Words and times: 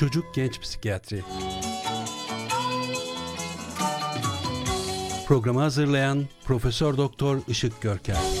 Çocuk 0.00 0.34
Genç 0.34 0.60
Psikiyatri 0.60 1.22
Programı 5.26 5.60
hazırlayan 5.60 6.24
Profesör 6.44 6.96
Doktor 6.96 7.38
Işık 7.48 7.80
Görker. 7.80 8.39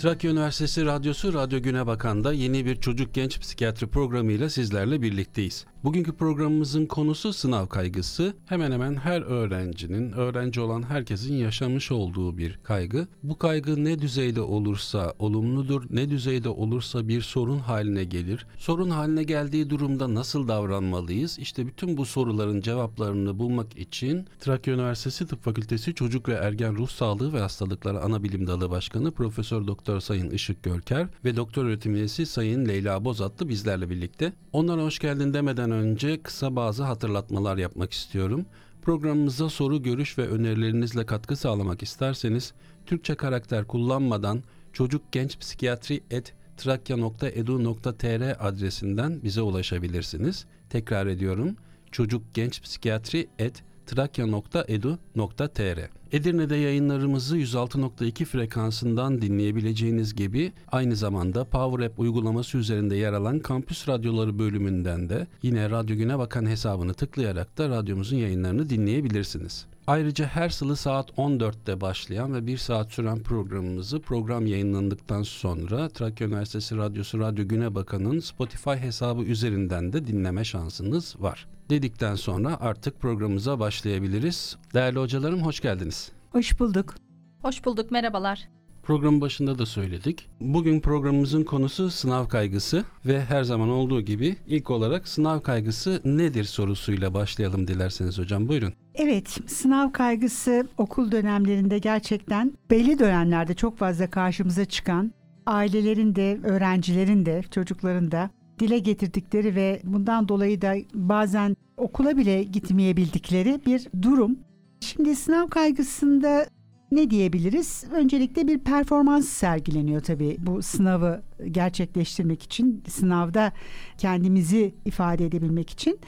Trakya 0.00 0.30
Üniversitesi 0.30 0.84
Radyosu 0.84 1.34
Radyo 1.34 1.62
Güne 1.62 1.86
Bakan'da 1.86 2.32
yeni 2.32 2.66
bir 2.66 2.76
çocuk 2.76 3.14
genç 3.14 3.40
psikiyatri 3.40 3.86
programıyla 3.86 4.50
sizlerle 4.50 5.02
birlikteyiz. 5.02 5.66
Bugünkü 5.84 6.12
programımızın 6.12 6.86
konusu 6.86 7.32
sınav 7.32 7.66
kaygısı. 7.66 8.34
Hemen 8.46 8.72
hemen 8.72 8.96
her 8.96 9.22
öğrencinin, 9.22 10.12
öğrenci 10.12 10.60
olan 10.60 10.82
herkesin 10.82 11.34
yaşamış 11.34 11.92
olduğu 11.92 12.38
bir 12.38 12.58
kaygı. 12.62 13.08
Bu 13.22 13.38
kaygı 13.38 13.84
ne 13.84 13.98
düzeyde 13.98 14.40
olursa 14.40 15.14
olumludur, 15.18 15.82
ne 15.90 16.10
düzeyde 16.10 16.48
olursa 16.48 17.08
bir 17.08 17.20
sorun 17.20 17.58
haline 17.58 18.04
gelir. 18.04 18.46
Sorun 18.58 18.90
haline 18.90 19.22
geldiği 19.22 19.70
durumda 19.70 20.14
nasıl 20.14 20.48
davranmalıyız? 20.48 21.38
İşte 21.38 21.66
bütün 21.66 21.96
bu 21.96 22.06
soruların 22.06 22.60
cevaplarını 22.60 23.38
bulmak 23.38 23.78
için 23.78 24.26
Trakya 24.40 24.74
Üniversitesi 24.74 25.26
Tıp 25.26 25.42
Fakültesi 25.44 25.94
Çocuk 25.94 26.28
ve 26.28 26.34
Ergen 26.34 26.76
Ruh 26.76 26.88
Sağlığı 26.88 27.32
ve 27.32 27.40
Hastalıkları 27.40 28.00
Anabilim 28.00 28.46
Dalı 28.46 28.70
Başkanı 28.70 29.12
Profesör 29.12 29.66
Doktor 29.66 29.89
Sayın 29.98 30.30
Işık 30.30 30.62
Görker 30.62 31.06
ve 31.24 31.36
Doktor 31.36 31.64
Öğretim 31.64 31.94
Üyesi 31.94 32.26
Sayın 32.26 32.68
Leyla 32.68 33.04
Bozatlı 33.04 33.48
bizlerle 33.48 33.90
birlikte. 33.90 34.32
Onlara 34.52 34.82
hoş 34.82 34.98
geldin 34.98 35.34
demeden 35.34 35.70
önce 35.70 36.22
kısa 36.22 36.56
bazı 36.56 36.82
hatırlatmalar 36.82 37.56
yapmak 37.56 37.92
istiyorum. 37.92 38.46
Programımıza 38.82 39.48
soru, 39.48 39.82
görüş 39.82 40.18
ve 40.18 40.28
önerilerinizle 40.28 41.06
katkı 41.06 41.36
sağlamak 41.36 41.82
isterseniz 41.82 42.52
Türkçe 42.86 43.14
karakter 43.14 43.66
kullanmadan 43.66 44.42
çocuk 44.72 45.12
genç 45.12 45.38
psikiyatri 45.38 46.00
et 46.10 46.34
trakya.edu.tr 46.56 48.46
adresinden 48.48 49.22
bize 49.22 49.42
ulaşabilirsiniz. 49.42 50.46
Tekrar 50.70 51.06
ediyorum. 51.06 51.56
Çocuk 51.92 52.22
genç 52.34 52.62
psikiyatri 52.62 53.28
et 53.38 53.62
trakya.edu.tr 53.86 55.78
Edirne'de 56.12 56.56
yayınlarımızı 56.56 57.38
106.2 57.38 58.24
frekansından 58.24 59.22
dinleyebileceğiniz 59.22 60.14
gibi 60.14 60.52
aynı 60.72 60.96
zamanda 60.96 61.44
Power 61.44 61.86
App 61.86 61.98
uygulaması 61.98 62.58
üzerinde 62.58 62.96
yer 62.96 63.12
alan 63.12 63.38
Kampüs 63.38 63.88
Radyoları 63.88 64.38
bölümünden 64.38 65.08
de 65.08 65.26
yine 65.42 65.70
Radyo 65.70 65.96
Güne 65.96 66.18
Bakan 66.18 66.46
hesabını 66.46 66.94
tıklayarak 66.94 67.58
da 67.58 67.68
radyomuzun 67.68 68.16
yayınlarını 68.16 68.70
dinleyebilirsiniz. 68.70 69.66
Ayrıca 69.86 70.26
her 70.26 70.48
salı 70.48 70.76
saat 70.76 71.10
14'te 71.10 71.80
başlayan 71.80 72.34
ve 72.34 72.46
bir 72.46 72.58
saat 72.58 72.92
süren 72.92 73.22
programımızı 73.22 74.00
program 74.00 74.46
yayınlandıktan 74.46 75.22
sonra 75.22 75.88
Trakya 75.88 76.26
Üniversitesi 76.26 76.76
Radyosu 76.76 77.18
Radyo 77.18 77.48
Güne 77.48 77.74
Bakan'ın 77.74 78.20
Spotify 78.20 78.70
hesabı 78.70 79.22
üzerinden 79.22 79.92
de 79.92 80.06
dinleme 80.06 80.44
şansınız 80.44 81.16
var 81.18 81.46
dedikten 81.70 82.14
sonra 82.14 82.60
artık 82.60 83.00
programımıza 83.00 83.58
başlayabiliriz. 83.58 84.56
Değerli 84.74 84.98
hocalarım 84.98 85.42
hoş 85.42 85.60
geldiniz. 85.60 86.12
Hoş 86.32 86.60
bulduk. 86.60 86.94
Hoş 87.42 87.64
bulduk, 87.64 87.90
merhabalar. 87.90 88.48
Programın 88.90 89.20
başında 89.20 89.58
da 89.58 89.66
söyledik. 89.66 90.28
Bugün 90.40 90.80
programımızın 90.80 91.44
konusu 91.44 91.90
sınav 91.90 92.28
kaygısı 92.28 92.84
ve 93.06 93.20
her 93.24 93.42
zaman 93.44 93.68
olduğu 93.68 94.00
gibi 94.00 94.36
ilk 94.46 94.70
olarak 94.70 95.08
sınav 95.08 95.40
kaygısı 95.40 96.00
nedir 96.04 96.44
sorusuyla 96.44 97.14
başlayalım 97.14 97.68
dilerseniz 97.68 98.18
hocam. 98.18 98.48
Buyurun. 98.48 98.72
Evet, 98.94 99.28
sınav 99.46 99.92
kaygısı 99.92 100.68
okul 100.78 101.12
dönemlerinde 101.12 101.78
gerçekten 101.78 102.52
belli 102.70 102.98
dönemlerde 102.98 103.54
çok 103.54 103.78
fazla 103.78 104.10
karşımıza 104.10 104.64
çıkan 104.64 105.12
ailelerin 105.46 106.14
de, 106.16 106.38
öğrencilerin 106.44 107.26
de, 107.26 107.42
çocukların 107.50 108.10
da 108.10 108.30
dile 108.58 108.78
getirdikleri 108.78 109.54
ve 109.54 109.80
bundan 109.84 110.28
dolayı 110.28 110.62
da 110.62 110.74
bazen 110.94 111.56
okula 111.76 112.16
bile 112.16 112.42
gitmeyebildikleri 112.42 113.60
bir 113.66 113.88
durum. 114.02 114.38
Şimdi 114.80 115.16
sınav 115.16 115.48
kaygısında 115.48 116.46
ne 116.92 117.10
diyebiliriz? 117.10 117.84
Öncelikle 117.92 118.48
bir 118.48 118.58
performans 118.58 119.28
sergileniyor 119.28 120.00
tabii 120.00 120.36
bu 120.38 120.62
sınavı 120.62 121.22
gerçekleştirmek 121.50 122.42
için, 122.42 122.82
sınavda 122.88 123.52
kendimizi 123.98 124.74
ifade 124.84 125.26
edebilmek 125.26 125.70
için. 125.70 125.98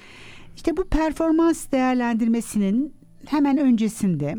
İşte 0.56 0.76
bu 0.76 0.84
performans 0.84 1.72
değerlendirmesinin 1.72 2.94
hemen 3.26 3.59
öncesinde, 3.59 4.37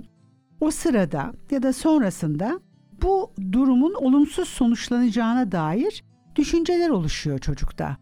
o 0.62 0.72
sırada 0.72 1.34
ya 1.52 1.64
da 1.64 1.74
sonrasında 1.74 2.60
bu 3.02 3.32
durumun 3.52 3.94
olumsuz 3.94 4.50
sonuçlanacağına 4.50 5.52
dair 5.52 6.04
düşünceler 6.36 6.90
oluşuyor 6.90 7.40
çocukta. 7.40 7.98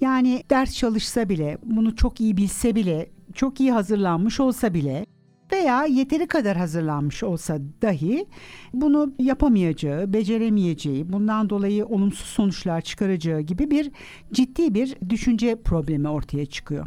Yani 0.00 0.42
ders 0.50 0.74
çalışsa 0.74 1.28
bile, 1.28 1.58
bunu 1.64 1.96
çok 1.96 2.20
iyi 2.20 2.36
bilse 2.36 2.74
bile, 2.74 3.10
çok 3.34 3.60
iyi 3.60 3.72
hazırlanmış 3.72 4.40
olsa 4.40 4.74
bile 4.74 5.06
veya 5.52 5.84
yeteri 5.84 6.26
kadar 6.26 6.56
hazırlanmış 6.56 7.22
olsa 7.22 7.58
dahi 7.82 8.26
bunu 8.72 9.14
yapamayacağı, 9.18 10.12
beceremeyeceği, 10.12 11.12
bundan 11.12 11.50
dolayı 11.50 11.86
olumsuz 11.86 12.26
sonuçlar 12.26 12.80
çıkaracağı 12.80 13.40
gibi 13.40 13.70
bir 13.70 13.90
ciddi 14.32 14.74
bir 14.74 14.96
düşünce 15.08 15.62
problemi 15.62 16.08
ortaya 16.08 16.46
çıkıyor. 16.46 16.86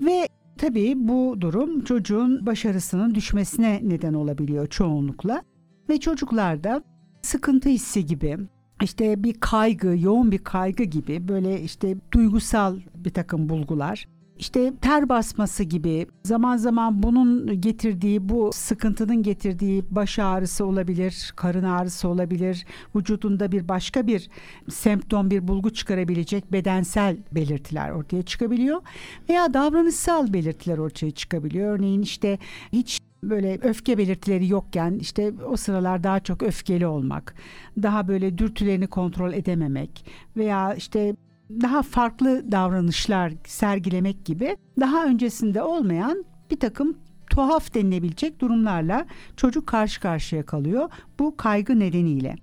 Ve 0.00 0.28
tabii 0.58 0.94
bu 0.96 1.36
durum 1.40 1.84
çocuğun 1.84 2.46
başarısının 2.46 3.14
düşmesine 3.14 3.80
neden 3.82 4.14
olabiliyor 4.14 4.66
çoğunlukla 4.66 5.42
ve 5.88 6.00
çocuklarda 6.00 6.82
sıkıntı 7.22 7.68
hissi 7.68 8.06
gibi, 8.06 8.38
işte 8.82 9.24
bir 9.24 9.34
kaygı, 9.40 9.96
yoğun 9.98 10.32
bir 10.32 10.38
kaygı 10.38 10.82
gibi 10.82 11.28
böyle 11.28 11.60
işte 11.60 11.96
duygusal 12.12 12.80
bir 12.94 13.10
takım 13.10 13.48
bulgular 13.48 14.08
işte 14.40 14.72
ter 14.80 15.08
basması 15.08 15.64
gibi 15.64 16.06
zaman 16.24 16.56
zaman 16.56 17.02
bunun 17.02 17.60
getirdiği 17.60 18.28
bu 18.28 18.50
sıkıntının 18.52 19.22
getirdiği 19.22 19.84
baş 19.90 20.18
ağrısı 20.18 20.66
olabilir, 20.66 21.32
karın 21.36 21.64
ağrısı 21.64 22.08
olabilir, 22.08 22.66
vücudunda 22.96 23.52
bir 23.52 23.68
başka 23.68 24.06
bir 24.06 24.28
semptom 24.68 25.30
bir 25.30 25.48
bulgu 25.48 25.70
çıkarabilecek 25.70 26.52
bedensel 26.52 27.16
belirtiler 27.32 27.90
ortaya 27.90 28.22
çıkabiliyor 28.22 28.82
veya 29.28 29.54
davranışsal 29.54 30.32
belirtiler 30.32 30.78
ortaya 30.78 31.10
çıkabiliyor. 31.10 31.78
Örneğin 31.78 32.02
işte 32.02 32.38
hiç 32.72 33.00
böyle 33.24 33.58
öfke 33.62 33.98
belirtileri 33.98 34.48
yokken 34.48 34.98
işte 35.00 35.32
o 35.48 35.56
sıralar 35.56 36.04
daha 36.04 36.20
çok 36.20 36.42
öfkeli 36.42 36.86
olmak, 36.86 37.34
daha 37.82 38.08
böyle 38.08 38.38
dürtülerini 38.38 38.86
kontrol 38.86 39.32
edememek 39.32 40.06
veya 40.36 40.74
işte 40.74 41.14
daha 41.62 41.82
farklı 41.82 42.52
davranışlar 42.52 43.32
sergilemek 43.46 44.24
gibi 44.24 44.56
daha 44.80 45.04
öncesinde 45.04 45.62
olmayan 45.62 46.24
bir 46.50 46.60
takım 46.60 46.96
tuhaf 47.30 47.74
denilebilecek 47.74 48.40
durumlarla 48.40 49.06
çocuk 49.36 49.66
karşı 49.66 50.00
karşıya 50.00 50.46
kalıyor 50.46 50.90
bu 51.18 51.36
kaygı 51.36 51.78
nedeniyle. 51.78 52.36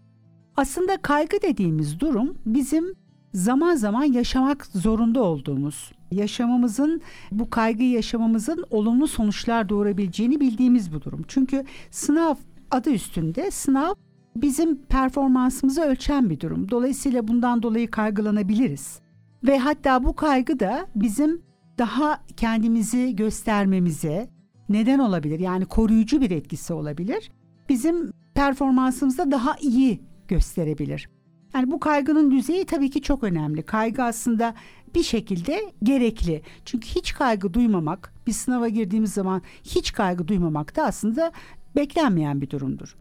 Aslında 0.55 0.97
kaygı 0.97 1.41
dediğimiz 1.41 1.99
durum 1.99 2.37
bizim 2.45 2.93
zaman 3.33 3.75
zaman 3.75 4.03
yaşamak 4.03 4.65
zorunda 4.65 5.23
olduğumuz, 5.23 5.91
yaşamamızın 6.11 7.01
bu 7.31 7.49
kaygıyı 7.49 7.91
yaşamamızın 7.91 8.65
olumlu 8.69 9.07
sonuçlar 9.07 9.69
doğurabileceğini 9.69 10.39
bildiğimiz 10.39 10.93
bu 10.93 11.01
durum. 11.01 11.25
Çünkü 11.27 11.65
sınav 11.91 12.35
adı 12.71 12.89
üstünde 12.89 13.51
sınav 13.51 13.93
bizim 14.41 14.81
performansımızı 14.85 15.81
ölçen 15.81 16.29
bir 16.29 16.39
durum. 16.39 16.71
Dolayısıyla 16.71 17.27
bundan 17.27 17.63
dolayı 17.63 17.91
kaygılanabiliriz. 17.91 18.99
Ve 19.43 19.59
hatta 19.59 20.03
bu 20.03 20.15
kaygı 20.15 20.59
da 20.59 20.87
bizim 20.95 21.41
daha 21.77 22.23
kendimizi 22.37 23.15
göstermemize 23.15 24.29
neden 24.69 24.99
olabilir. 24.99 25.39
Yani 25.39 25.65
koruyucu 25.65 26.21
bir 26.21 26.31
etkisi 26.31 26.73
olabilir. 26.73 27.31
Bizim 27.69 28.11
performansımızda 28.33 29.31
daha 29.31 29.55
iyi 29.61 30.01
gösterebilir. 30.27 31.09
Yani 31.53 31.71
bu 31.71 31.79
kaygının 31.79 32.31
düzeyi 32.31 32.65
tabii 32.65 32.89
ki 32.89 33.01
çok 33.01 33.23
önemli. 33.23 33.63
Kaygı 33.63 34.03
aslında 34.03 34.53
bir 34.95 35.03
şekilde 35.03 35.61
gerekli. 35.83 36.41
Çünkü 36.65 36.87
hiç 36.87 37.13
kaygı 37.13 37.53
duymamak, 37.53 38.13
bir 38.27 38.31
sınava 38.31 38.67
girdiğimiz 38.67 39.13
zaman 39.13 39.41
hiç 39.63 39.93
kaygı 39.93 40.27
duymamak 40.27 40.75
da 40.75 40.83
aslında 40.83 41.31
beklenmeyen 41.75 42.41
bir 42.41 42.49
durumdur. 42.49 42.95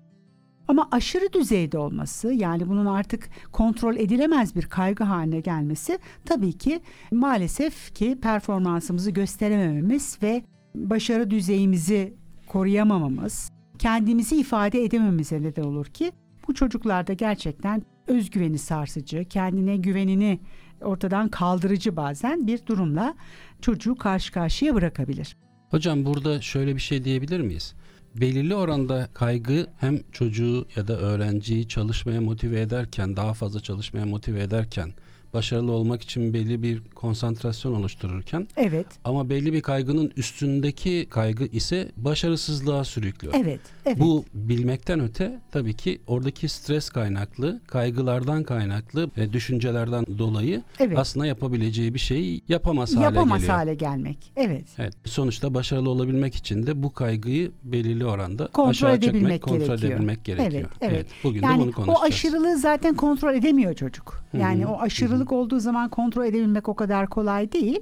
Ama 0.69 0.89
aşırı 0.93 1.33
düzeyde 1.33 1.79
olması 1.79 2.33
yani 2.33 2.69
bunun 2.69 2.87
artık 2.87 3.29
kontrol 3.53 3.97
edilemez 3.97 4.57
bir 4.57 4.67
kaygı 4.67 5.05
haline 5.05 5.41
gelmesi 5.41 5.99
tabii 6.25 6.53
ki 6.53 6.81
maalesef 7.11 7.95
ki 7.95 8.19
performansımızı 8.23 9.11
gösteremememiz 9.11 10.19
ve 10.23 10.45
başarı 10.75 11.31
düzeyimizi 11.31 12.15
koruyamamamız, 12.47 13.51
kendimizi 13.79 14.37
ifade 14.37 14.85
edememize 14.85 15.43
neden 15.43 15.63
olur 15.63 15.87
ki 15.87 16.13
bu 16.49 16.55
çocuklarda 16.55 17.13
gerçekten 17.13 17.83
özgüveni 18.07 18.59
sarsıcı, 18.59 19.25
kendine 19.25 19.77
güvenini 19.77 20.41
ortadan 20.81 21.29
kaldırıcı 21.29 21.97
bazen 21.97 22.47
bir 22.47 22.67
durumla 22.67 23.15
çocuğu 23.61 23.95
karşı 23.95 24.33
karşıya 24.33 24.75
bırakabilir. 24.75 25.37
Hocam 25.71 26.05
burada 26.05 26.41
şöyle 26.41 26.75
bir 26.75 26.81
şey 26.81 27.05
diyebilir 27.05 27.41
miyiz? 27.41 27.75
Belirli 28.21 28.55
oranda 28.55 29.09
kaygı 29.15 29.67
hem 29.79 30.01
çocuğu 30.13 30.67
ya 30.77 30.89
da 30.89 30.99
öğrenciyi 30.99 31.69
çalışmaya 31.69 32.21
motive 32.21 32.61
ederken, 32.61 33.17
daha 33.17 33.35
fazla 33.35 33.61
çalışmaya 33.61 34.07
motive 34.07 34.43
ederken 34.43 34.93
başarılı 35.37 35.73
olmak 35.73 36.03
için 36.03 36.35
belli 36.35 36.63
bir 36.63 36.83
konsantrasyon 36.95 37.75
oluştururken 37.75 38.49
Evet. 38.57 38.87
ama 39.05 39.29
belli 39.31 39.53
bir 39.53 39.61
kaygının 39.63 40.13
üstündeki 40.17 41.07
kaygı 41.11 41.45
ise 41.45 41.89
başarısızlığa 41.97 42.85
sürüklüyor. 42.85 43.35
Evet. 43.37 43.61
Evet. 43.87 44.01
Bu 44.01 44.25
bilmekten 44.35 45.01
öte 45.01 45.41
tabii 45.53 45.75
ki 45.75 46.01
oradaki 46.07 46.49
stres 46.49 46.89
kaynaklı, 46.91 47.61
kaygılardan 47.67 48.43
kaynaklı 48.45 49.11
ve 49.17 49.33
düşüncelerden 49.33 50.05
dolayı 50.19 50.63
evet. 50.81 50.99
aslında 50.99 51.27
yapabileceği 51.27 51.95
bir 51.95 51.99
şeyi 51.99 52.41
yapamaz, 52.49 52.97
hale 52.97 53.05
yapamaz 53.05 53.41
geliyor. 53.41 53.57
hale 53.57 53.75
gelmek. 53.75 54.19
Evet. 54.37 54.65
Evet. 54.79 54.95
Sonuçta 55.05 55.55
başarılı 55.55 55.91
olabilmek 55.91 56.35
için 56.35 56.67
de 56.67 56.83
bu 56.83 56.93
kaygıyı 56.93 57.51
belirli 57.65 58.07
oranda 58.07 58.47
Kontrol 58.47 58.71
aşağı 58.71 58.95
edebilmek 58.95 59.23
çekmek, 59.23 59.43
kontrol 59.43 59.67
gerekiyor. 59.67 59.93
edebilmek 59.93 60.25
gerekiyor. 60.25 60.71
Evet, 60.81 60.93
evet. 60.93 61.07
Bugün 61.25 61.43
de 61.43 61.47
Yani 61.47 61.61
bunu 61.61 61.73
konuşacağız. 61.73 62.01
o 62.03 62.05
aşırılığı 62.07 62.59
zaten 62.59 62.95
kontrol 62.95 63.35
edemiyor 63.35 63.75
çocuk. 63.75 64.27
Yani 64.39 64.67
o 64.67 64.81
aşırılık 64.81 65.26
olduğu 65.33 65.59
zaman 65.59 65.89
kontrol 65.89 66.25
edebilmek 66.25 66.69
o 66.69 66.75
kadar 66.75 67.07
kolay 67.07 67.53
değil. 67.53 67.81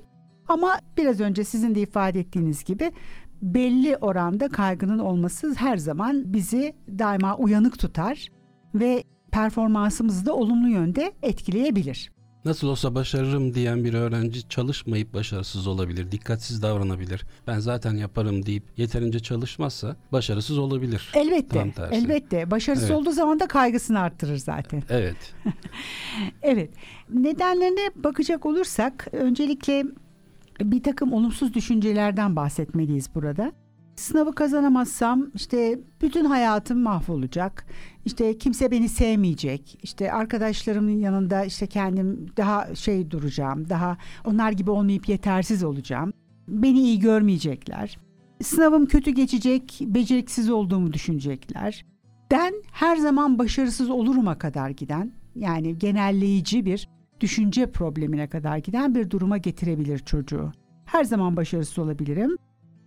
Ama 0.49 0.79
biraz 0.96 1.20
önce 1.20 1.44
sizin 1.44 1.75
de 1.75 1.81
ifade 1.81 2.20
ettiğiniz 2.20 2.64
gibi 2.64 2.93
belli 3.43 3.96
oranda 3.96 4.49
kaygının 4.49 4.99
olması 4.99 5.55
her 5.55 5.76
zaman 5.76 6.32
bizi 6.32 6.75
daima 6.99 7.37
uyanık 7.37 7.79
tutar 7.79 8.29
ve 8.75 9.05
performansımızı 9.32 10.26
da 10.26 10.35
olumlu 10.35 10.69
yönde 10.69 11.12
etkileyebilir. 11.23 12.12
Nasıl 12.44 12.69
olsa 12.69 12.94
başarırım 12.94 13.55
diyen 13.55 13.85
bir 13.85 13.94
öğrenci 13.94 14.49
çalışmayıp 14.49 15.14
başarısız 15.14 15.67
olabilir, 15.67 16.12
dikkatsiz 16.12 16.62
davranabilir. 16.62 17.26
Ben 17.46 17.58
zaten 17.58 17.94
yaparım 17.94 18.46
deyip 18.46 18.62
yeterince 18.76 19.19
çalışmazsa 19.20 19.96
başarısız 20.12 20.58
olabilir. 20.58 21.12
Elbette. 21.14 21.73
Elbette. 21.93 22.50
Başarısız 22.50 22.91
Evet. 22.91 23.00
olduğu 23.00 23.12
zaman 23.12 23.41
da 23.41 23.46
kaygısını 23.46 24.00
arttırır 24.00 24.37
zaten. 24.37 24.82
Evet. 24.91 25.17
Evet. 26.43 26.70
Nedenlerine 27.11 27.91
bakacak 27.96 28.47
olursak 28.47 29.08
öncelikle 29.12 29.85
bir 30.61 30.82
takım 30.82 31.12
olumsuz 31.12 31.55
düşüncelerden 31.55 32.37
bahsetmeliyiz 32.37 33.14
burada. 33.14 33.52
Sınavı 33.96 34.35
kazanamazsam 34.35 35.26
işte 35.35 35.79
bütün 36.02 36.25
hayatım 36.25 36.79
mahvolacak. 36.79 37.67
İşte 38.05 38.38
kimse 38.38 38.70
beni 38.70 38.88
sevmeyecek. 38.88 39.79
İşte 39.82 40.12
arkadaşlarımın 40.12 40.99
yanında 40.99 41.44
işte 41.44 41.67
kendim 41.67 42.26
daha 42.37 42.75
şey 42.75 43.11
duracağım. 43.11 43.69
Daha 43.69 43.96
onlar 44.25 44.52
gibi 44.52 44.70
olmayıp 44.70 45.08
yetersiz 45.08 45.64
olacağım. 45.64 46.12
Beni 46.49 46.81
iyi 46.81 46.99
görmeyecekler. 46.99 47.99
Sınavım 48.43 48.87
kötü 48.87 49.11
geçecek, 49.11 49.81
beceriksiz 49.81 50.50
olduğumu 50.50 50.93
düşünecekler. 50.93 51.85
Den 52.31 52.55
her 52.73 52.97
zaman 52.97 53.38
başarısız 53.38 53.90
oluruma 53.90 54.38
kadar 54.38 54.70
giden 54.70 55.12
yani 55.37 55.79
genelleyici 55.79 56.67
bir 56.67 56.88
düşünce 57.20 57.73
problemine 57.73 58.29
kadar 58.29 58.58
giden 58.58 58.94
bir 58.94 59.11
duruma 59.11 59.38
getirebilir 59.38 59.99
çocuğu. 59.99 60.52
Her 60.85 61.05
zaman 61.05 61.37
başarısız 61.37 61.79
olabilirim 61.79 62.37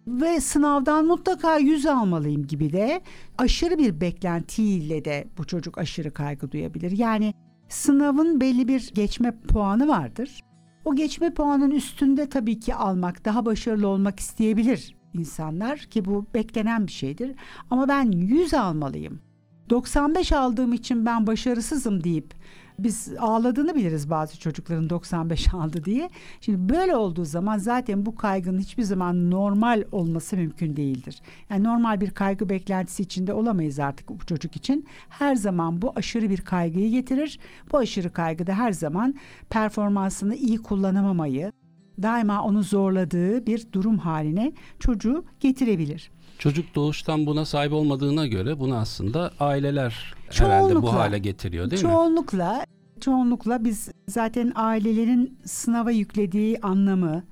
ve 0.08 0.42
sınavdan 0.42 1.06
mutlaka 1.06 1.58
yüz 1.58 1.86
almalıyım 1.86 2.48
gibi 2.48 2.74
de 2.74 3.02
aşırı 3.38 3.78
bir 3.78 4.02
beklentiyle 4.02 5.06
de 5.06 5.28
bu 5.38 5.48
çocuk 5.48 5.78
aşırı 5.78 6.14
kaygı 6.14 6.52
duyabilir. 6.52 6.92
Yani 6.92 7.34
sınavın 7.70 8.42
belli 8.42 8.68
bir 8.68 8.92
geçme 8.94 9.40
puanı 9.48 9.88
vardır. 9.88 10.44
O 10.86 10.96
geçme 10.96 11.34
puanın 11.34 11.72
üstünde 11.72 12.30
tabii 12.30 12.60
ki 12.60 12.76
almak, 12.76 13.26
daha 13.26 13.46
başarılı 13.46 13.88
olmak 13.88 14.20
isteyebilir 14.20 14.98
insanlar 15.14 15.80
ki 15.80 16.06
bu 16.06 16.26
beklenen 16.34 16.88
bir 16.88 16.92
şeydir. 16.92 17.36
Ama 17.70 17.88
ben 17.88 18.12
100 18.12 18.54
almalıyım. 18.54 19.20
95 19.70 20.32
aldığım 20.32 20.74
için 20.74 21.06
ben 21.06 21.28
başarısızım 21.28 22.04
deyip 22.04 22.34
biz 22.80 23.10
ağladığını 23.20 23.76
biliriz 23.76 24.10
bazı 24.10 24.40
çocukların 24.40 24.90
95 24.90 25.54
aldı 25.54 25.84
diye. 25.84 26.10
Şimdi 26.42 26.74
böyle 26.74 26.96
olduğu 26.96 27.26
zaman 27.26 27.58
zaten 27.58 28.06
bu 28.06 28.16
kaygının 28.16 28.60
hiçbir 28.60 28.84
zaman 28.84 29.32
normal 29.32 29.84
olması 29.92 30.38
mümkün 30.38 30.76
değildir. 30.76 31.22
Yani 31.50 31.64
normal 31.64 32.02
bir 32.02 32.12
kaygı 32.12 32.50
beklentisi 32.50 33.04
içinde 33.04 33.34
olamayız 33.34 33.80
artık 33.80 34.10
bu 34.10 34.26
çocuk 34.26 34.56
için. 34.56 34.86
Her 35.10 35.36
zaman 35.36 35.82
bu 35.82 35.94
aşırı 35.96 36.30
bir 36.30 36.42
kaygıyı 36.42 36.92
getirir. 36.92 37.40
Bu 37.72 37.78
aşırı 37.78 38.14
kaygı 38.14 38.48
da 38.48 38.54
her 38.54 38.72
zaman 38.72 39.16
performansını 39.50 40.36
iyi 40.36 40.58
kullanamamayı, 40.58 41.52
daima 42.02 42.44
onu 42.44 42.64
zorladığı 42.64 43.46
bir 43.46 43.68
durum 43.74 43.98
haline 43.98 44.52
çocuğu 44.80 45.26
getirebilir. 45.40 46.12
Çocuk 46.38 46.76
doğuştan 46.76 47.26
buna 47.26 47.46
sahip 47.46 47.74
olmadığına 47.74 48.28
göre 48.28 48.60
bunu 48.60 48.76
aslında 48.78 49.32
aileler 49.40 50.14
herhalde 50.30 50.64
bu 50.64 50.70
Çoğunlukla. 50.70 50.94
hale 51.00 51.20
getiriyor 51.20 51.70
değil 51.72 51.84
mi? 51.84 51.90
çoğunlukla, 51.90 52.66
çoğunlukla 53.02 53.64
biz 53.64 53.90
zaten 54.08 54.52
ailelerin 54.56 55.40
sınava 55.46 55.92
yüklediği 55.92 56.60
anlamı 56.62 57.24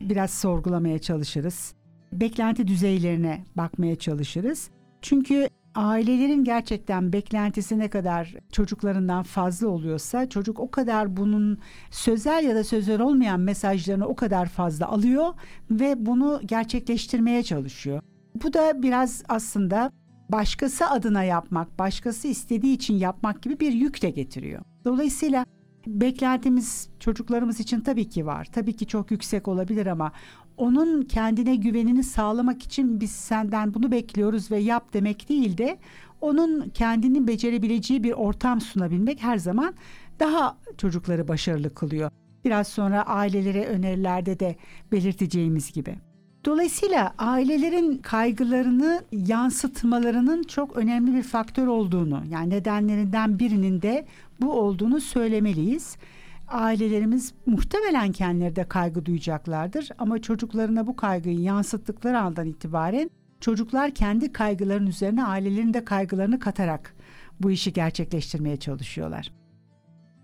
biraz 0.00 0.30
sorgulamaya 0.30 0.98
çalışırız. 0.98 1.74
Beklenti 2.12 2.66
düzeylerine 2.66 3.44
bakmaya 3.56 3.96
çalışırız. 3.96 4.70
Çünkü 5.02 5.48
ailelerin 5.74 6.44
gerçekten 6.44 7.12
beklentisi 7.12 7.78
ne 7.78 7.88
kadar 7.90 8.34
çocuklarından 8.52 9.22
fazla 9.22 9.68
oluyorsa 9.68 10.28
çocuk 10.28 10.60
o 10.60 10.70
kadar 10.70 11.16
bunun 11.16 11.58
sözel 11.90 12.44
ya 12.44 12.54
da 12.54 12.64
sözel 12.64 13.00
olmayan 13.00 13.40
mesajlarını 13.40 14.06
o 14.06 14.16
kadar 14.16 14.46
fazla 14.48 14.88
alıyor 14.88 15.26
ve 15.70 16.06
bunu 16.06 16.40
gerçekleştirmeye 16.44 17.42
çalışıyor. 17.42 18.02
Bu 18.42 18.52
da 18.52 18.82
biraz 18.82 19.22
aslında 19.28 19.90
başkası 20.28 20.86
adına 20.86 21.24
yapmak, 21.24 21.78
başkası 21.78 22.28
istediği 22.28 22.74
için 22.74 22.94
yapmak 22.94 23.42
gibi 23.42 23.60
bir 23.60 23.72
yük 23.72 24.02
de 24.02 24.10
getiriyor. 24.10 24.62
Dolayısıyla 24.84 25.46
beklentimiz 25.86 26.88
çocuklarımız 27.00 27.60
için 27.60 27.80
tabii 27.80 28.08
ki 28.08 28.26
var. 28.26 28.48
Tabii 28.52 28.76
ki 28.76 28.86
çok 28.86 29.10
yüksek 29.10 29.48
olabilir 29.48 29.86
ama 29.86 30.12
onun 30.56 31.02
kendine 31.02 31.56
güvenini 31.56 32.02
sağlamak 32.02 32.62
için 32.62 33.00
biz 33.00 33.10
senden 33.10 33.74
bunu 33.74 33.90
bekliyoruz 33.90 34.50
ve 34.50 34.58
yap 34.58 34.92
demek 34.92 35.28
değil 35.28 35.58
de 35.58 35.78
onun 36.20 36.68
kendini 36.68 37.26
becerebileceği 37.26 38.04
bir 38.04 38.12
ortam 38.12 38.60
sunabilmek 38.60 39.22
her 39.22 39.38
zaman 39.38 39.74
daha 40.20 40.58
çocukları 40.78 41.28
başarılı 41.28 41.74
kılıyor. 41.74 42.10
Biraz 42.44 42.68
sonra 42.68 43.02
ailelere 43.02 43.66
önerilerde 43.66 44.40
de 44.40 44.56
belirteceğimiz 44.92 45.72
gibi. 45.72 45.96
Dolayısıyla 46.44 47.14
ailelerin 47.18 47.98
kaygılarını 47.98 49.02
yansıtmalarının 49.12 50.42
çok 50.42 50.76
önemli 50.76 51.14
bir 51.14 51.22
faktör 51.22 51.66
olduğunu, 51.66 52.22
yani 52.30 52.50
nedenlerinden 52.50 53.38
birinin 53.38 53.82
de 53.82 54.06
bu 54.40 54.52
olduğunu 54.52 55.00
söylemeliyiz. 55.00 55.96
Ailelerimiz 56.48 57.34
muhtemelen 57.46 58.12
kendileri 58.12 58.56
de 58.56 58.64
kaygı 58.64 59.06
duyacaklardır 59.06 59.88
ama 59.98 60.22
çocuklarına 60.22 60.86
bu 60.86 60.96
kaygıyı 60.96 61.40
yansıttıkları 61.40 62.18
andan 62.18 62.46
itibaren 62.46 63.10
çocuklar 63.40 63.90
kendi 63.90 64.32
kaygıların 64.32 64.86
üzerine 64.86 65.24
ailelerin 65.24 65.74
de 65.74 65.84
kaygılarını 65.84 66.38
katarak 66.38 66.94
bu 67.40 67.50
işi 67.50 67.72
gerçekleştirmeye 67.72 68.56
çalışıyorlar. 68.56 69.32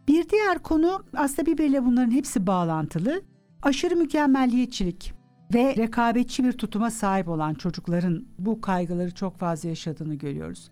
Bir 0.08 0.28
diğer 0.28 0.58
konu 0.58 1.04
aslında 1.16 1.46
birbiriyle 1.46 1.84
bunların 1.84 2.10
hepsi 2.10 2.46
bağlantılı. 2.46 3.22
Aşırı 3.62 3.96
mükemmelliyetçilik 3.96 5.19
ve 5.54 5.76
rekabetçi 5.76 6.45
bir 6.45 6.52
tutuma 6.52 6.90
sahip 6.90 7.28
olan 7.28 7.54
çocukların 7.54 8.26
bu 8.38 8.61
kaygıları 8.61 9.14
çok 9.14 9.38
fazla 9.38 9.69
yaşadığını 9.69 10.14
görüyoruz. 10.14 10.71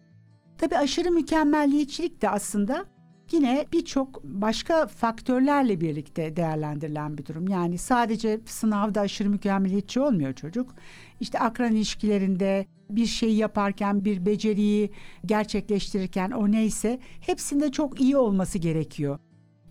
Tabii 0.58 0.76
aşırı 0.76 1.10
mükemmelliyetçilik 1.10 2.22
de 2.22 2.30
aslında 2.30 2.84
yine 3.32 3.66
birçok 3.72 4.24
başka 4.24 4.86
faktörlerle 4.86 5.80
birlikte 5.80 6.36
değerlendirilen 6.36 7.18
bir 7.18 7.26
durum. 7.26 7.48
Yani 7.48 7.78
sadece 7.78 8.40
sınavda 8.46 9.00
aşırı 9.00 9.30
mükemmeliyetçi 9.30 10.00
olmuyor 10.00 10.32
çocuk. 10.32 10.74
İşte 11.20 11.38
akran 11.38 11.72
ilişkilerinde 11.72 12.66
bir 12.90 13.06
şeyi 13.06 13.36
yaparken, 13.36 14.04
bir 14.04 14.26
beceriyi 14.26 14.90
gerçekleştirirken 15.26 16.30
o 16.30 16.50
neyse 16.50 16.98
hepsinde 17.20 17.72
çok 17.72 18.00
iyi 18.00 18.16
olması 18.16 18.58
gerekiyor. 18.58 19.18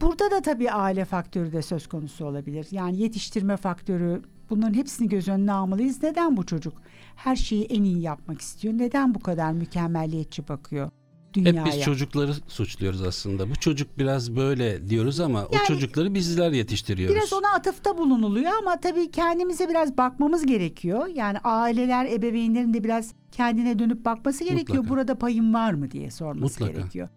Burada 0.01 0.31
da 0.31 0.41
tabii 0.41 0.71
aile 0.71 1.05
faktörü 1.05 1.53
de 1.53 1.61
söz 1.61 1.87
konusu 1.87 2.25
olabilir. 2.25 2.67
Yani 2.71 2.97
yetiştirme 2.97 3.57
faktörü 3.57 4.21
bunların 4.49 4.73
hepsini 4.73 5.09
göz 5.09 5.27
önüne 5.27 5.51
almalıyız. 5.51 6.03
Neden 6.03 6.37
bu 6.37 6.45
çocuk 6.45 6.73
her 7.15 7.35
şeyi 7.35 7.63
en 7.65 7.83
iyi 7.83 8.01
yapmak 8.01 8.41
istiyor? 8.41 8.73
Neden 8.77 9.15
bu 9.15 9.19
kadar 9.19 9.51
mükemmelliyetçi 9.51 10.47
bakıyor? 10.47 10.89
dünyaya. 11.33 11.65
Hep 11.65 11.73
biz 11.73 11.81
çocukları 11.81 12.33
suçluyoruz 12.47 13.01
aslında. 13.01 13.49
Bu 13.49 13.55
çocuk 13.55 13.97
biraz 13.97 14.35
böyle 14.35 14.89
diyoruz 14.89 15.19
ama 15.19 15.39
Yani- 15.39 15.49
o 15.63 15.67
çocukları 15.67 16.13
bizler 16.13 16.51
yetiştiriyoruz. 16.51 17.15
Biraz 17.15 17.33
ona 17.33 17.47
atıfta 17.55 17.97
bulunuluyor 17.97 18.51
ama 18.61 18.79
tabii 18.79 19.11
kendimize 19.11 19.69
biraz 19.69 19.97
bakmamız 19.97 20.45
gerekiyor. 20.45 21.07
Yani 21.07 21.37
aileler, 21.39 22.05
ebeveynlerin 22.05 22.73
de 22.73 22.83
biraz 22.83 23.13
kendine 23.31 23.79
dönüp 23.79 24.05
bakması 24.05 24.43
gerekiyor. 24.43 24.77
Mutlaka. 24.77 24.89
Burada 24.89 25.15
payım 25.15 25.53
var 25.53 25.73
mı 25.73 25.91
diye 25.91 26.11
sorması 26.11 26.43
Mutlaka. 26.63 26.71
gerekiyor. 26.79 27.09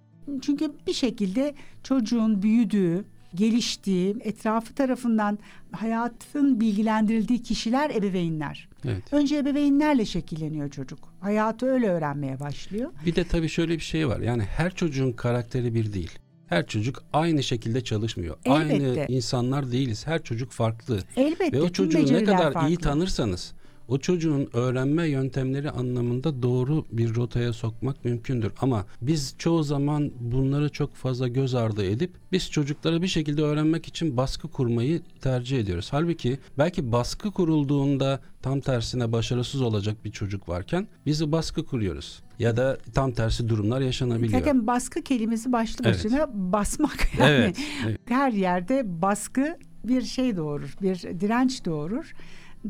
Çünkü 0.43 0.73
bir 0.87 0.93
şekilde 0.93 1.55
çocuğun 1.83 2.43
büyüdüğü, 2.43 3.05
geliştiği, 3.35 4.17
etrafı 4.21 4.75
tarafından 4.75 5.39
hayatın 5.73 6.61
bilgilendirildiği 6.61 7.43
kişiler 7.43 7.91
ebeveynler. 7.91 8.69
Evet. 8.85 9.13
Önce 9.13 9.37
ebeveynlerle 9.37 10.05
şekilleniyor 10.07 10.71
çocuk. 10.71 10.99
Hayatı 11.21 11.67
öyle 11.67 11.89
öğrenmeye 11.89 12.41
başlıyor. 12.41 12.91
Bir 13.07 13.15
de 13.17 13.25
tabii 13.25 13.49
şöyle 13.49 13.75
bir 13.75 13.81
şey 13.83 14.09
var. 14.09 14.21
Yani 14.21 14.43
her 14.43 14.75
çocuğun 14.75 15.13
karakteri 15.13 15.75
bir 15.75 15.93
değil. 15.93 16.19
Her 16.47 16.67
çocuk 16.67 17.05
aynı 17.13 17.43
şekilde 17.43 17.85
çalışmıyor. 17.85 18.37
Elbette. 18.45 18.75
Aynı 18.75 19.07
insanlar 19.09 19.73
değiliz. 19.73 20.07
Her 20.07 20.23
çocuk 20.23 20.51
farklı. 20.51 20.99
Elbette 21.17 21.53
Ve 21.53 21.63
o 21.63 21.69
çocuğu 21.69 22.13
ne 22.13 22.25
kadar 22.25 22.51
iyi 22.51 22.53
farklı. 22.53 22.77
tanırsanız 22.77 23.55
o 23.91 23.99
çocuğun 23.99 24.49
öğrenme 24.53 25.09
yöntemleri 25.09 25.71
anlamında 25.71 26.43
doğru 26.43 26.85
bir 26.93 27.15
rotaya 27.15 27.53
sokmak 27.53 28.05
mümkündür. 28.05 28.53
Ama 28.61 28.87
biz 29.03 29.35
çoğu 29.39 29.63
zaman 29.63 30.13
bunları 30.21 30.69
çok 30.69 30.95
fazla 30.95 31.29
göz 31.29 31.55
ardı 31.55 31.85
edip 31.85 32.11
biz 32.33 32.51
çocuklara 32.51 33.03
bir 33.03 33.07
şekilde 33.07 33.43
öğrenmek 33.43 33.87
için 33.87 34.17
baskı 34.17 34.49
kurmayı 34.49 35.01
tercih 35.21 35.59
ediyoruz. 35.59 35.89
Halbuki 35.91 36.39
belki 36.59 36.93
baskı 36.93 37.31
kurulduğunda 37.31 38.21
tam 38.43 38.61
tersine 38.61 39.13
başarısız 39.13 39.63
olacak 39.63 40.05
bir 40.05 40.11
çocuk 40.11 40.49
varken 40.49 40.89
bizi 41.07 41.33
baskı 41.33 41.67
kuruyoruz. 41.67 42.23
Ya 42.39 42.57
da 42.57 42.79
tam 42.95 43.13
tersi 43.13 43.49
durumlar 43.49 43.81
yaşanabiliyor. 43.81 44.39
Zaten 44.39 44.67
baskı 44.67 45.03
kelimesi 45.03 45.53
başlı 45.53 45.85
Evet. 45.85 45.95
başına 45.95 46.31
basmak 46.35 47.09
yani. 47.19 47.31
Evet. 47.31 47.59
evet. 47.87 48.01
her 48.09 48.33
yerde 48.33 49.03
baskı 49.03 49.57
bir 49.85 50.03
şey 50.03 50.37
doğurur, 50.37 50.77
bir 50.83 51.21
direnç 51.21 51.65
doğurur. 51.65 52.13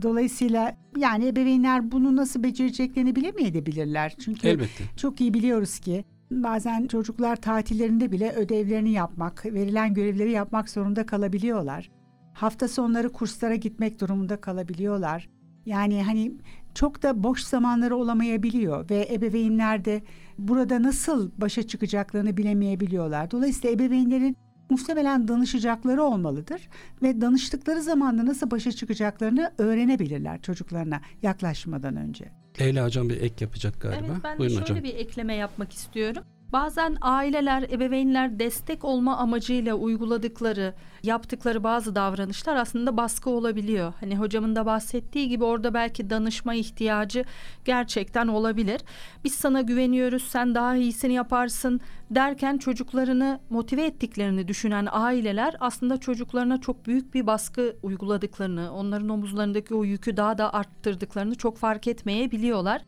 Dolayısıyla 0.02 0.76
yani 0.96 1.26
ebeveynler 1.26 1.92
bunu 1.92 2.16
nasıl 2.16 2.42
becereceklerini 2.42 3.16
bilemeyebilirler. 3.16 4.14
Çünkü 4.18 4.48
Elbette. 4.48 4.84
çok 4.96 5.20
iyi 5.20 5.34
biliyoruz 5.34 5.78
ki 5.78 6.04
bazen 6.30 6.86
çocuklar 6.86 7.36
tatillerinde 7.36 8.12
bile 8.12 8.32
ödevlerini 8.32 8.90
yapmak, 8.90 9.46
verilen 9.46 9.94
görevleri 9.94 10.30
yapmak 10.30 10.70
zorunda 10.70 11.06
kalabiliyorlar. 11.06 11.90
Hafta 12.34 12.68
sonları 12.68 13.12
kurslara 13.12 13.54
gitmek 13.54 14.00
durumunda 14.00 14.40
kalabiliyorlar. 14.40 15.28
Yani 15.66 16.02
hani 16.02 16.32
çok 16.74 17.02
da 17.02 17.22
boş 17.22 17.42
zamanları 17.42 17.96
olamayabiliyor 17.96 18.90
ve 18.90 19.08
ebeveynler 19.12 19.84
de 19.84 20.02
burada 20.38 20.82
nasıl 20.82 21.30
başa 21.38 21.62
çıkacaklarını 21.62 22.36
bilemeyebiliyorlar. 22.36 23.30
Dolayısıyla 23.30 23.70
ebeveynlerin 23.74 24.36
muhtemelen 24.70 25.28
danışacakları 25.28 26.02
olmalıdır 26.02 26.68
ve 27.02 27.20
danıştıkları 27.20 27.82
zamanda 27.82 28.26
nasıl 28.26 28.50
başa 28.50 28.72
çıkacaklarını 28.72 29.52
öğrenebilirler 29.58 30.42
çocuklarına 30.42 31.00
yaklaşmadan 31.22 31.96
önce. 31.96 32.24
Leyla 32.60 32.84
hocam 32.86 33.08
bir 33.08 33.20
ek 33.20 33.34
yapacak 33.44 33.80
galiba. 33.80 34.06
Evet 34.06 34.16
ben 34.24 34.34
de 34.34 34.38
Buyurun 34.38 34.54
şöyle 34.54 34.70
hocam. 34.70 34.84
bir 34.84 34.94
ekleme 34.94 35.34
yapmak 35.34 35.72
istiyorum. 35.72 36.22
Bazen 36.52 36.96
aileler, 37.00 37.62
ebeveynler 37.62 38.38
destek 38.38 38.84
olma 38.84 39.16
amacıyla 39.16 39.74
uyguladıkları, 39.74 40.74
yaptıkları 41.02 41.64
bazı 41.64 41.94
davranışlar 41.94 42.56
aslında 42.56 42.96
baskı 42.96 43.30
olabiliyor. 43.30 43.92
Hani 44.00 44.16
hocamın 44.16 44.56
da 44.56 44.66
bahsettiği 44.66 45.28
gibi 45.28 45.44
orada 45.44 45.74
belki 45.74 46.10
danışma 46.10 46.54
ihtiyacı 46.54 47.24
gerçekten 47.64 48.28
olabilir. 48.28 48.80
Biz 49.24 49.34
sana 49.34 49.60
güveniyoruz, 49.60 50.22
sen 50.22 50.54
daha 50.54 50.76
iyisini 50.76 51.12
yaparsın 51.12 51.80
derken 52.10 52.58
çocuklarını 52.58 53.40
motive 53.50 53.84
ettiklerini 53.84 54.48
düşünen 54.48 54.88
aileler 54.90 55.56
aslında 55.60 55.96
çocuklarına 55.96 56.60
çok 56.60 56.86
büyük 56.86 57.14
bir 57.14 57.26
baskı 57.26 57.76
uyguladıklarını, 57.82 58.72
onların 58.72 59.08
omuzlarındaki 59.08 59.74
o 59.74 59.84
yükü 59.84 60.16
daha 60.16 60.38
da 60.38 60.54
arttırdıklarını 60.54 61.34
çok 61.34 61.58
fark 61.58 61.86
etmeyebiliyorlar 61.86 62.82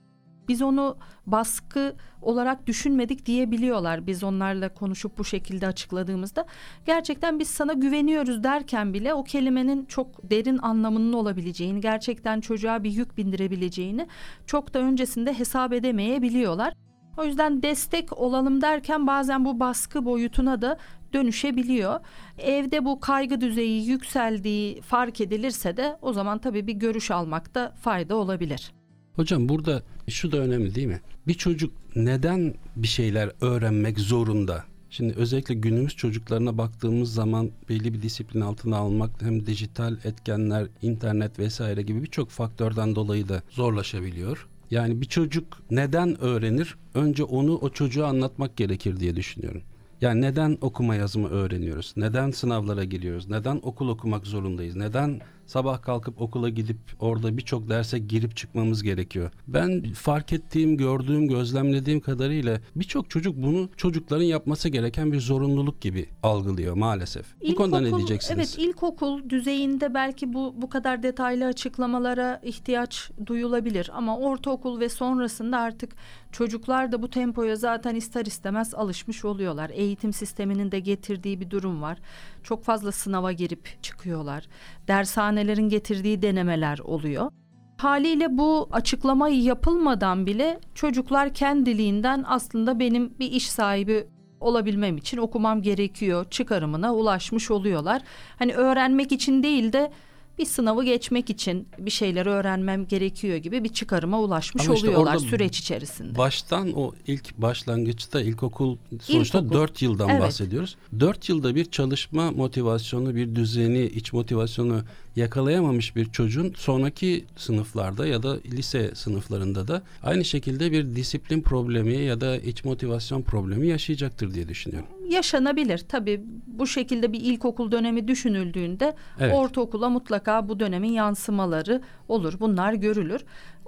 biz 0.49 0.63
onu 0.63 0.97
baskı 1.27 1.95
olarak 2.23 2.67
düşünmedik 2.67 3.27
diyebiliyorlar 3.27 4.07
biz 4.07 4.25
onlarla 4.25 4.75
konuşup 4.75 5.19
bu 5.19 5.25
şekilde 5.25 5.67
açıkladığımızda. 5.67 6.47
Gerçekten 6.87 7.39
biz 7.39 7.49
sana 7.49 7.73
güveniyoruz 7.73 8.45
derken 8.45 8.95
bile 8.95 9.15
o 9.15 9.25
kelimenin 9.25 9.85
çok 9.85 10.31
derin 10.31 10.59
anlamının 10.59 11.13
olabileceğini, 11.13 11.81
gerçekten 11.81 12.41
çocuğa 12.41 12.85
bir 12.85 12.91
yük 12.91 13.17
bindirebileceğini 13.17 14.07
çok 14.47 14.75
da 14.75 14.79
öncesinde 14.79 15.39
hesap 15.39 15.73
edemeyebiliyorlar. 15.73 16.75
O 17.17 17.25
yüzden 17.25 17.63
destek 17.63 18.19
olalım 18.19 18.63
derken 18.63 19.07
bazen 19.07 19.45
bu 19.45 19.61
baskı 19.61 20.05
boyutuna 20.05 20.63
da 20.63 20.79
dönüşebiliyor. 21.13 22.01
Evde 22.39 22.85
bu 22.85 23.01
kaygı 23.01 23.41
düzeyi 23.41 23.87
yükseldiği 23.87 24.81
fark 24.81 25.21
edilirse 25.21 25.77
de 25.77 25.99
o 26.03 26.13
zaman 26.13 26.39
tabii 26.39 26.67
bir 26.67 26.73
görüş 26.73 27.11
almakta 27.11 27.73
fayda 27.81 28.17
olabilir. 28.17 28.73
Hocam 29.17 29.49
burada 29.49 29.83
şu 30.09 30.33
da 30.33 30.39
önemli 30.39 30.75
değil 30.75 30.87
mi? 30.87 31.01
Bir 31.27 31.35
çocuk 31.35 31.73
neden 31.97 32.55
bir 32.77 32.89
şeyler 32.89 33.31
öğrenmek 33.41 33.99
zorunda? 33.99 34.65
Şimdi 34.91 35.15
özellikle 35.15 35.55
günümüz 35.55 35.97
çocuklarına 35.97 36.59
baktığımız 36.59 37.15
zaman 37.15 37.51
belli 37.69 37.95
bir 37.95 38.03
disiplin 38.03 38.41
altına 38.41 38.77
almak 38.77 39.23
hem 39.23 39.47
dijital 39.47 39.97
etkenler, 40.05 40.67
internet 40.83 41.39
vesaire 41.39 41.83
gibi 41.83 42.03
birçok 42.03 42.31
faktörden 42.31 42.95
dolayı 42.95 43.29
da 43.29 43.43
zorlaşabiliyor. 43.51 44.49
Yani 44.71 45.01
bir 45.01 45.07
çocuk 45.07 45.63
neden 45.71 46.21
öğrenir? 46.21 46.75
Önce 46.95 47.25
onu 47.25 47.57
o 47.57 47.71
çocuğa 47.71 48.09
anlatmak 48.09 48.57
gerekir 48.57 49.01
diye 49.01 49.17
düşünüyorum. 49.17 49.63
Yani 50.01 50.21
neden 50.21 50.59
okuma 50.61 50.95
yazımı 50.95 51.29
öğreniyoruz? 51.29 51.95
Neden 51.97 52.31
sınavlara 52.31 52.85
giriyoruz? 52.85 53.29
Neden 53.29 53.61
okul 53.63 53.89
okumak 53.89 54.27
zorundayız? 54.27 54.77
Neden 54.77 55.21
sabah 55.53 55.83
kalkıp 55.83 56.21
okula 56.21 56.49
gidip 56.49 56.77
orada 57.01 57.37
birçok 57.37 57.69
derse 57.69 57.99
girip 57.99 58.37
çıkmamız 58.37 58.83
gerekiyor? 58.83 59.31
Ben 59.49 59.83
fark 59.93 60.33
ettiğim, 60.33 60.77
gördüğüm, 60.77 61.29
gözlemlediğim 61.29 62.01
kadarıyla 62.01 62.61
birçok 62.77 63.11
çocuk 63.11 63.37
bunu 63.37 63.69
çocukların 63.77 64.25
yapması 64.25 64.69
gereken 64.69 65.13
bir 65.13 65.21
zorunluluk 65.21 65.81
gibi 65.81 66.07
algılıyor 66.23 66.75
maalesef. 66.77 67.27
bu 67.51 67.55
konuda 67.55 67.81
ne 67.81 67.89
İlkokul- 67.89 67.97
diyeceksiniz? 67.99 68.39
Evet 68.39 68.69
ilkokul 68.69 69.29
düzeyinde 69.29 69.95
belki 69.95 70.33
bu 70.35 70.55
bu 70.57 70.69
kadar 70.69 71.03
detaylı 71.03 71.47
açıklamalara 71.47 72.41
ihtiyaç 72.45 73.11
duyulabilir 73.27 73.91
ama 73.95 74.19
ortaokul 74.19 74.81
ve 74.81 74.89
sonrasında 74.89 75.59
artık 75.59 75.93
çocuklar 76.33 76.93
da 76.93 77.03
bu 77.03 77.11
tempoya 77.11 77.57
zaten 77.57 77.95
ister 77.95 78.27
istemez 78.27 78.75
alışmış 78.75 79.25
oluyorlar. 79.25 79.71
Eğitim 79.75 80.13
sisteminin 80.13 80.73
de 80.73 80.81
getirdiği 80.81 81.41
bir 81.41 81.51
durum 81.51 81.83
var. 81.83 81.99
Çok 82.43 82.65
fazla 82.65 82.93
sınava 82.93 83.33
girip 83.33 83.83
çıkıyorlar. 83.83 84.49
Dershanelerin 84.89 85.69
getirdiği 85.69 86.23
denemeler 86.23 86.79
oluyor. 86.79 87.31
Haliyle 87.79 88.39
bu 88.39 88.69
açıklama 88.73 89.29
yapılmadan 89.29 90.27
bile 90.27 90.61
çocuklar 90.75 91.35
kendiliğinden 91.35 92.25
aslında 92.27 92.79
benim 92.79 93.19
bir 93.19 93.33
iş 93.33 93.51
sahibi 93.51 94.07
olabilmem 94.41 94.97
için 94.97 95.19
okumam 95.19 95.63
gerekiyor 95.63 96.31
çıkarımına 96.31 96.95
ulaşmış 96.95 97.51
oluyorlar. 97.51 98.03
Hani 98.39 98.55
öğrenmek 98.55 99.13
için 99.13 99.43
değil 99.43 99.73
de 99.73 99.93
bir 100.39 100.45
sınavı 100.45 100.85
geçmek 100.85 101.31
için 101.31 101.69
bir 101.79 101.91
şeyleri 101.91 102.29
öğrenmem 102.29 102.87
gerekiyor 102.87 103.37
gibi 103.37 103.65
bir 103.65 103.69
çıkarıma 103.69 104.21
ulaşmış 104.21 104.67
Ama 104.67 104.75
işte 104.75 104.89
oluyorlar 104.89 105.19
süreç 105.19 105.59
içerisinde. 105.59 106.19
Baştan 106.19 106.73
o 106.73 106.93
ilk 107.07 107.39
başlangıçta 107.39 108.21
ilkokul 108.21 108.77
sonuçta 109.03 109.39
İlkokul. 109.39 109.55
4 109.61 109.83
yıldan 109.83 110.09
Evet. 110.09 110.23
bahsediyoruz. 110.23 110.77
4 111.01 111.29
yılda 111.29 111.55
bir 111.55 111.65
çalışma 111.65 112.31
motivasyonu, 112.31 113.15
bir 113.15 113.35
düzeni, 113.35 113.85
iç 113.85 114.13
motivasyonu 114.13 114.83
yakalayamamış 115.17 115.97
bir 115.97 116.05
çocuğun 116.13 116.53
sonraki 116.57 117.25
sınıflarda 117.37 118.07
ya 118.07 118.23
da 118.23 118.37
lise 118.45 118.95
sınıflarında 118.95 119.69
da 119.69 119.83
aynı 120.03 120.25
şekilde 120.25 120.73
bir 120.73 120.97
disiplin 120.97 121.43
problemi 121.43 121.97
ya 121.97 122.21
da 122.21 122.37
iç 122.37 122.65
motivasyon 122.65 123.23
problemi 123.23 123.69
yaşayacaktır 123.69 124.35
diye 124.35 124.49
düşünüyorum. 124.49 124.89
Yaşanabilir 125.09 125.79
tabii 125.79 126.21
bu 126.47 126.67
şekilde 126.67 127.13
bir 127.13 127.21
ilkokul 127.21 127.73
dönemi 127.73 128.09
düşünüldüğünde 128.09 128.95
Evet. 129.21 129.35
ortaokula 129.35 129.89
mutlaka 129.89 130.49
bu 130.49 130.61
dönemin 130.61 130.93
yansımaları 130.93 131.83
olur 132.09 132.35
bunlar 132.41 132.73
görülür. 132.73 133.21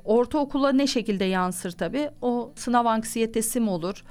Ortaokula 0.05 0.73
ne 0.73 0.87
şekilde 0.87 1.25
yansır 1.25 1.71
tabii 1.73 2.09
o 2.23 2.53
sınav 2.57 2.85
anksiyetesi 2.87 3.61
mi 3.61 3.71
olur 3.71 4.05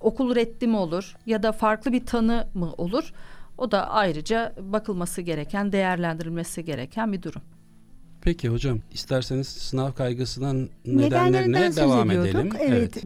okul 0.00 0.34
reddi 0.34 0.66
mi 0.66 0.76
olur 0.76 1.16
ya 1.26 1.42
da 1.42 1.52
farklı 1.52 1.92
bir 1.92 2.06
tanı 2.06 2.46
mı 2.54 2.72
olur 2.78 3.12
o 3.58 3.70
da 3.70 3.90
ayrıca 3.90 4.54
bakılması 4.60 5.22
gereken 5.22 5.72
değerlendirilmesi 5.72 6.64
gereken 6.64 7.12
bir 7.12 7.22
durum. 7.22 7.42
Peki 8.20 8.48
hocam 8.48 8.78
isterseniz 8.92 9.48
sınav 9.48 9.92
kaygısından 9.92 10.68
Nedenlerinden 10.86 11.52
nedenlerine 11.52 11.76
devam 11.76 12.10
edelim. 12.10 12.50
Evet. 12.60 13.04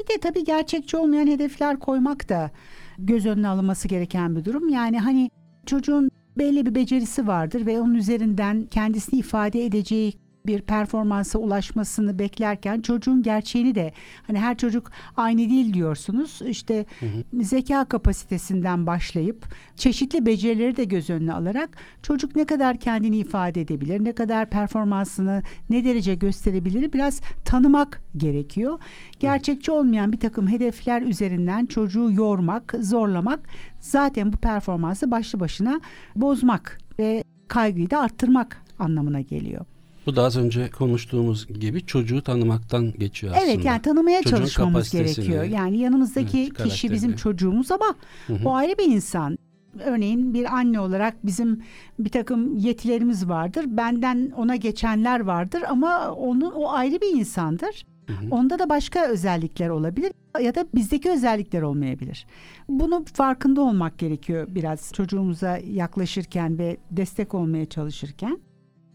Bir 0.00 0.14
de 0.14 0.20
tabii 0.20 0.44
gerçekçi 0.44 0.96
olmayan 0.96 1.26
hedefler 1.26 1.78
koymak 1.78 2.28
da 2.28 2.50
göz 2.98 3.26
önüne 3.26 3.48
alınması 3.48 3.88
gereken 3.88 4.36
bir 4.36 4.44
durum. 4.44 4.68
Yani 4.68 4.98
hani 4.98 5.30
çocuğun 5.66 6.10
belli 6.38 6.66
bir 6.66 6.74
becerisi 6.74 7.26
vardır 7.26 7.66
ve 7.66 7.80
onun 7.80 7.94
üzerinden 7.94 8.66
kendisini 8.66 9.20
ifade 9.20 9.64
edeceği 9.64 10.14
bir 10.46 10.62
performansa 10.62 11.38
ulaşmasını 11.38 12.18
beklerken 12.18 12.80
çocuğun 12.80 13.22
gerçeğini 13.22 13.74
de 13.74 13.92
hani 14.26 14.38
her 14.38 14.56
çocuk 14.56 14.90
aynı 15.16 15.38
değil 15.38 15.74
diyorsunuz. 15.74 16.42
İşte 16.46 16.86
hı 17.00 17.06
hı. 17.06 17.44
zeka 17.44 17.84
kapasitesinden 17.84 18.86
başlayıp 18.86 19.46
çeşitli 19.76 20.26
becerileri 20.26 20.76
de 20.76 20.84
göz 20.84 21.10
önüne 21.10 21.32
alarak 21.32 21.76
çocuk 22.02 22.36
ne 22.36 22.44
kadar 22.44 22.76
kendini 22.76 23.16
ifade 23.16 23.60
edebilir, 23.60 24.04
ne 24.04 24.12
kadar 24.12 24.50
performansını 24.50 25.42
ne 25.70 25.84
derece 25.84 26.14
gösterebilir 26.14 26.92
biraz 26.92 27.20
tanımak 27.44 28.02
gerekiyor. 28.16 28.78
Gerçekçi 29.20 29.72
olmayan 29.72 30.12
bir 30.12 30.20
takım 30.20 30.48
hedefler 30.48 31.02
üzerinden 31.02 31.66
çocuğu 31.66 32.12
yormak, 32.12 32.74
zorlamak 32.80 33.48
zaten 33.80 34.32
bu 34.32 34.36
performansı 34.36 35.10
başlı 35.10 35.40
başına 35.40 35.80
bozmak 36.16 36.78
ve 36.98 37.24
kaygıyı 37.48 37.90
da 37.90 38.00
arttırmak 38.00 38.62
anlamına 38.78 39.20
geliyor. 39.20 39.66
Bu 40.06 40.16
da 40.16 40.22
az 40.22 40.36
önce 40.36 40.70
konuştuğumuz 40.70 41.46
gibi 41.46 41.86
çocuğu 41.86 42.22
tanımaktan 42.22 42.92
geçiyor 42.92 43.34
aslında. 43.36 43.52
Evet 43.52 43.64
yani 43.64 43.82
tanımaya 43.82 44.22
Çocuğun 44.22 44.36
çalışmamız 44.36 44.90
gerekiyor. 44.90 45.44
Yani 45.44 45.78
yanımızdaki 45.78 46.38
evet, 46.38 46.62
kişi 46.62 46.90
bizim 46.90 47.16
çocuğumuz 47.16 47.72
ama 47.72 47.94
hı 48.26 48.32
hı. 48.32 48.48
o 48.48 48.54
ayrı 48.54 48.78
bir 48.78 48.84
insan. 48.84 49.38
Örneğin 49.84 50.34
bir 50.34 50.54
anne 50.54 50.80
olarak 50.80 51.26
bizim 51.26 51.62
bir 51.98 52.10
takım 52.10 52.56
yetilerimiz 52.56 53.28
vardır. 53.28 53.64
Benden 53.68 54.32
ona 54.36 54.56
geçenler 54.56 55.20
vardır 55.20 55.62
ama 55.68 56.10
onun 56.10 56.50
o 56.50 56.70
ayrı 56.70 57.00
bir 57.00 57.18
insandır. 57.18 57.86
Hı 58.06 58.12
hı. 58.12 58.30
Onda 58.30 58.58
da 58.58 58.68
başka 58.68 59.06
özellikler 59.06 59.68
olabilir 59.68 60.12
ya 60.40 60.54
da 60.54 60.66
bizdeki 60.74 61.10
özellikler 61.10 61.62
olmayabilir. 61.62 62.26
Bunu 62.68 63.04
farkında 63.14 63.60
olmak 63.60 63.98
gerekiyor 63.98 64.46
biraz 64.50 64.92
çocuğumuza 64.92 65.58
yaklaşırken 65.58 66.58
ve 66.58 66.76
destek 66.90 67.34
olmaya 67.34 67.66
çalışırken. 67.66 68.38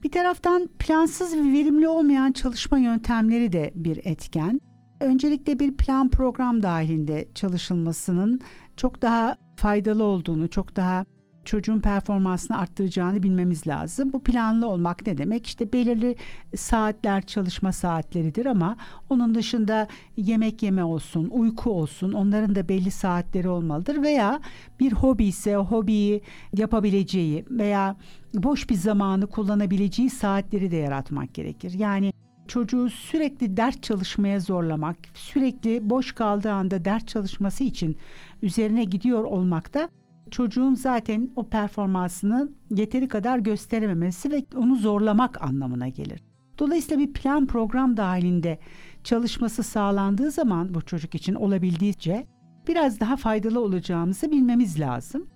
Bir 0.03 0.11
taraftan 0.11 0.69
plansız 0.79 1.35
ve 1.35 1.53
verimli 1.53 1.87
olmayan 1.87 2.31
çalışma 2.31 2.77
yöntemleri 2.77 3.51
de 3.51 3.71
bir 3.75 3.99
etken. 4.03 4.61
Öncelikle 4.99 5.59
bir 5.59 5.77
plan 5.77 6.09
program 6.09 6.63
dahilinde 6.63 7.27
çalışılmasının 7.35 8.39
çok 8.77 9.01
daha 9.01 9.37
faydalı 9.55 10.03
olduğunu, 10.03 10.49
çok 10.49 10.75
daha 10.75 11.05
çocuğun 11.47 11.79
performansını 11.79 12.57
arttıracağını 12.57 13.23
bilmemiz 13.23 13.67
lazım. 13.67 14.13
Bu 14.13 14.23
planlı 14.23 14.67
olmak 14.67 15.07
ne 15.07 15.17
demek? 15.17 15.47
İşte 15.47 15.73
belirli 15.73 16.15
saatler 16.55 17.21
çalışma 17.21 17.71
saatleridir 17.71 18.45
ama 18.45 18.77
onun 19.09 19.35
dışında 19.35 19.87
yemek 20.17 20.63
yeme 20.63 20.83
olsun, 20.83 21.29
uyku 21.31 21.71
olsun 21.71 22.11
onların 22.11 22.55
da 22.55 22.69
belli 22.69 22.91
saatleri 22.91 23.49
olmalıdır 23.49 24.01
veya 24.01 24.39
bir 24.79 24.91
hobi 24.91 25.25
ise 25.25 25.55
hobiyi 25.55 26.21
yapabileceği 26.53 27.45
veya 27.49 27.95
boş 28.43 28.69
bir 28.69 28.75
zamanı 28.75 29.27
kullanabileceği 29.27 30.09
saatleri 30.09 30.71
de 30.71 30.75
yaratmak 30.75 31.33
gerekir. 31.33 31.73
Yani 31.73 32.13
çocuğu 32.47 32.89
sürekli 32.89 33.57
ders 33.57 33.81
çalışmaya 33.81 34.39
zorlamak, 34.39 34.97
sürekli 35.13 35.89
boş 35.89 36.11
kaldığı 36.11 36.51
anda 36.51 36.85
ders 36.85 37.05
çalışması 37.05 37.63
için 37.63 37.97
üzerine 38.41 38.83
gidiyor 38.83 39.23
olmak 39.23 39.73
da 39.73 39.89
çocuğun 40.31 40.73
zaten 40.73 41.29
o 41.35 41.49
performansını 41.49 42.49
yeteri 42.69 43.07
kadar 43.07 43.39
gösterememesi 43.39 44.31
ve 44.31 44.45
onu 44.55 44.75
zorlamak 44.75 45.41
anlamına 45.41 45.87
gelir. 45.87 46.23
Dolayısıyla 46.59 47.07
bir 47.07 47.13
plan 47.13 47.47
program 47.47 47.97
dahilinde 47.97 48.59
çalışması 49.03 49.63
sağlandığı 49.63 50.31
zaman 50.31 50.73
bu 50.73 50.81
çocuk 50.81 51.15
için 51.15 51.33
olabildiğince 51.33 52.27
biraz 52.67 52.99
daha 52.99 53.15
faydalı 53.15 53.59
olacağımızı 53.59 54.31
bilmemiz 54.31 54.79
lazım. 54.79 55.27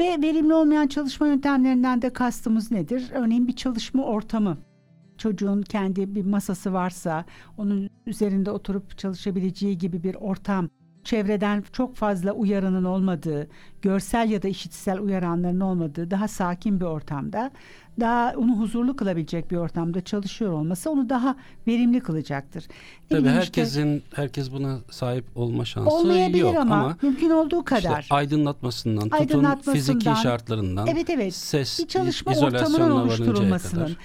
Ve 0.00 0.22
verimli 0.22 0.54
olmayan 0.54 0.86
çalışma 0.86 1.26
yöntemlerinden 1.26 2.02
de 2.02 2.12
kastımız 2.12 2.70
nedir? 2.70 3.10
Örneğin 3.14 3.48
bir 3.48 3.56
çalışma 3.56 4.04
ortamı. 4.04 4.58
Çocuğun 5.18 5.62
kendi 5.62 6.14
bir 6.14 6.24
masası 6.24 6.72
varsa 6.72 7.24
onun 7.56 7.90
üzerinde 8.06 8.50
oturup 8.50 8.98
çalışabileceği 8.98 9.78
gibi 9.78 10.02
bir 10.02 10.14
ortam 10.14 10.68
çevreden 11.04 11.64
çok 11.72 11.96
fazla 11.96 12.32
uyarının 12.32 12.84
olmadığı, 12.84 13.48
görsel 13.82 14.30
ya 14.30 14.42
da 14.42 14.48
işitsel 14.48 15.00
uyaranların 15.00 15.60
olmadığı 15.60 16.10
daha 16.10 16.28
sakin 16.28 16.80
bir 16.80 16.84
ortamda, 16.84 17.50
daha 18.00 18.34
onu 18.36 18.58
huzurlu 18.58 18.96
kılabilecek 18.96 19.50
bir 19.50 19.56
ortamda 19.56 20.00
çalışıyor 20.00 20.52
olması 20.52 20.90
onu 20.90 21.08
daha 21.08 21.36
verimli 21.66 22.00
kılacaktır. 22.00 22.64
Tabii 23.10 23.28
herkesin 23.28 23.96
işte, 23.96 24.16
herkes 24.16 24.52
buna 24.52 24.78
sahip 24.90 25.24
olma 25.34 25.64
şansı 25.64 25.90
olmayabilir 25.90 26.40
yok 26.40 26.56
ama, 26.56 26.74
ama 26.74 26.96
mümkün 27.02 27.30
olduğu 27.30 27.64
kadar 27.64 28.00
işte 28.00 28.14
aydınlatmasından, 28.14 29.08
aydınlatmasından 29.10 29.58
tutun 29.58 29.72
fiziki 29.72 30.22
şartlarından, 30.22 30.86
evet 30.86 31.10
evet, 31.10 31.34
ses, 31.34 31.78
bir 31.78 31.86
çalışma 31.86 32.32
ortamının 32.32 32.90
oluşturulmasının. 32.90 33.82
Kadar 33.82 33.96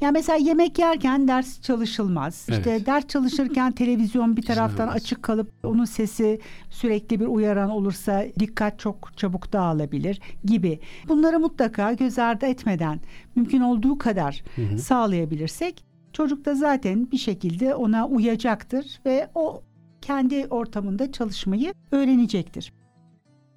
ya 0.00 0.10
mesela 0.10 0.38
yemek 0.38 0.78
yerken 0.78 1.28
ders 1.28 1.60
çalışılmaz. 1.60 2.46
Evet. 2.48 2.58
İşte 2.58 2.86
ders 2.86 3.06
çalışırken 3.06 3.72
televizyon 3.72 4.36
bir 4.36 4.42
taraftan 4.42 4.88
açık 4.88 5.22
kalıp 5.22 5.52
onun 5.64 5.84
sesi 5.84 6.40
sürekli 6.70 7.20
bir 7.20 7.26
uyaran 7.26 7.70
olursa 7.70 8.24
dikkat 8.38 8.78
çok 8.78 9.16
çabuk 9.16 9.52
dağılabilir 9.52 10.20
gibi. 10.44 10.80
Bunları 11.08 11.40
mutlaka 11.40 11.92
göz 11.92 12.18
ardı 12.18 12.46
etmeden 12.46 13.00
mümkün 13.36 13.60
olduğu 13.60 13.98
kadar 13.98 14.42
hı 14.56 14.62
hı. 14.62 14.78
sağlayabilirsek 14.78 15.84
çocuk 16.12 16.44
da 16.44 16.54
zaten 16.54 17.10
bir 17.10 17.18
şekilde 17.18 17.74
ona 17.74 18.06
uyacaktır 18.06 19.00
ve 19.06 19.28
o 19.34 19.62
kendi 20.00 20.46
ortamında 20.46 21.12
çalışmayı 21.12 21.74
öğrenecektir. 21.90 22.72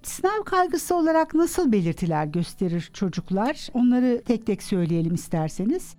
Sınav 0.04 0.44
kaygısı 0.46 0.96
olarak 0.96 1.34
nasıl 1.34 1.72
belirtiler 1.72 2.26
gösterir 2.26 2.90
çocuklar? 2.94 3.68
Onları 3.74 4.22
tek 4.26 4.46
tek 4.46 4.64
söyleyelim 4.64 5.14
isterseniz. 5.14 5.96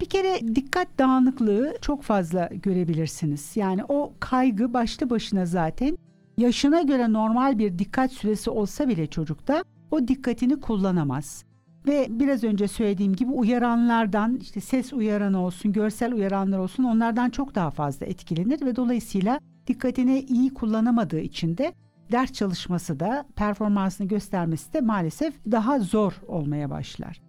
Bir 0.00 0.06
kere 0.06 0.54
dikkat 0.54 0.88
dağınıklığı 0.98 1.74
çok 1.80 2.02
fazla 2.02 2.50
görebilirsiniz. 2.52 3.52
Yani 3.56 3.84
o 3.88 4.12
kaygı 4.20 4.74
başlı 4.74 5.10
başına 5.10 5.46
zaten 5.46 5.98
yaşına 6.38 6.82
göre 6.82 7.12
normal 7.12 7.58
bir 7.58 7.78
dikkat 7.78 8.12
süresi 8.12 8.50
olsa 8.50 8.88
bile 8.88 9.06
çocukta 9.06 9.64
o 9.90 10.08
dikkatini 10.08 10.60
kullanamaz. 10.60 11.44
Ve 11.86 12.06
biraz 12.10 12.44
önce 12.44 12.68
söylediğim 12.68 13.16
gibi 13.16 13.30
uyaranlardan 13.30 14.36
işte 14.36 14.60
ses 14.60 14.92
uyaranı 14.92 15.44
olsun, 15.44 15.72
görsel 15.72 16.14
uyaranlar 16.14 16.58
olsun 16.58 16.84
onlardan 16.84 17.30
çok 17.30 17.54
daha 17.54 17.70
fazla 17.70 18.06
etkilenir 18.06 18.66
ve 18.66 18.76
dolayısıyla 18.76 19.40
dikkatini 19.66 20.20
iyi 20.20 20.54
kullanamadığı 20.54 21.20
için 21.20 21.58
de 21.58 21.72
ders 22.12 22.32
çalışması 22.32 23.00
da 23.00 23.24
performansını 23.36 24.08
göstermesi 24.08 24.72
de 24.72 24.80
maalesef 24.80 25.34
daha 25.50 25.78
zor 25.78 26.12
olmaya 26.28 26.70
başlar. 26.70 27.23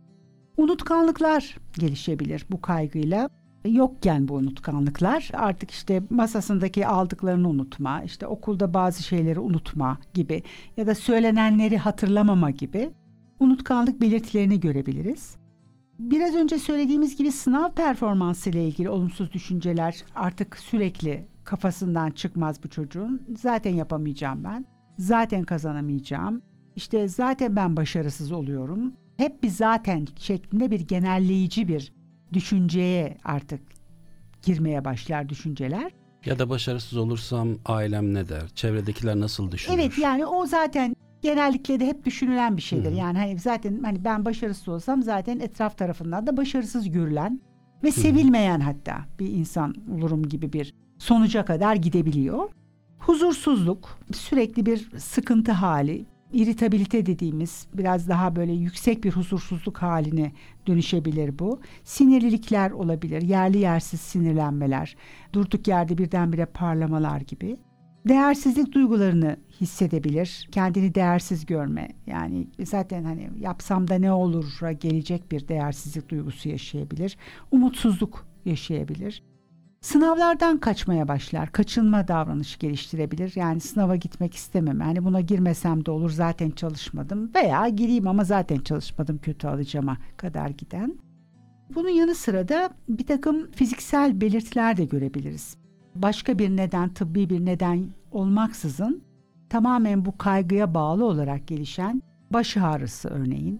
Unutkanlıklar 0.57 1.57
gelişebilir 1.79 2.45
bu 2.51 2.61
kaygıyla. 2.61 3.29
Yokken 3.65 4.27
bu 4.27 4.33
unutkanlıklar 4.33 5.29
artık 5.33 5.71
işte 5.71 6.01
masasındaki 6.09 6.87
aldıklarını 6.87 7.49
unutma, 7.49 8.03
işte 8.03 8.27
okulda 8.27 8.73
bazı 8.73 9.03
şeyleri 9.03 9.39
unutma 9.39 9.97
gibi 10.13 10.43
ya 10.77 10.87
da 10.87 10.95
söylenenleri 10.95 11.77
hatırlamama 11.77 12.51
gibi 12.51 12.91
unutkanlık 13.39 14.01
belirtilerini 14.01 14.59
görebiliriz. 14.59 15.35
Biraz 15.99 16.35
önce 16.35 16.59
söylediğimiz 16.59 17.17
gibi 17.17 17.31
sınav 17.31 17.71
performansı 17.71 18.49
ile 18.49 18.67
ilgili 18.67 18.89
olumsuz 18.89 19.33
düşünceler 19.33 20.03
artık 20.15 20.57
sürekli 20.57 21.27
kafasından 21.43 22.11
çıkmaz 22.11 22.63
bu 22.63 22.69
çocuğun. 22.69 23.21
Zaten 23.37 23.73
yapamayacağım 23.73 24.43
ben. 24.43 24.65
Zaten 24.97 25.43
kazanamayacağım. 25.43 26.41
İşte 26.75 27.07
zaten 27.07 27.55
ben 27.55 27.77
başarısız 27.77 28.31
oluyorum 28.31 28.93
hep 29.17 29.43
bir 29.43 29.49
zaten 29.49 30.07
şeklinde 30.17 30.71
bir 30.71 30.79
genelleyici 30.79 31.67
bir 31.67 31.93
düşünceye 32.33 33.17
artık 33.23 33.61
girmeye 34.41 34.85
başlar 34.85 35.29
düşünceler. 35.29 35.91
Ya 36.25 36.39
da 36.39 36.49
başarısız 36.49 36.97
olursam 36.97 37.49
ailem 37.65 38.13
ne 38.13 38.29
der? 38.29 38.47
Çevredekiler 38.55 39.19
nasıl 39.19 39.51
düşünür? 39.51 39.77
Evet 39.77 39.97
yani 39.97 40.25
o 40.25 40.45
zaten 40.45 40.95
genellikle 41.21 41.79
de 41.79 41.85
hep 41.87 42.05
düşünülen 42.05 42.57
bir 42.57 42.61
şeydir. 42.61 42.89
Hı-hı. 42.89 42.99
Yani 42.99 43.17
hani 43.17 43.39
zaten 43.39 43.79
hani 43.83 44.03
ben 44.05 44.25
başarısız 44.25 44.67
olsam 44.67 45.03
zaten 45.03 45.39
etraf 45.39 45.77
tarafından 45.77 46.27
da 46.27 46.37
başarısız 46.37 46.91
görülen 46.91 47.41
ve 47.83 47.87
Hı-hı. 47.87 47.99
sevilmeyen 47.99 48.59
hatta 48.59 49.05
bir 49.19 49.27
insan 49.27 49.75
olurum 49.91 50.29
gibi 50.29 50.53
bir 50.53 50.73
sonuca 50.97 51.45
kadar 51.45 51.75
gidebiliyor. 51.75 52.49
Huzursuzluk, 52.99 53.99
sürekli 54.13 54.65
bir 54.65 54.89
sıkıntı 54.97 55.51
hali, 55.51 56.05
İritabilite 56.35 57.05
dediğimiz 57.05 57.67
biraz 57.73 58.09
daha 58.09 58.35
böyle 58.35 58.53
yüksek 58.53 59.03
bir 59.03 59.11
huzursuzluk 59.11 59.77
haline 59.77 60.31
dönüşebilir 60.67 61.39
bu. 61.39 61.59
Sinirlilikler 61.83 62.71
olabilir, 62.71 63.21
yerli 63.21 63.57
yersiz 63.57 64.01
sinirlenmeler, 64.01 64.95
durduk 65.33 65.67
yerde 65.67 65.97
birdenbire 65.97 66.45
parlamalar 66.45 67.21
gibi. 67.21 67.57
Değersizlik 68.07 68.73
duygularını 68.73 69.37
hissedebilir, 69.61 70.47
kendini 70.51 70.95
değersiz 70.95 71.45
görme. 71.45 71.89
Yani 72.07 72.47
zaten 72.63 73.03
hani 73.03 73.29
yapsam 73.39 73.87
da 73.87 73.95
ne 73.95 74.11
olur'a 74.11 74.71
gelecek 74.71 75.31
bir 75.31 75.47
değersizlik 75.47 76.09
duygusu 76.09 76.49
yaşayabilir. 76.49 77.17
Umutsuzluk 77.51 78.27
yaşayabilir. 78.45 79.23
Sınavlardan 79.85 80.57
kaçmaya 80.57 81.07
başlar. 81.07 81.51
Kaçınma 81.51 82.07
davranışı 82.07 82.59
geliştirebilir. 82.59 83.33
Yani 83.35 83.59
sınava 83.59 83.95
gitmek 83.95 84.33
istemem. 84.33 84.79
Yani 84.79 85.05
buna 85.05 85.21
girmesem 85.21 85.85
de 85.85 85.91
olur 85.91 86.09
zaten 86.09 86.51
çalışmadım. 86.51 87.31
Veya 87.35 87.69
gireyim 87.69 88.07
ama 88.07 88.23
zaten 88.23 88.57
çalışmadım 88.57 89.17
kötü 89.17 89.47
alacağıma 89.47 89.97
kadar 90.17 90.49
giden. 90.49 90.97
Bunun 91.75 91.89
yanı 91.89 92.15
sıra 92.15 92.47
da 92.47 92.69
bir 92.89 93.05
takım 93.05 93.51
fiziksel 93.51 94.21
belirtiler 94.21 94.77
de 94.77 94.85
görebiliriz. 94.85 95.57
Başka 95.95 96.39
bir 96.39 96.49
neden, 96.49 96.93
tıbbi 96.93 97.29
bir 97.29 97.45
neden 97.45 97.89
olmaksızın 98.11 99.03
tamamen 99.49 100.05
bu 100.05 100.17
kaygıya 100.17 100.73
bağlı 100.73 101.05
olarak 101.05 101.47
gelişen 101.47 102.01
baş 102.33 102.57
ağrısı 102.57 103.09
örneğin, 103.09 103.59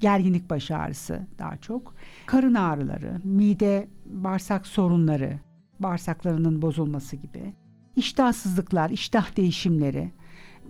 gerginlik 0.00 0.50
baş 0.50 0.70
ağrısı 0.70 1.26
daha 1.38 1.56
çok, 1.56 1.94
karın 2.26 2.54
ağrıları, 2.54 3.20
mide, 3.24 3.88
bağırsak 4.06 4.66
sorunları, 4.66 5.47
bağırsaklarının 5.80 6.62
bozulması 6.62 7.16
gibi, 7.16 7.54
iştahsızlıklar, 7.96 8.90
iştah 8.90 9.36
değişimleri, 9.36 10.12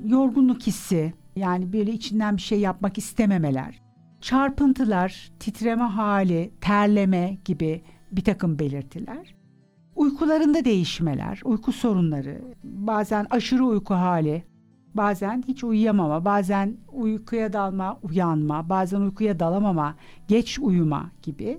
yorgunluk 0.04 0.62
hissi, 0.62 1.12
yani 1.36 1.72
böyle 1.72 1.92
içinden 1.92 2.36
bir 2.36 2.42
şey 2.42 2.60
yapmak 2.60 2.98
istememeler, 2.98 3.82
çarpıntılar, 4.20 5.30
titreme 5.40 5.84
hali, 5.84 6.50
terleme 6.60 7.38
gibi 7.44 7.82
bir 8.12 8.24
takım 8.24 8.58
belirtiler. 8.58 9.34
Uykularında 9.96 10.64
değişmeler, 10.64 11.40
uyku 11.44 11.72
sorunları, 11.72 12.42
bazen 12.64 13.26
aşırı 13.30 13.64
uyku 13.64 13.94
hali, 13.94 14.44
bazen 14.94 15.44
hiç 15.48 15.64
uyuyamama, 15.64 16.24
bazen 16.24 16.76
uykuya 16.92 17.52
dalma, 17.52 17.98
uyanma, 18.02 18.68
bazen 18.68 19.00
uykuya 19.00 19.40
dalamama, 19.40 19.94
geç 20.28 20.58
uyuma 20.58 21.10
gibi 21.22 21.58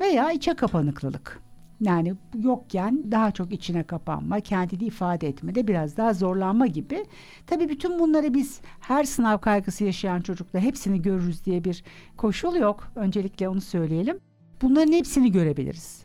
veya 0.00 0.32
içe 0.32 0.54
kapanıklılık. 0.54 1.43
Yani 1.84 2.14
yokken 2.34 3.12
daha 3.12 3.30
çok 3.30 3.52
içine 3.52 3.82
kapanma, 3.82 4.40
kendini 4.40 4.84
ifade 4.84 5.28
etmede 5.28 5.68
biraz 5.68 5.96
daha 5.96 6.14
zorlanma 6.14 6.66
gibi. 6.66 7.04
Tabii 7.46 7.68
bütün 7.68 7.98
bunları 7.98 8.34
biz 8.34 8.60
her 8.80 9.04
sınav 9.04 9.38
kaygısı 9.38 9.84
yaşayan 9.84 10.20
çocukla 10.20 10.58
hepsini 10.58 11.02
görürüz 11.02 11.44
diye 11.44 11.64
bir 11.64 11.84
koşul 12.16 12.56
yok. 12.56 12.92
Öncelikle 12.96 13.48
onu 13.48 13.60
söyleyelim. 13.60 14.18
Bunların 14.62 14.92
hepsini 14.92 15.32
görebiliriz. 15.32 16.04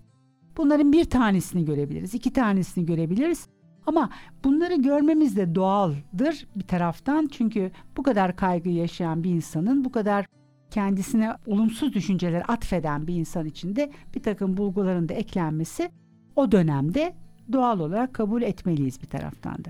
Bunların 0.58 0.94
bir 0.94 1.06
tanesini 1.06 1.66
görebiliriz, 1.66 2.14
iki 2.14 2.34
tanesini 2.34 2.86
görebiliriz. 2.86 3.48
Ama 3.86 4.10
bunları 4.44 4.76
görmemiz 4.76 5.38
de 5.38 5.56
doğaldır 5.56 6.48
bir 6.56 6.68
taraftan. 6.68 7.28
Çünkü 7.32 7.72
bu 7.98 8.04
kadar 8.04 8.36
kaygı 8.36 8.70
yaşayan 8.70 9.24
bir 9.24 9.30
insanın 9.30 9.86
bu 9.86 9.92
kadar 9.92 10.26
kendisine 10.72 11.36
olumsuz 11.48 11.94
düşünceler 11.94 12.44
atfeden 12.48 13.08
bir 13.08 13.16
insan 13.16 13.46
için 13.46 13.76
de 13.76 13.92
bir 14.16 14.24
takım 14.24 14.58
bulguların 14.58 15.10
da 15.10 15.14
eklenmesi 15.14 15.92
o 16.36 16.52
dönemde 16.52 17.16
doğal 17.52 17.80
olarak 17.80 18.14
kabul 18.14 18.42
etmeliyiz 18.42 19.02
bir 19.02 19.08
taraftan 19.08 19.66
da. 19.66 19.70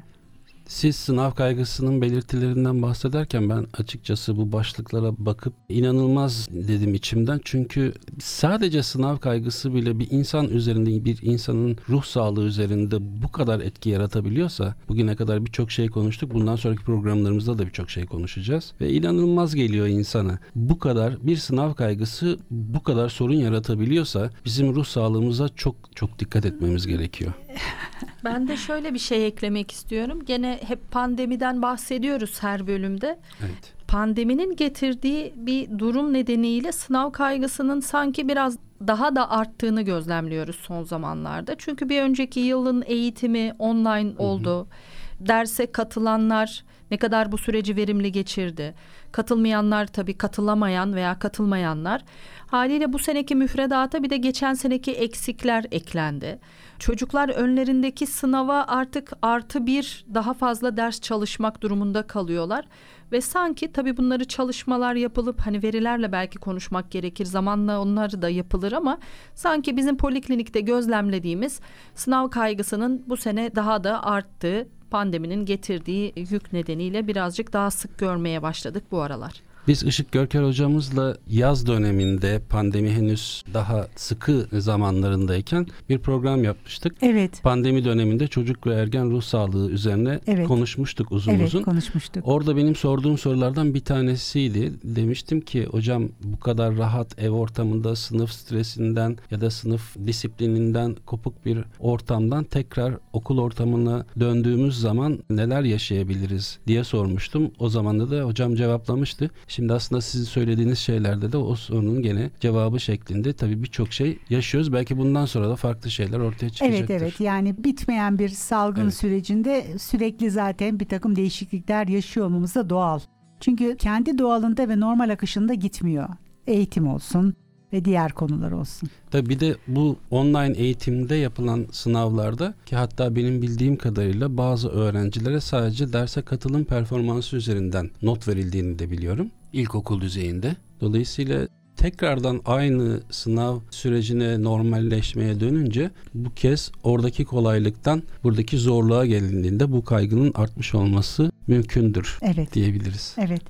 Siz 0.69 0.95
sınav 0.95 1.31
kaygısının 1.31 2.01
belirtilerinden 2.01 2.81
bahsederken 2.81 3.49
ben 3.49 3.65
açıkçası 3.77 4.37
bu 4.37 4.51
başlıklara 4.51 5.11
bakıp 5.17 5.53
inanılmaz 5.69 6.47
dedim 6.51 6.93
içimden. 6.93 7.41
Çünkü 7.43 7.93
sadece 8.19 8.83
sınav 8.83 9.17
kaygısı 9.17 9.73
bile 9.73 9.99
bir 9.99 10.07
insan 10.11 10.49
üzerinde 10.49 11.05
bir 11.05 11.19
insanın 11.21 11.77
ruh 11.89 12.03
sağlığı 12.03 12.43
üzerinde 12.43 13.21
bu 13.23 13.31
kadar 13.31 13.59
etki 13.59 13.89
yaratabiliyorsa 13.89 14.75
bugüne 14.89 15.15
kadar 15.15 15.45
birçok 15.45 15.71
şey 15.71 15.87
konuştuk. 15.87 16.33
Bundan 16.33 16.55
sonraki 16.55 16.83
programlarımızda 16.83 17.57
da 17.57 17.65
birçok 17.65 17.89
şey 17.89 18.05
konuşacağız. 18.05 18.73
Ve 18.81 18.93
inanılmaz 18.93 19.55
geliyor 19.55 19.87
insana. 19.87 20.39
Bu 20.55 20.79
kadar 20.79 21.27
bir 21.27 21.37
sınav 21.37 21.73
kaygısı 21.73 22.37
bu 22.51 22.83
kadar 22.83 23.09
sorun 23.09 23.35
yaratabiliyorsa 23.35 24.29
bizim 24.45 24.75
ruh 24.75 24.85
sağlığımıza 24.85 25.49
çok 25.49 25.75
çok 25.95 26.19
dikkat 26.19 26.45
etmemiz 26.45 26.87
gerekiyor. 26.87 27.33
Ben 28.23 28.47
de 28.47 28.57
şöyle 28.57 28.93
bir 28.93 28.99
şey 28.99 29.27
eklemek 29.27 29.71
istiyorum. 29.71 30.25
Gene 30.25 30.59
hep 30.67 30.91
pandemiden 30.91 31.61
bahsediyoruz 31.61 32.43
her 32.43 32.67
bölümde. 32.67 33.19
Evet. 33.39 33.73
Pandeminin 33.87 34.55
getirdiği 34.55 35.33
bir 35.35 35.79
durum 35.79 36.13
nedeniyle 36.13 36.71
sınav 36.71 37.11
kaygısının 37.11 37.79
sanki 37.79 38.27
biraz 38.27 38.57
daha 38.87 39.15
da 39.15 39.29
arttığını 39.29 39.81
gözlemliyoruz 39.81 40.55
son 40.55 40.83
zamanlarda. 40.83 41.55
Çünkü 41.57 41.89
bir 41.89 42.01
önceki 42.01 42.39
yılın 42.39 42.83
eğitimi 42.87 43.55
online 43.59 44.13
oldu. 44.17 44.57
Hı 44.57 44.61
hı. 44.61 45.27
Derse 45.27 45.71
katılanlar 45.71 46.63
ne 46.91 46.97
kadar 46.97 47.31
bu 47.31 47.37
süreci 47.37 47.75
verimli 47.75 48.11
geçirdi. 48.11 48.75
Katılmayanlar 49.11 49.87
tabii 49.87 50.17
katılamayan 50.17 50.95
veya 50.95 51.19
katılmayanlar. 51.19 52.03
Haliyle 52.47 52.93
bu 52.93 52.99
seneki 52.99 53.35
müfredata 53.35 54.03
bir 54.03 54.09
de 54.09 54.17
geçen 54.17 54.53
seneki 54.53 54.91
eksikler 54.91 55.65
eklendi. 55.71 56.39
Çocuklar 56.79 57.29
önlerindeki 57.29 58.07
sınava 58.07 58.65
artık 58.67 59.11
artı 59.21 59.65
bir 59.65 60.05
daha 60.13 60.33
fazla 60.33 60.77
ders 60.77 61.01
çalışmak 61.01 61.61
durumunda 61.61 62.07
kalıyorlar. 62.07 62.65
Ve 63.11 63.21
sanki 63.21 63.71
tabii 63.71 63.97
bunları 63.97 64.25
çalışmalar 64.25 64.95
yapılıp 64.95 65.41
hani 65.41 65.63
verilerle 65.63 66.11
belki 66.11 66.37
konuşmak 66.37 66.91
gerekir. 66.91 67.25
Zamanla 67.25 67.81
onları 67.81 68.21
da 68.21 68.29
yapılır 68.29 68.71
ama 68.71 68.97
sanki 69.35 69.77
bizim 69.77 69.97
poliklinikte 69.97 70.61
gözlemlediğimiz 70.61 71.59
sınav 71.95 72.29
kaygısının 72.29 73.03
bu 73.07 73.17
sene 73.17 73.55
daha 73.55 73.83
da 73.83 74.03
arttığı 74.03 74.67
pandeminin 74.91 75.45
getirdiği 75.45 76.13
yük 76.15 76.53
nedeniyle 76.53 77.07
birazcık 77.07 77.53
daha 77.53 77.71
sık 77.71 77.97
görmeye 77.97 78.41
başladık 78.41 78.83
bu 78.91 79.01
aralar. 79.01 79.48
Biz 79.67 79.83
Işık 79.83 80.11
Görker 80.11 80.43
hocamızla 80.43 81.17
yaz 81.27 81.67
döneminde 81.67 82.41
pandemi 82.49 82.91
henüz 82.91 83.43
daha 83.53 83.87
sıkı 83.95 84.47
zamanlarındayken 84.51 85.67
bir 85.89 85.99
program 85.99 86.43
yapmıştık. 86.43 86.95
Evet. 87.01 87.43
Pandemi 87.43 87.85
döneminde 87.85 88.27
çocuk 88.27 88.67
ve 88.67 88.73
ergen 88.73 89.11
ruh 89.11 89.21
sağlığı 89.21 89.71
üzerine 89.71 90.19
evet. 90.27 90.47
konuşmuştuk 90.47 91.11
uzun 91.11 91.31
evet, 91.31 91.47
uzun. 91.47 91.59
Evet 91.59 91.65
konuşmuştuk. 91.65 92.27
Orada 92.27 92.57
benim 92.57 92.75
sorduğum 92.75 93.17
sorulardan 93.17 93.73
bir 93.73 93.79
tanesiydi. 93.79 94.73
Demiştim 94.83 95.41
ki 95.41 95.65
hocam 95.65 96.09
bu 96.23 96.39
kadar 96.39 96.77
rahat 96.77 97.19
ev 97.21 97.29
ortamında 97.29 97.95
sınıf 97.95 98.31
stresinden 98.31 99.17
ya 99.31 99.41
da 99.41 99.49
sınıf 99.49 99.95
disiplininden 100.07 100.95
kopuk 101.05 101.45
bir 101.45 101.59
ortamdan 101.79 102.43
tekrar 102.43 102.93
okul 103.13 103.37
ortamına 103.37 104.05
döndüğümüz 104.19 104.79
zaman 104.79 105.19
neler 105.29 105.63
yaşayabiliriz 105.63 106.59
diye 106.67 106.83
sormuştum. 106.83 107.51
O 107.59 107.69
zaman 107.69 107.99
da 107.99 108.21
hocam 108.21 108.55
cevaplamıştı. 108.55 109.29
Şimdi 109.59 109.73
aslında 109.73 110.01
sizin 110.01 110.25
söylediğiniz 110.25 110.79
şeylerde 110.79 111.31
de 111.31 111.37
o 111.37 111.55
sorunun 111.55 112.01
gene 112.01 112.29
cevabı 112.39 112.79
şeklinde 112.79 113.33
tabii 113.33 113.63
birçok 113.63 113.93
şey 113.93 114.19
yaşıyoruz. 114.29 114.73
Belki 114.73 114.97
bundan 114.97 115.25
sonra 115.25 115.49
da 115.49 115.55
farklı 115.55 115.91
şeyler 115.91 116.19
ortaya 116.19 116.49
çıkacaktır. 116.49 116.93
Evet 116.93 117.01
evet 117.01 117.19
yani 117.19 117.63
bitmeyen 117.63 118.19
bir 118.19 118.29
salgın 118.29 118.83
evet. 118.83 118.93
sürecinde 118.93 119.65
sürekli 119.79 120.31
zaten 120.31 120.79
bir 120.79 120.85
takım 120.85 121.15
değişiklikler 121.15 121.87
yaşıyor 121.87 122.25
olmamız 122.25 122.55
da 122.55 122.69
doğal. 122.69 122.99
Çünkü 123.39 123.77
kendi 123.77 124.17
doğalında 124.17 124.69
ve 124.69 124.79
normal 124.79 125.09
akışında 125.09 125.53
gitmiyor. 125.53 126.09
Eğitim 126.47 126.87
olsun, 126.87 127.35
ve 127.73 127.85
diğer 127.85 128.11
konular 128.11 128.51
olsun. 128.51 128.89
Tabii 129.11 129.29
bir 129.29 129.39
de 129.39 129.55
bu 129.67 129.97
online 130.11 130.53
eğitimde 130.57 131.15
yapılan 131.15 131.65
sınavlarda 131.71 132.53
ki 132.65 132.75
hatta 132.75 133.15
benim 133.15 133.41
bildiğim 133.41 133.77
kadarıyla 133.77 134.37
bazı 134.37 134.69
öğrencilere 134.69 135.41
sadece 135.41 135.93
derse 135.93 136.21
katılım 136.21 136.63
performansı 136.63 137.35
üzerinden 137.35 137.89
not 138.01 138.27
verildiğini 138.27 138.79
de 138.79 138.91
biliyorum 138.91 139.31
ilkokul 139.53 140.01
düzeyinde. 140.01 140.55
Dolayısıyla 140.81 141.47
tekrardan 141.77 142.41
aynı 142.45 142.99
sınav 143.11 143.59
sürecine 143.71 144.43
normalleşmeye 144.43 145.39
dönünce 145.39 145.91
bu 146.13 146.33
kez 146.33 146.71
oradaki 146.83 147.25
kolaylıktan 147.25 148.03
buradaki 148.23 148.57
zorluğa 148.57 149.05
gelindiğinde 149.05 149.71
bu 149.71 149.83
kaygının 149.83 150.31
artmış 150.35 150.75
olması 150.75 151.31
mümkündür 151.47 152.19
evet. 152.21 152.53
diyebiliriz. 152.53 153.15
Evet. 153.17 153.41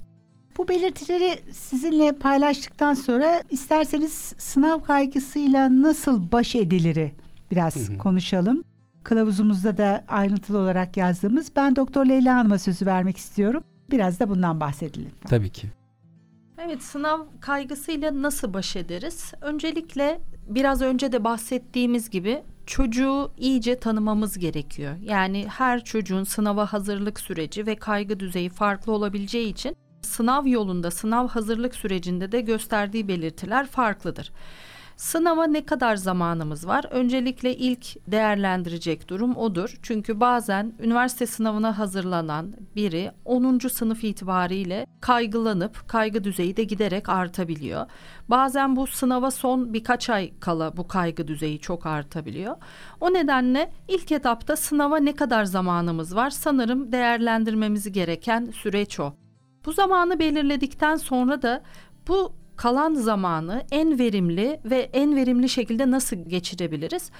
Bu 0.58 0.68
belirtileri 0.68 1.40
sizinle 1.52 2.12
paylaştıktan 2.12 2.94
sonra 2.94 3.44
isterseniz 3.50 4.14
sınav 4.38 4.80
kaygısıyla 4.80 5.82
nasıl 5.82 6.32
baş 6.32 6.56
ediliri 6.56 7.12
biraz 7.52 7.76
hı 7.76 7.94
hı. 7.94 7.98
konuşalım. 7.98 8.64
Kılavuzumuzda 9.04 9.78
da 9.78 10.06
ayrıntılı 10.08 10.58
olarak 10.58 10.98
yazdığımız 10.98 11.52
ben 11.56 11.76
Doktor 11.76 12.06
Leyla 12.06 12.36
Hanım'a 12.36 12.60
sözü 12.60 12.86
vermek 12.86 13.18
istiyorum. 13.18 13.64
Biraz 13.92 14.20
da 14.20 14.30
bundan 14.30 14.60
bahsedelim. 14.60 15.12
Tabii 15.30 15.50
ki. 15.50 15.68
Evet 16.65 16.84
sınav 16.84 17.19
kaygısıyla 17.41 18.22
nasıl 18.22 18.54
baş 18.54 18.76
ederiz? 18.76 19.34
Öncelikle 19.41 20.22
biraz 20.48 20.82
önce 20.82 21.12
de 21.12 21.24
bahsettiğimiz 21.24 22.10
gibi 22.10 22.43
çocuğu 22.65 23.32
iyice 23.38 23.80
tanımamız 23.80 24.39
gerekiyor. 24.39 24.95
Yani 25.02 25.48
her 25.48 25.84
çocuğun 25.84 26.24
sınava 26.24 26.74
hazırlık 26.74 27.19
süreci 27.19 27.67
ve 27.67 27.76
kaygı 27.76 28.19
düzeyi 28.19 28.50
farklı 28.50 28.91
olabileceği 28.91 29.50
için 29.50 29.76
sınav 30.02 30.48
yolunda, 30.48 30.91
sınav 30.91 31.28
hazırlık 31.28 31.76
sürecinde 31.76 32.32
de 32.32 32.41
gösterdiği 32.41 33.08
belirtiler 33.08 33.67
farklıdır. 33.67 34.32
Sınava 35.00 35.48
ne 35.48 35.66
kadar 35.66 35.96
zamanımız 35.96 36.68
var? 36.68 36.86
Öncelikle 36.92 37.56
ilk 37.56 38.12
değerlendirecek 38.12 39.10
durum 39.10 39.38
odur. 39.38 39.80
Çünkü 39.82 40.20
bazen 40.20 40.74
üniversite 40.80 41.26
sınavına 41.26 41.80
hazırlanan 41.80 42.54
biri 42.76 43.12
10. 43.26 43.60
sınıf 43.60 44.04
itibariyle 44.04 44.86
kaygılanıp 45.02 45.90
kaygı 45.90 46.24
düzeyi 46.24 46.58
de 46.58 46.64
giderek 46.64 47.10
artabiliyor. 47.10 47.86
Bazen 48.30 48.76
bu 48.76 48.88
sınava 48.88 49.32
son 49.32 49.74
birkaç 49.74 50.10
ay 50.10 50.40
kala 50.40 50.78
bu 50.78 50.88
kaygı 50.88 51.28
düzeyi 51.28 51.60
çok 51.60 51.86
artabiliyor. 51.86 52.56
O 53.02 53.14
nedenle 53.14 53.72
ilk 53.88 54.12
etapta 54.12 54.56
sınava 54.56 54.98
ne 54.98 55.16
kadar 55.16 55.44
zamanımız 55.44 56.16
var? 56.16 56.30
Sanırım 56.30 56.92
değerlendirmemiz 56.92 57.92
gereken 57.92 58.46
süreç 58.46 59.00
o. 59.00 59.14
Bu 59.66 59.72
zamanı 59.72 60.20
belirledikten 60.20 60.96
sonra 60.96 61.42
da 61.42 61.62
bu 62.08 62.38
kalan 62.60 62.93
zamanı 62.93 63.63
en 63.72 64.00
verimli 64.00 64.60
ve 64.65 64.89
en 64.93 65.15
verimli 65.15 65.50
şekilde 65.50 65.91
nasıl 65.91 66.15
geçirebiliriz? 66.15 67.12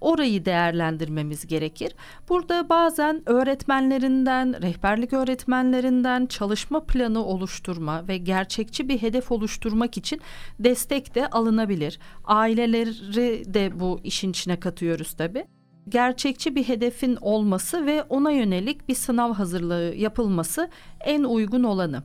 orayı 0.00 0.44
değerlendirmemiz 0.44 1.46
gerekir. 1.46 1.92
Burada 2.28 2.68
bazen 2.68 3.22
öğretmenlerinden, 3.26 4.62
rehberlik 4.62 5.12
öğretmenlerinden 5.12 6.26
çalışma 6.26 6.84
planı 6.84 7.24
oluşturma 7.24 8.08
ve 8.08 8.16
gerçekçi 8.16 8.88
bir 8.88 9.02
hedef 9.02 9.32
oluşturmak 9.32 9.96
için 9.96 10.20
destek 10.58 11.14
de 11.14 11.26
alınabilir. 11.26 11.98
Aileleri 12.24 13.54
de 13.54 13.80
bu 13.80 14.00
işin 14.04 14.30
içine 14.30 14.60
katıyoruz 14.60 15.12
tabii 15.12 15.46
gerçekçi 15.88 16.56
bir 16.56 16.68
hedefin 16.68 17.16
olması 17.20 17.86
ve 17.86 18.02
ona 18.02 18.30
yönelik 18.30 18.88
bir 18.88 18.94
sınav 18.94 19.32
hazırlığı 19.32 19.94
yapılması 19.96 20.70
en 21.00 21.24
uygun 21.24 21.62
olanı. 21.62 22.02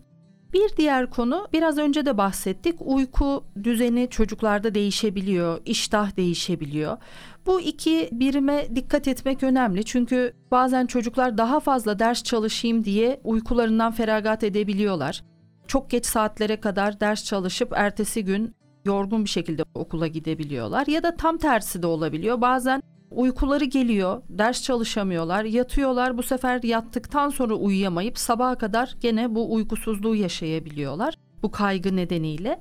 Bir 0.54 0.76
diğer 0.78 1.10
konu 1.10 1.48
biraz 1.54 1.78
önce 1.78 2.06
de 2.06 2.18
bahsettik. 2.18 2.76
Uyku 2.80 3.44
düzeni 3.64 4.08
çocuklarda 4.10 4.76
değişebiliyor, 4.76 5.62
iştah 5.66 6.18
değişebiliyor. 6.18 6.98
Bu 7.46 7.62
iki 7.62 8.10
birime 8.12 8.76
dikkat 8.76 9.08
etmek 9.08 9.44
önemli. 9.44 9.86
Çünkü 9.86 10.34
bazen 10.52 10.86
çocuklar 10.86 11.38
daha 11.38 11.60
fazla 11.60 12.00
ders 12.00 12.24
çalışayım 12.24 12.84
diye 12.84 13.22
uykularından 13.24 13.92
feragat 13.92 14.44
edebiliyorlar. 14.44 15.24
Çok 15.68 15.90
geç 15.90 16.06
saatlere 16.06 16.60
kadar 16.60 17.00
ders 17.00 17.26
çalışıp 17.26 17.74
ertesi 17.76 18.26
gün 18.26 18.56
yorgun 18.86 19.24
bir 19.24 19.30
şekilde 19.30 19.64
okula 19.74 20.08
gidebiliyorlar 20.08 20.88
ya 20.88 21.04
da 21.04 21.16
tam 21.16 21.38
tersi 21.38 21.82
de 21.82 21.88
olabiliyor. 21.88 22.42
Bazen 22.42 22.82
Uykuları 23.12 23.66
geliyor, 23.66 24.22
ders 24.30 24.64
çalışamıyorlar, 24.64 25.44
yatıyorlar. 25.44 26.18
Bu 26.18 26.24
sefer 26.24 26.64
yattıktan 26.64 27.30
sonra 27.30 27.54
uyuyamayıp 27.54 28.18
sabaha 28.18 28.56
kadar 28.56 28.96
gene 29.02 29.36
bu 29.36 29.54
uykusuzluğu 29.54 30.16
yaşayabiliyorlar 30.16 31.16
bu 31.44 31.52
kaygı 31.52 31.96
nedeniyle. 31.96 32.60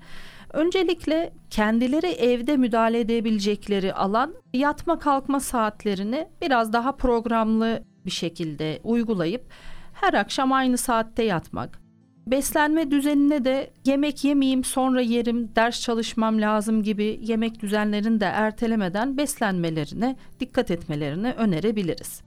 Öncelikle 0.52 1.32
kendileri 1.50 2.06
evde 2.06 2.56
müdahale 2.56 3.00
edebilecekleri 3.00 3.94
alan 3.94 4.34
yatma 4.54 4.98
kalkma 4.98 5.40
saatlerini 5.40 6.28
biraz 6.42 6.72
daha 6.72 6.96
programlı 6.96 7.82
bir 8.06 8.10
şekilde 8.10 8.80
uygulayıp 8.84 9.52
her 9.92 10.14
akşam 10.14 10.52
aynı 10.52 10.78
saatte 10.78 11.22
yatmak, 11.22 11.80
Beslenme 12.30 12.90
düzenine 12.90 13.44
de 13.44 13.70
yemek 13.84 14.24
yemeyeyim 14.24 14.64
sonra 14.64 15.00
yerim, 15.00 15.56
ders 15.56 15.80
çalışmam 15.80 16.40
lazım 16.40 16.82
gibi 16.82 17.20
yemek 17.22 17.62
düzenlerini 17.62 18.20
de 18.20 18.24
ertelemeden 18.24 19.16
beslenmelerine 19.16 20.16
dikkat 20.40 20.70
etmelerini 20.70 21.32
önerebiliriz. 21.32 22.22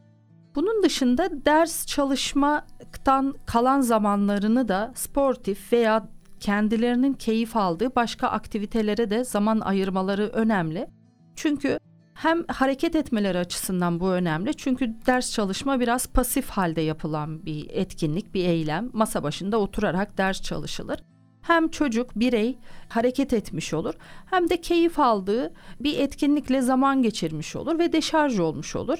Bunun 0.55 0.83
dışında 0.83 1.29
ders 1.45 1.85
çalışmaktan 1.85 3.35
kalan 3.45 3.81
zamanlarını 3.81 4.67
da 4.67 4.91
sportif 4.95 5.73
veya 5.73 6.07
kendilerinin 6.39 7.13
keyif 7.13 7.55
aldığı 7.55 7.95
başka 7.95 8.27
aktivitelere 8.27 9.09
de 9.09 9.23
zaman 9.23 9.59
ayırmaları 9.59 10.27
önemli. 10.27 10.87
Çünkü 11.35 11.79
hem 12.13 12.43
hareket 12.47 12.95
etmeleri 12.95 13.37
açısından 13.37 13.99
bu 13.99 14.09
önemli. 14.09 14.53
Çünkü 14.53 14.95
ders 15.05 15.31
çalışma 15.31 15.79
biraz 15.79 16.07
pasif 16.07 16.49
halde 16.49 16.81
yapılan 16.81 17.45
bir 17.45 17.69
etkinlik, 17.69 18.33
bir 18.33 18.45
eylem. 18.45 18.89
Masa 18.93 19.23
başında 19.23 19.59
oturarak 19.59 20.17
ders 20.17 20.41
çalışılır. 20.41 20.99
Hem 21.41 21.67
çocuk, 21.67 22.15
birey 22.15 22.57
hareket 22.89 23.33
etmiş 23.33 23.73
olur 23.73 23.93
hem 24.25 24.49
de 24.49 24.61
keyif 24.61 24.99
aldığı 24.99 25.53
bir 25.79 25.99
etkinlikle 25.99 26.61
zaman 26.61 27.01
geçirmiş 27.01 27.55
olur 27.55 27.79
ve 27.79 27.93
deşarj 27.93 28.39
olmuş 28.39 28.75
olur. 28.75 28.99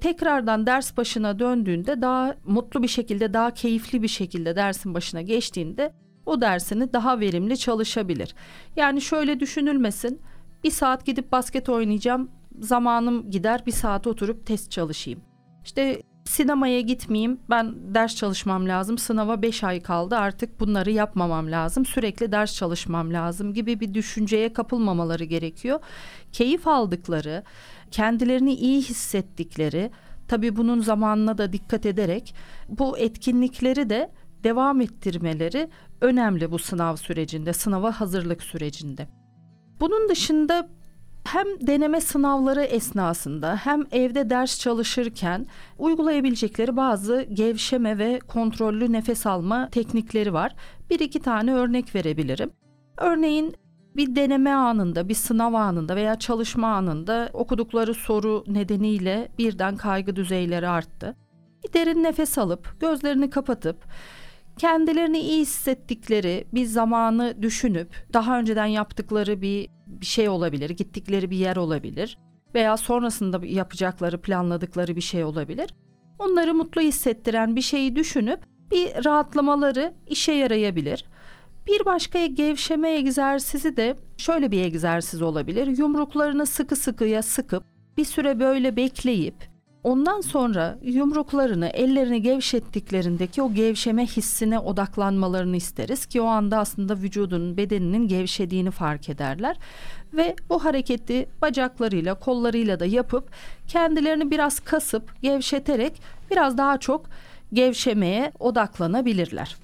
Tekrardan 0.00 0.66
ders 0.66 0.96
başına 0.96 1.38
döndüğünde 1.38 2.02
daha 2.02 2.36
mutlu 2.44 2.82
bir 2.82 2.88
şekilde, 2.88 3.34
daha 3.34 3.50
keyifli 3.50 4.02
bir 4.02 4.08
şekilde 4.08 4.56
dersin 4.56 4.94
başına 4.94 5.22
geçtiğinde 5.22 5.94
o 6.26 6.40
dersini 6.40 6.92
daha 6.92 7.20
verimli 7.20 7.58
çalışabilir. 7.58 8.34
Yani 8.76 9.00
şöyle 9.00 9.40
düşünülmesin. 9.40 10.20
Bir 10.64 10.70
saat 10.70 11.06
gidip 11.06 11.32
basket 11.32 11.68
oynayacağım 11.68 12.30
zamanım 12.60 13.30
gider 13.30 13.66
bir 13.66 13.72
saat 13.72 14.06
oturup 14.06 14.46
test 14.46 14.70
çalışayım. 14.70 15.20
İşte 15.64 16.02
sinemaya 16.24 16.80
gitmeyeyim 16.80 17.40
ben 17.50 17.94
ders 17.94 18.16
çalışmam 18.16 18.68
lazım 18.68 18.98
sınava 18.98 19.42
5 19.42 19.64
ay 19.64 19.80
kaldı 19.80 20.16
artık 20.16 20.60
bunları 20.60 20.90
yapmamam 20.90 21.50
lazım 21.50 21.86
sürekli 21.86 22.32
ders 22.32 22.54
çalışmam 22.54 23.12
lazım 23.12 23.54
gibi 23.54 23.80
bir 23.80 23.94
düşünceye 23.94 24.52
kapılmamaları 24.52 25.24
gerekiyor. 25.24 25.80
Keyif 26.32 26.68
aldıkları 26.68 27.42
kendilerini 27.90 28.54
iyi 28.54 28.82
hissettikleri 28.82 29.90
tabii 30.28 30.56
bunun 30.56 30.80
zamanına 30.80 31.38
da 31.38 31.52
dikkat 31.52 31.86
ederek 31.86 32.34
bu 32.68 32.98
etkinlikleri 32.98 33.90
de 33.90 34.10
devam 34.44 34.80
ettirmeleri 34.80 35.70
önemli 36.00 36.50
bu 36.50 36.58
sınav 36.58 36.96
sürecinde 36.96 37.52
sınava 37.52 38.00
hazırlık 38.00 38.42
sürecinde. 38.42 39.08
Bunun 39.80 40.08
dışında 40.08 40.68
hem 41.24 41.46
deneme 41.60 42.00
sınavları 42.00 42.62
esnasında 42.62 43.56
hem 43.56 43.84
evde 43.92 44.30
ders 44.30 44.60
çalışırken 44.60 45.46
uygulayabilecekleri 45.78 46.76
bazı 46.76 47.26
gevşeme 47.32 47.98
ve 47.98 48.18
kontrollü 48.18 48.92
nefes 48.92 49.26
alma 49.26 49.68
teknikleri 49.70 50.32
var. 50.32 50.54
Bir 50.90 51.00
iki 51.00 51.20
tane 51.20 51.54
örnek 51.54 51.94
verebilirim. 51.94 52.50
Örneğin 52.98 53.54
bir 53.96 54.16
deneme 54.16 54.52
anında, 54.52 55.08
bir 55.08 55.14
sınav 55.14 55.54
anında 55.54 55.96
veya 55.96 56.18
çalışma 56.18 56.74
anında 56.74 57.30
okudukları 57.32 57.94
soru 57.94 58.44
nedeniyle 58.46 59.28
birden 59.38 59.76
kaygı 59.76 60.16
düzeyleri 60.16 60.68
arttı. 60.68 61.16
Bir 61.64 61.72
derin 61.72 62.02
nefes 62.02 62.38
alıp 62.38 62.80
gözlerini 62.80 63.30
kapatıp 63.30 63.76
kendilerini 64.58 65.18
iyi 65.18 65.40
hissettikleri 65.40 66.44
bir 66.54 66.64
zamanı 66.64 67.42
düşünüp 67.42 68.06
daha 68.12 68.38
önceden 68.38 68.66
yaptıkları 68.66 69.42
bir 69.42 69.70
bir 70.00 70.06
şey 70.06 70.28
olabilir, 70.28 70.70
gittikleri 70.70 71.30
bir 71.30 71.36
yer 71.36 71.56
olabilir 71.56 72.18
veya 72.54 72.76
sonrasında 72.76 73.46
yapacakları, 73.46 74.20
planladıkları 74.20 74.96
bir 74.96 75.00
şey 75.00 75.24
olabilir. 75.24 75.74
Onları 76.18 76.54
mutlu 76.54 76.80
hissettiren 76.80 77.56
bir 77.56 77.60
şeyi 77.60 77.96
düşünüp 77.96 78.40
bir 78.70 79.04
rahatlamaları 79.04 79.94
işe 80.06 80.32
yarayabilir. 80.32 81.04
Bir 81.66 81.84
başka 81.84 82.26
gevşeme 82.26 82.90
egzersizi 82.90 83.76
de 83.76 83.96
şöyle 84.16 84.50
bir 84.50 84.64
egzersiz 84.64 85.22
olabilir. 85.22 85.66
Yumruklarını 85.66 86.46
sıkı 86.46 86.76
sıkıya 86.76 87.22
sıkıp 87.22 87.64
bir 87.96 88.04
süre 88.04 88.40
böyle 88.40 88.76
bekleyip 88.76 89.51
Ondan 89.84 90.20
sonra 90.20 90.78
yumruklarını, 90.82 91.66
ellerini 91.66 92.22
gevşettiklerindeki 92.22 93.42
o 93.42 93.54
gevşeme 93.54 94.06
hissine 94.06 94.58
odaklanmalarını 94.58 95.56
isteriz 95.56 96.06
ki 96.06 96.20
o 96.20 96.24
anda 96.24 96.58
aslında 96.58 96.96
vücudun, 96.96 97.56
bedeninin 97.56 98.08
gevşediğini 98.08 98.70
fark 98.70 99.08
ederler 99.08 99.56
ve 100.14 100.36
bu 100.48 100.64
hareketi 100.64 101.28
bacaklarıyla, 101.42 102.14
kollarıyla 102.14 102.80
da 102.80 102.86
yapıp 102.86 103.30
kendilerini 103.68 104.30
biraz 104.30 104.60
kasıp 104.60 105.22
gevşeterek 105.22 106.02
biraz 106.30 106.58
daha 106.58 106.78
çok 106.78 107.06
gevşemeye 107.52 108.32
odaklanabilirler. 108.38 109.56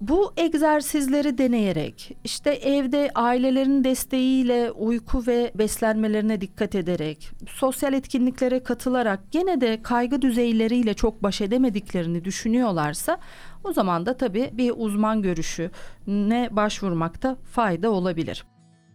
Bu 0.00 0.32
egzersizleri 0.36 1.38
deneyerek, 1.38 2.16
işte 2.24 2.50
evde 2.50 3.10
ailelerin 3.14 3.84
desteğiyle 3.84 4.70
uyku 4.70 5.26
ve 5.26 5.52
beslenmelerine 5.54 6.40
dikkat 6.40 6.74
ederek, 6.74 7.30
sosyal 7.48 7.92
etkinliklere 7.92 8.62
katılarak 8.62 9.20
gene 9.32 9.60
de 9.60 9.82
kaygı 9.82 10.22
düzeyleriyle 10.22 10.94
çok 10.94 11.22
baş 11.22 11.40
edemediklerini 11.40 12.24
düşünüyorlarsa 12.24 13.18
o 13.64 13.72
zaman 13.72 14.06
da 14.06 14.16
tabii 14.16 14.50
bir 14.52 14.72
uzman 14.76 15.22
görüşüne 15.22 16.48
başvurmakta 16.50 17.36
fayda 17.52 17.90
olabilir. 17.90 18.44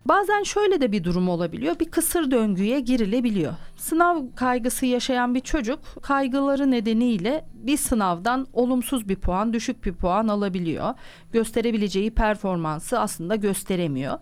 Bazen 0.06 0.44
şöyle 0.44 0.82
de 0.82 0.92
bir 0.92 1.04
durum 1.04 1.30
olabiliyor. 1.30 1.80
Bir 1.80 1.92
kısır 1.92 2.32
döngüye 2.32 2.80
girilebiliyor. 2.80 3.54
Sınav 3.78 4.24
kaygısı 4.36 4.86
yaşayan 4.86 5.36
bir 5.36 5.40
çocuk 5.40 5.80
kaygıları 6.02 6.72
nedeniyle 6.72 7.46
bir 7.54 7.78
sınavdan 7.78 8.48
olumsuz 8.54 9.10
bir 9.10 9.16
puan, 9.16 9.54
düşük 9.54 9.86
bir 9.86 9.94
puan 9.94 10.28
alabiliyor. 10.28 10.94
Gösterebileceği 11.32 12.12
performansı 12.12 13.00
aslında 13.00 13.36
gösteremiyor. 13.36 14.18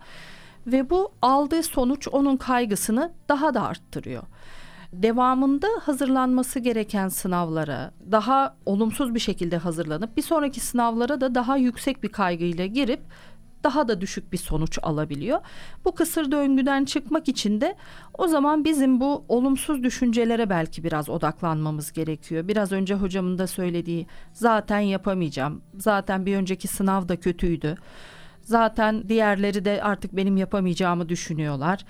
Ve 0.66 0.90
bu 0.90 1.12
aldığı 1.22 1.62
sonuç 1.62 2.08
onun 2.08 2.36
kaygısını 2.36 3.12
daha 3.28 3.54
da 3.54 3.62
arttırıyor 3.62 4.22
devamında 5.02 5.66
hazırlanması 5.82 6.58
gereken 6.58 7.08
sınavlara 7.08 7.90
daha 8.10 8.56
olumsuz 8.66 9.14
bir 9.14 9.20
şekilde 9.20 9.56
hazırlanıp 9.56 10.16
bir 10.16 10.22
sonraki 10.22 10.60
sınavlara 10.60 11.20
da 11.20 11.34
daha 11.34 11.56
yüksek 11.56 12.02
bir 12.02 12.08
kaygıyla 12.08 12.66
girip 12.66 13.00
daha 13.64 13.88
da 13.88 14.00
düşük 14.00 14.32
bir 14.32 14.38
sonuç 14.38 14.78
alabiliyor. 14.82 15.40
Bu 15.84 15.94
kısır 15.94 16.30
döngüden 16.30 16.84
çıkmak 16.84 17.28
için 17.28 17.60
de 17.60 17.76
o 18.18 18.26
zaman 18.28 18.64
bizim 18.64 19.00
bu 19.00 19.24
olumsuz 19.28 19.82
düşüncelere 19.82 20.50
belki 20.50 20.84
biraz 20.84 21.08
odaklanmamız 21.08 21.92
gerekiyor. 21.92 22.48
Biraz 22.48 22.72
önce 22.72 22.94
hocamın 22.94 23.38
da 23.38 23.46
söylediği 23.46 24.06
zaten 24.32 24.80
yapamayacağım. 24.80 25.62
Zaten 25.74 26.26
bir 26.26 26.36
önceki 26.36 26.68
sınav 26.68 27.08
da 27.08 27.20
kötüydü. 27.20 27.74
Zaten 28.42 29.08
diğerleri 29.08 29.64
de 29.64 29.82
artık 29.82 30.16
benim 30.16 30.36
yapamayacağımı 30.36 31.08
düşünüyorlar 31.08 31.84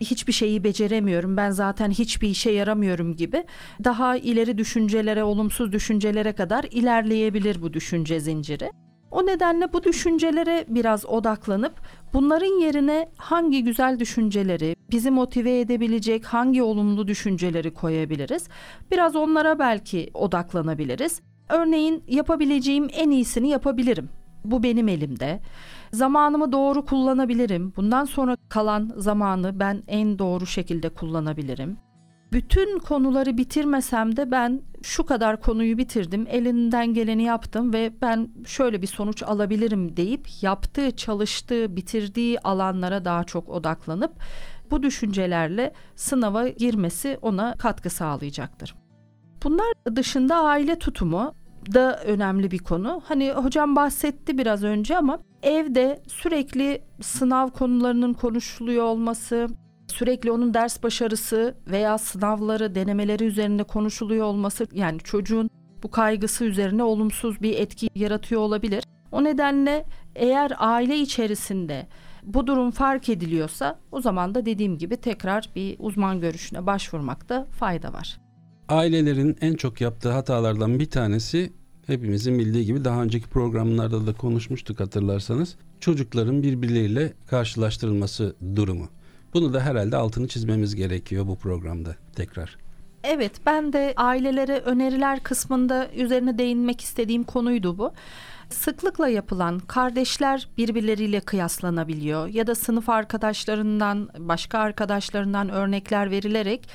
hiçbir 0.00 0.32
şeyi 0.32 0.64
beceremiyorum 0.64 1.36
ben 1.36 1.50
zaten 1.50 1.90
hiçbir 1.90 2.28
işe 2.28 2.50
yaramıyorum 2.50 3.16
gibi 3.16 3.44
daha 3.84 4.16
ileri 4.16 4.58
düşüncelere 4.58 5.24
olumsuz 5.24 5.72
düşüncelere 5.72 6.32
kadar 6.32 6.64
ilerleyebilir 6.70 7.62
bu 7.62 7.72
düşünce 7.72 8.20
zinciri. 8.20 8.70
O 9.10 9.26
nedenle 9.26 9.72
bu 9.72 9.84
düşüncelere 9.84 10.64
biraz 10.68 11.06
odaklanıp 11.06 11.72
bunların 12.12 12.60
yerine 12.60 13.08
hangi 13.16 13.64
güzel 13.64 13.98
düşünceleri, 13.98 14.76
bizi 14.90 15.10
motive 15.10 15.60
edebilecek 15.60 16.24
hangi 16.24 16.62
olumlu 16.62 17.08
düşünceleri 17.08 17.74
koyabiliriz? 17.74 18.48
Biraz 18.90 19.16
onlara 19.16 19.58
belki 19.58 20.10
odaklanabiliriz. 20.14 21.20
Örneğin 21.48 22.04
yapabileceğim 22.08 22.88
en 22.92 23.10
iyisini 23.10 23.48
yapabilirim. 23.48 24.08
Bu 24.44 24.62
benim 24.62 24.88
elimde. 24.88 25.40
Zamanımı 25.92 26.52
doğru 26.52 26.84
kullanabilirim. 26.84 27.72
Bundan 27.76 28.04
sonra 28.04 28.36
kalan 28.48 28.92
zamanı 28.96 29.60
ben 29.60 29.82
en 29.88 30.18
doğru 30.18 30.46
şekilde 30.46 30.88
kullanabilirim. 30.88 31.76
Bütün 32.32 32.78
konuları 32.78 33.36
bitirmesem 33.36 34.16
de 34.16 34.30
ben 34.30 34.62
şu 34.82 35.06
kadar 35.06 35.40
konuyu 35.40 35.78
bitirdim, 35.78 36.26
elinden 36.30 36.94
geleni 36.94 37.22
yaptım 37.22 37.72
ve 37.72 37.92
ben 38.02 38.28
şöyle 38.46 38.82
bir 38.82 38.86
sonuç 38.86 39.22
alabilirim 39.22 39.96
deyip 39.96 40.42
yaptığı, 40.42 40.90
çalıştığı, 40.90 41.76
bitirdiği 41.76 42.40
alanlara 42.40 43.04
daha 43.04 43.24
çok 43.24 43.48
odaklanıp 43.48 44.12
bu 44.70 44.82
düşüncelerle 44.82 45.72
sınava 45.96 46.48
girmesi 46.48 47.18
ona 47.22 47.54
katkı 47.58 47.90
sağlayacaktır. 47.90 48.74
Bunlar 49.44 49.66
dışında 49.96 50.36
aile 50.36 50.78
tutumu 50.78 51.34
da 51.74 52.02
önemli 52.02 52.50
bir 52.50 52.58
konu. 52.58 53.02
Hani 53.04 53.32
hocam 53.32 53.76
bahsetti 53.76 54.38
biraz 54.38 54.64
önce 54.64 54.96
ama 54.96 55.18
evde 55.42 56.02
sürekli 56.08 56.82
sınav 57.00 57.48
konularının 57.50 58.12
konuşuluyor 58.12 58.84
olması, 58.84 59.48
sürekli 59.88 60.30
onun 60.30 60.54
ders 60.54 60.82
başarısı 60.82 61.54
veya 61.66 61.98
sınavları, 61.98 62.74
denemeleri 62.74 63.24
üzerinde 63.24 63.62
konuşuluyor 63.62 64.26
olması 64.26 64.66
yani 64.72 65.00
çocuğun 65.00 65.50
bu 65.82 65.90
kaygısı 65.90 66.44
üzerine 66.44 66.82
olumsuz 66.82 67.42
bir 67.42 67.58
etki 67.58 67.88
yaratıyor 67.94 68.40
olabilir. 68.40 68.84
O 69.12 69.24
nedenle 69.24 69.84
eğer 70.14 70.52
aile 70.58 70.96
içerisinde 70.96 71.86
bu 72.22 72.46
durum 72.46 72.70
fark 72.70 73.08
ediliyorsa 73.08 73.78
o 73.92 74.00
zaman 74.00 74.34
da 74.34 74.46
dediğim 74.46 74.78
gibi 74.78 74.96
tekrar 74.96 75.50
bir 75.56 75.76
uzman 75.78 76.20
görüşüne 76.20 76.66
başvurmakta 76.66 77.46
fayda 77.50 77.92
var. 77.92 78.18
Ailelerin 78.68 79.36
en 79.40 79.54
çok 79.54 79.80
yaptığı 79.80 80.10
hatalardan 80.10 80.78
bir 80.78 80.90
tanesi 80.90 81.52
hepimizin 81.86 82.38
bildiği 82.38 82.64
gibi 82.64 82.84
daha 82.84 83.02
önceki 83.02 83.28
programlarda 83.28 84.06
da 84.06 84.12
konuşmuştuk 84.12 84.80
hatırlarsanız 84.80 85.56
çocukların 85.80 86.42
birbirleriyle 86.42 87.12
karşılaştırılması 87.26 88.36
durumu. 88.56 88.88
Bunu 89.36 89.54
da 89.54 89.60
herhalde 89.60 89.96
altını 89.96 90.28
çizmemiz 90.28 90.74
gerekiyor 90.74 91.26
bu 91.26 91.36
programda 91.36 91.96
tekrar. 92.14 92.56
Evet 93.04 93.32
ben 93.46 93.72
de 93.72 93.94
ailelere 93.96 94.58
öneriler 94.58 95.22
kısmında 95.22 95.88
üzerine 95.96 96.38
değinmek 96.38 96.80
istediğim 96.80 97.24
konuydu 97.24 97.78
bu. 97.78 97.92
Sıklıkla 98.48 99.08
yapılan 99.08 99.58
kardeşler 99.58 100.48
birbirleriyle 100.58 101.20
kıyaslanabiliyor 101.20 102.28
ya 102.28 102.46
da 102.46 102.54
sınıf 102.54 102.88
arkadaşlarından 102.88 104.08
başka 104.18 104.58
arkadaşlarından 104.58 105.48
örnekler 105.48 106.10
verilerek 106.10 106.68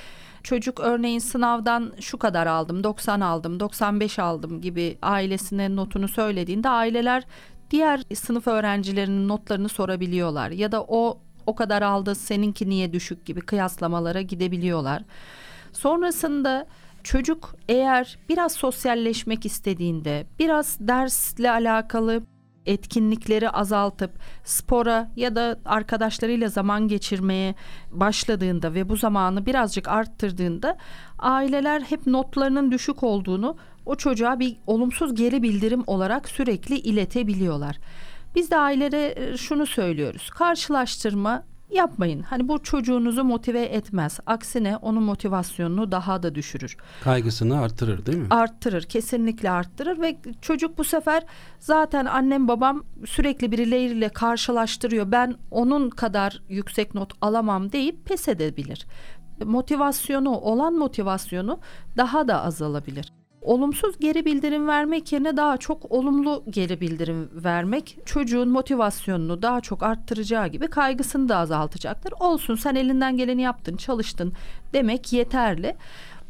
çocuk 0.43 0.79
örneğin 0.79 1.19
sınavdan 1.19 1.93
şu 1.99 2.17
kadar 2.17 2.47
aldım 2.47 2.83
90 2.83 3.21
aldım 3.21 3.59
95 3.59 4.19
aldım 4.19 4.61
gibi 4.61 4.97
ailesine 5.01 5.75
notunu 5.75 6.07
söylediğinde 6.07 6.69
aileler 6.69 7.23
diğer 7.71 8.01
sınıf 8.15 8.47
öğrencilerinin 8.47 9.27
notlarını 9.27 9.69
sorabiliyorlar 9.69 10.49
ya 10.49 10.71
da 10.71 10.83
o 10.83 11.21
o 11.45 11.55
kadar 11.55 11.81
aldı 11.81 12.15
seninki 12.15 12.69
niye 12.69 12.93
düşük 12.93 13.25
gibi 13.25 13.41
kıyaslamalara 13.41 14.21
gidebiliyorlar. 14.21 15.03
Sonrasında 15.73 16.67
çocuk 17.03 17.55
eğer 17.69 18.19
biraz 18.29 18.51
sosyalleşmek 18.51 19.45
istediğinde, 19.45 20.25
biraz 20.39 20.77
dersle 20.79 21.51
alakalı 21.51 22.23
etkinlikleri 22.65 23.49
azaltıp 23.49 24.11
spora 24.43 25.11
ya 25.15 25.35
da 25.35 25.59
arkadaşlarıyla 25.65 26.47
zaman 26.49 26.87
geçirmeye 26.87 27.55
başladığında 27.91 28.73
ve 28.73 28.89
bu 28.89 28.95
zamanı 28.95 29.45
birazcık 29.45 29.87
arttırdığında 29.87 30.77
aileler 31.19 31.81
hep 31.81 32.07
notlarının 32.07 32.71
düşük 32.71 33.03
olduğunu 33.03 33.57
o 33.85 33.95
çocuğa 33.95 34.39
bir 34.39 34.57
olumsuz 34.67 35.15
geri 35.15 35.43
bildirim 35.43 35.83
olarak 35.87 36.29
sürekli 36.29 36.77
iletebiliyorlar. 36.77 37.79
Biz 38.35 38.51
de 38.51 38.57
ailelere 38.57 39.37
şunu 39.37 39.65
söylüyoruz. 39.65 40.29
Karşılaştırma 40.29 41.43
yapmayın. 41.71 42.21
Hani 42.21 42.47
bu 42.47 42.63
çocuğunuzu 42.63 43.23
motive 43.23 43.61
etmez. 43.61 44.19
Aksine 44.25 44.77
onun 44.77 45.03
motivasyonunu 45.03 45.91
daha 45.91 46.23
da 46.23 46.35
düşürür. 46.35 46.77
Kaygısını 47.03 47.59
arttırır 47.59 48.05
değil 48.05 48.17
mi? 48.17 48.27
Arttırır, 48.29 48.83
kesinlikle 48.83 49.51
arttırır 49.51 50.01
ve 50.01 50.17
çocuk 50.41 50.77
bu 50.77 50.83
sefer 50.83 51.23
zaten 51.59 52.05
annem 52.05 52.47
babam 52.47 52.83
sürekli 53.05 53.51
birileriyle 53.51 54.09
karşılaştırıyor. 54.09 55.11
Ben 55.11 55.35
onun 55.51 55.89
kadar 55.89 56.41
yüksek 56.49 56.95
not 56.95 57.13
alamam 57.21 57.71
deyip 57.71 58.05
pes 58.05 58.27
edebilir. 58.27 58.85
Motivasyonu, 59.45 60.29
olan 60.29 60.73
motivasyonu 60.73 61.59
daha 61.97 62.27
da 62.27 62.43
azalabilir 62.43 63.20
olumsuz 63.41 63.99
geri 63.99 64.25
bildirim 64.25 64.67
vermek 64.67 65.11
yerine 65.11 65.37
daha 65.37 65.57
çok 65.57 65.91
olumlu 65.91 66.43
geri 66.49 66.81
bildirim 66.81 67.29
vermek 67.33 67.97
çocuğun 68.05 68.49
motivasyonunu 68.49 69.41
daha 69.41 69.61
çok 69.61 69.83
arttıracağı 69.83 70.47
gibi 70.47 70.67
kaygısını 70.67 71.29
da 71.29 71.37
azaltacaktır. 71.37 72.13
Olsun 72.19 72.55
sen 72.55 72.75
elinden 72.75 73.17
geleni 73.17 73.41
yaptın, 73.41 73.77
çalıştın 73.77 74.33
demek 74.73 75.13
yeterli. 75.13 75.75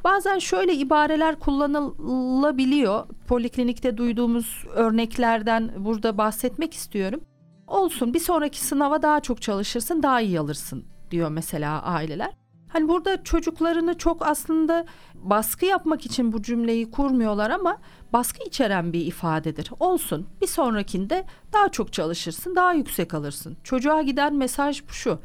Bazen 0.04 0.40
şöyle 0.40 0.74
ibareler 0.74 1.40
kullanılabiliyor. 1.40 3.08
Poliklinikte 3.28 3.98
duyduğumuz 3.98 4.66
örneklerden 4.76 5.72
burada 5.78 6.18
bahsetmek 6.18 6.74
istiyorum. 6.74 7.22
Olsun 7.68 8.14
bir 8.14 8.20
sonraki 8.20 8.62
sınava 8.62 9.02
daha 9.02 9.20
çok 9.20 9.42
çalışırsın, 9.42 10.04
daha 10.04 10.22
iyi 10.22 10.40
alırsın 10.40 10.86
diyor 11.12 11.30
mesela 11.30 11.82
aileler. 11.82 12.41
Hani 12.74 12.88
burada 12.88 13.24
çocuklarını 13.24 13.98
çok 13.98 14.28
aslında 14.28 14.86
baskı 15.16 15.66
yapmak 15.66 16.06
için 16.06 16.34
bu 16.34 16.42
cümleyi 16.42 16.92
kurmuyorlar 16.92 17.50
ama 17.50 17.78
baskı 18.14 18.44
içeren 18.44 18.94
bir 18.94 19.06
ifadedir. 19.06 19.72
Olsun 19.80 20.28
bir 20.42 20.48
sonrakinde 20.48 21.26
daha 21.54 21.70
çok 21.70 21.94
çalışırsın, 21.94 22.56
daha 22.56 22.74
yüksek 22.74 23.14
alırsın. 23.14 23.58
Çocuğa 23.64 24.02
giden 24.02 24.36
mesaj 24.36 24.84
şu. 24.88 25.20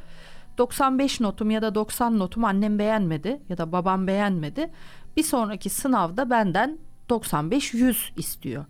95 0.58 1.20
notum 1.20 1.50
ya 1.50 1.62
da 1.62 1.74
90 1.74 2.18
notum 2.18 2.44
annem 2.44 2.78
beğenmedi 2.78 3.40
ya 3.48 3.58
da 3.58 3.72
babam 3.72 4.06
beğenmedi. 4.06 4.70
Bir 5.16 5.22
sonraki 5.22 5.70
sınavda 5.70 6.30
benden 6.30 6.78
95-100 7.08 7.96
istiyor. 8.16 8.64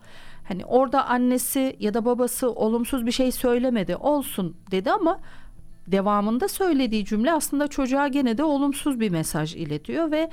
Hani 0.49 0.65
orada 0.65 1.07
annesi 1.07 1.77
ya 1.81 1.95
da 1.95 2.05
babası 2.05 2.51
olumsuz 2.51 3.07
bir 3.07 3.13
şey 3.13 3.33
söylemedi 3.33 3.97
olsun 3.97 4.57
dedi 4.71 4.93
ama 4.93 5.21
devamında 5.87 6.49
söylediği 6.49 7.05
cümle 7.05 7.33
aslında 7.33 7.69
çocuğa 7.69 8.09
gene 8.09 8.39
de 8.39 8.45
olumsuz 8.45 9.01
bir 9.01 9.11
mesaj 9.11 9.57
iletiyor 9.57 10.11
ve 10.11 10.31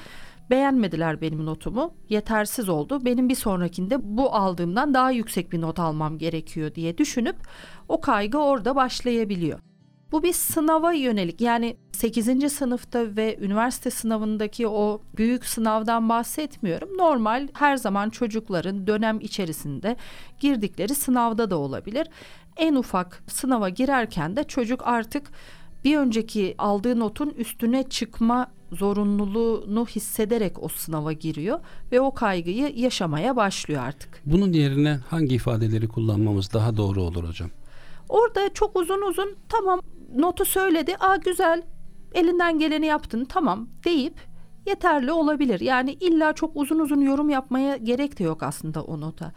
beğenmediler 0.50 1.22
benim 1.22 1.46
notumu. 1.46 1.94
Yetersiz 2.10 2.70
oldu. 2.70 3.06
Benim 3.06 3.30
bir 3.30 3.36
sonrakinde 3.36 3.98
bu 4.02 4.36
aldığımdan 4.36 4.94
daha 4.94 5.12
yüksek 5.12 5.52
bir 5.52 5.62
not 5.62 5.80
almam 5.80 6.18
gerekiyor 6.18 6.76
diye 6.76 6.98
düşünüp 6.98 7.36
o 7.90 8.02
kaygı 8.02 8.38
orada 8.38 8.76
başlayabiliyor. 8.76 9.60
Bu 10.12 10.24
bir 10.24 10.34
sınava 10.34 10.94
yönelik 10.94 11.42
yani 11.42 11.78
8. 11.92 12.54
sınıfta 12.54 13.16
ve 13.16 13.38
üniversite 13.42 13.90
sınavındaki 13.90 14.68
o 14.68 15.02
büyük 15.18 15.46
sınavdan 15.46 16.10
bahsetmiyorum. 16.10 16.98
Normal 16.98 17.48
her 17.54 17.78
zaman 17.78 18.10
çocukların 18.10 18.88
dönem 18.88 19.20
içerisinde 19.20 19.98
girdikleri 20.40 20.96
sınavda 20.96 21.50
da 21.50 21.58
olabilir 21.58 22.08
en 22.58 22.76
ufak 22.76 23.24
sınava 23.28 23.70
girerken 23.70 24.36
de 24.36 24.44
çocuk 24.44 24.88
artık 24.88 25.32
bir 25.84 25.98
önceki 25.98 26.56
aldığı 26.58 27.00
notun 27.00 27.30
üstüne 27.30 27.84
çıkma 27.84 28.48
zorunluluğunu 28.72 29.86
hissederek 29.86 30.64
o 30.64 30.68
sınava 30.68 31.12
giriyor 31.12 31.60
ve 31.92 32.02
o 32.02 32.14
kaygıyı 32.14 32.72
yaşamaya 32.76 33.36
başlıyor 33.36 33.84
artık. 33.84 34.22
Bunun 34.26 34.54
yerine 34.54 35.00
hangi 35.10 35.36
ifadeleri 35.36 35.88
kullanmamız 35.88 36.54
daha 36.54 36.78
doğru 36.78 37.02
olur 37.02 37.28
hocam? 37.28 37.50
Orada 38.10 38.54
çok 38.54 38.76
uzun 38.76 39.02
uzun 39.02 39.36
tamam 39.50 39.82
notu 40.16 40.46
söyledi. 40.46 40.96
Aa 41.00 41.16
güzel 41.16 41.64
elinden 42.14 42.60
geleni 42.60 42.86
yaptın 42.86 43.26
tamam 43.26 43.68
deyip 43.86 44.16
yeterli 44.66 45.12
olabilir. 45.12 45.60
Yani 45.60 45.94
illa 45.94 46.34
çok 46.34 46.52
uzun 46.56 46.80
uzun 46.80 47.02
yorum 47.02 47.30
yapmaya 47.30 47.78
gerek 47.78 48.20
de 48.20 48.24
yok 48.24 48.44
aslında 48.44 48.84
o 48.84 49.02
nota. 49.02 49.32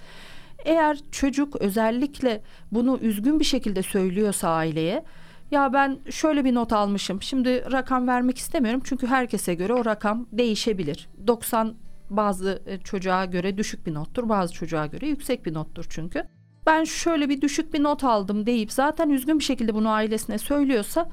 Eğer 0.67 0.99
çocuk 1.13 1.57
özellikle 1.57 2.43
bunu 2.73 2.99
üzgün 3.03 3.41
bir 3.41 3.45
şekilde 3.45 3.83
söylüyorsa 3.83 4.49
aileye 4.49 5.05
ya 5.51 5.73
ben 5.73 5.99
şöyle 6.11 6.45
bir 6.45 6.55
not 6.55 6.73
almışım. 6.73 7.23
Şimdi 7.23 7.73
rakam 7.73 8.09
vermek 8.09 8.39
istemiyorum 8.39 8.81
çünkü 8.85 9.07
herkese 9.07 9.55
göre 9.55 9.75
o 9.75 9.85
rakam 9.85 10.27
değişebilir. 10.33 11.09
90 11.27 11.75
bazı 12.11 12.63
e, 12.67 12.79
çocuğa 12.79 13.25
göre 13.25 13.59
düşük 13.59 13.87
bir 13.87 13.95
nottur, 13.95 14.29
bazı 14.29 14.55
çocuğa 14.55 14.87
göre 14.87 15.07
yüksek 15.07 15.47
bir 15.47 15.55
nottur 15.55 15.87
çünkü. 15.89 16.23
Ben 16.67 16.85
şöyle 16.85 17.29
bir 17.29 17.41
düşük 17.41 17.75
bir 17.75 17.83
not 17.83 18.05
aldım 18.05 18.47
deyip 18.47 18.73
zaten 18.73 19.11
üzgün 19.11 19.39
bir 19.39 19.45
şekilde 19.45 19.75
bunu 19.75 19.91
ailesine 19.91 20.39
söylüyorsa 20.39 21.09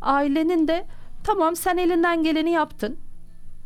ailenin 0.00 0.68
de 0.68 0.86
tamam 1.24 1.56
sen 1.56 1.76
elinden 1.76 2.22
geleni 2.22 2.50
yaptın 2.50 2.98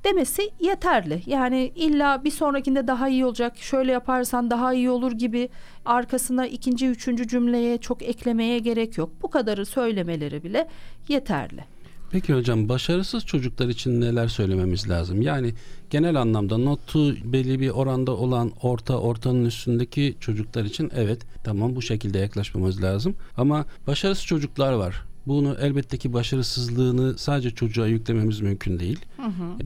demesi 0.07 0.51
yeterli. 0.61 1.23
Yani 1.27 1.73
illa 1.75 2.25
bir 2.25 2.31
sonrakinde 2.31 2.87
daha 2.87 3.09
iyi 3.09 3.25
olacak, 3.25 3.59
şöyle 3.59 3.93
yaparsan 3.93 4.51
daha 4.51 4.75
iyi 4.75 4.91
olur 4.91 5.13
gibi 5.13 5.49
arkasına 5.85 6.47
ikinci, 6.47 6.87
üçüncü 6.87 7.29
cümleye 7.29 7.79
çok 7.79 8.03
eklemeye 8.03 8.59
gerek 8.59 8.99
yok. 8.99 9.11
Bu 9.23 9.31
kadarı 9.31 9.67
söylemeleri 9.67 10.45
bile 10.45 10.69
yeterli. 11.09 11.65
Peki 12.11 12.35
hocam 12.35 12.69
başarısız 12.69 13.27
çocuklar 13.27 13.69
için 13.69 14.01
neler 14.01 14.29
söylememiz 14.29 14.91
lazım? 14.91 15.23
Yani 15.23 15.55
genel 15.91 16.17
anlamda 16.21 16.59
notu 16.59 17.33
belli 17.33 17.61
bir 17.61 17.71
oranda 17.71 18.13
olan 18.13 18.53
orta 18.63 18.99
ortanın 18.99 19.45
üstündeki 19.45 20.17
çocuklar 20.21 20.65
için 20.65 20.91
evet 20.97 21.21
tamam 21.45 21.77
bu 21.77 21.83
şekilde 21.83 22.19
yaklaşmamız 22.19 22.83
lazım. 22.83 23.17
Ama 23.37 23.65
başarısız 23.87 24.27
çocuklar 24.27 24.73
var. 24.73 25.03
Bunu 25.27 25.57
elbette 25.61 25.99
ki 25.99 26.13
başarısızlığını 26.13 27.19
sadece 27.19 27.51
çocuğa 27.51 27.87
yüklememiz 27.87 28.41
mümkün 28.41 28.81
değil. 28.81 28.99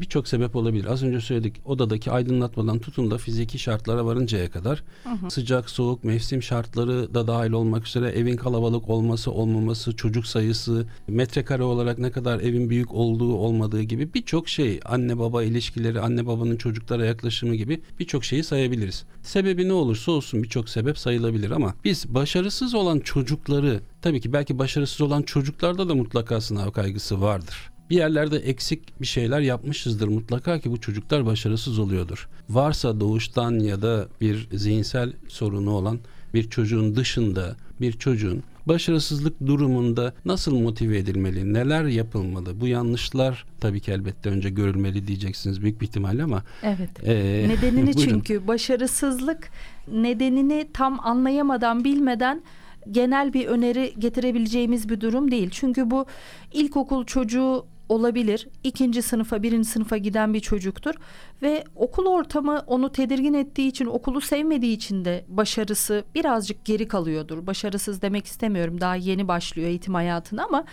Birçok 0.00 0.28
sebep 0.28 0.56
olabilir. 0.56 0.84
Az 0.84 1.02
önce 1.02 1.20
söyledik 1.20 1.60
odadaki 1.64 2.10
aydınlatmadan 2.10 2.78
tutun 2.78 3.10
da 3.10 3.18
fiziki 3.18 3.58
şartlara 3.58 4.06
varıncaya 4.06 4.50
kadar 4.50 4.82
hı 5.04 5.10
hı. 5.10 5.30
sıcak, 5.30 5.70
soğuk, 5.70 6.04
mevsim 6.04 6.42
şartları 6.42 7.14
da 7.14 7.26
dahil 7.26 7.52
olmak 7.52 7.86
üzere 7.86 8.08
evin 8.08 8.36
kalabalık 8.36 8.88
olması, 8.88 9.30
olmaması, 9.30 9.96
çocuk 9.96 10.26
sayısı, 10.26 10.86
metrekare 11.08 11.62
olarak 11.62 11.98
ne 11.98 12.10
kadar 12.10 12.40
evin 12.40 12.70
büyük 12.70 12.94
olduğu, 12.94 13.34
olmadığı 13.34 13.82
gibi 13.82 14.14
birçok 14.14 14.48
şey, 14.48 14.80
anne 14.84 15.18
baba 15.18 15.42
ilişkileri, 15.42 16.00
anne 16.00 16.26
babanın 16.26 16.56
çocuklara 16.56 17.04
yaklaşımı 17.04 17.54
gibi 17.54 17.80
birçok 18.00 18.24
şeyi 18.24 18.44
sayabiliriz. 18.44 19.04
Sebebi 19.22 19.68
ne 19.68 19.72
olursa 19.72 20.12
olsun 20.12 20.42
birçok 20.42 20.68
sebep 20.68 20.98
sayılabilir 20.98 21.50
ama 21.50 21.74
biz 21.84 22.14
başarısız 22.14 22.74
olan 22.74 23.00
çocukları 23.00 23.80
tabii 24.02 24.20
ki 24.20 24.32
belki 24.32 24.58
başarısız 24.58 25.00
olan 25.00 25.22
çocuklarda 25.22 25.88
da 25.88 25.94
mutlaka 25.94 26.40
sınav 26.40 26.70
kaygısı 26.70 27.20
vardır. 27.20 27.70
Bir 27.90 27.96
yerlerde 27.96 28.36
eksik 28.36 29.00
bir 29.00 29.06
şeyler 29.06 29.40
yapmışızdır 29.40 30.08
mutlaka 30.08 30.58
ki 30.58 30.70
bu 30.70 30.80
çocuklar 30.80 31.26
başarısız 31.26 31.78
oluyordur. 31.78 32.28
Varsa 32.48 33.00
doğuştan 33.00 33.58
ya 33.58 33.82
da 33.82 34.08
bir 34.20 34.48
zihinsel 34.52 35.12
sorunu 35.28 35.70
olan 35.70 35.98
bir 36.34 36.50
çocuğun 36.50 36.96
dışında 36.96 37.56
bir 37.80 37.92
çocuğun 37.92 38.42
başarısızlık 38.66 39.46
durumunda 39.46 40.12
nasıl 40.24 40.60
motive 40.60 40.98
edilmeli, 40.98 41.54
neler 41.54 41.84
yapılmalı? 41.84 42.60
Bu 42.60 42.66
yanlışlar 42.66 43.44
tabii 43.60 43.80
ki 43.80 43.92
elbette 43.92 44.30
önce 44.30 44.50
görülmeli 44.50 45.06
diyeceksiniz 45.06 45.62
büyük 45.62 45.80
bir 45.80 45.86
ihtimalle 45.86 46.22
ama. 46.22 46.42
Evet. 46.62 47.08
E, 47.08 47.14
nedenini 47.48 47.96
çünkü 48.08 48.46
başarısızlık 48.46 49.50
nedenini 49.92 50.68
tam 50.72 51.00
anlayamadan 51.02 51.84
bilmeden 51.84 52.42
genel 52.90 53.32
bir 53.32 53.46
öneri 53.46 53.94
getirebileceğimiz 53.98 54.88
bir 54.88 55.00
durum 55.00 55.30
değil. 55.30 55.50
Çünkü 55.50 55.90
bu 55.90 56.06
ilkokul 56.52 57.04
çocuğu 57.04 57.66
olabilir. 57.90 58.48
İkinci 58.64 59.02
sınıfa, 59.02 59.42
birinci 59.42 59.68
sınıfa 59.68 59.96
giden 59.96 60.34
bir 60.34 60.40
çocuktur. 60.40 60.94
Ve 61.42 61.64
okul 61.76 62.06
ortamı 62.06 62.62
onu 62.66 62.92
tedirgin 62.92 63.34
ettiği 63.34 63.68
için, 63.68 63.86
okulu 63.86 64.20
sevmediği 64.20 64.76
için 64.76 65.04
de 65.04 65.24
başarısı 65.28 66.04
birazcık 66.14 66.64
geri 66.64 66.88
kalıyordur. 66.88 67.46
Başarısız 67.46 68.02
demek 68.02 68.26
istemiyorum. 68.26 68.80
Daha 68.80 68.94
yeni 68.94 69.28
başlıyor 69.28 69.68
eğitim 69.68 69.94
hayatına 69.94 70.44
ama 70.44 70.64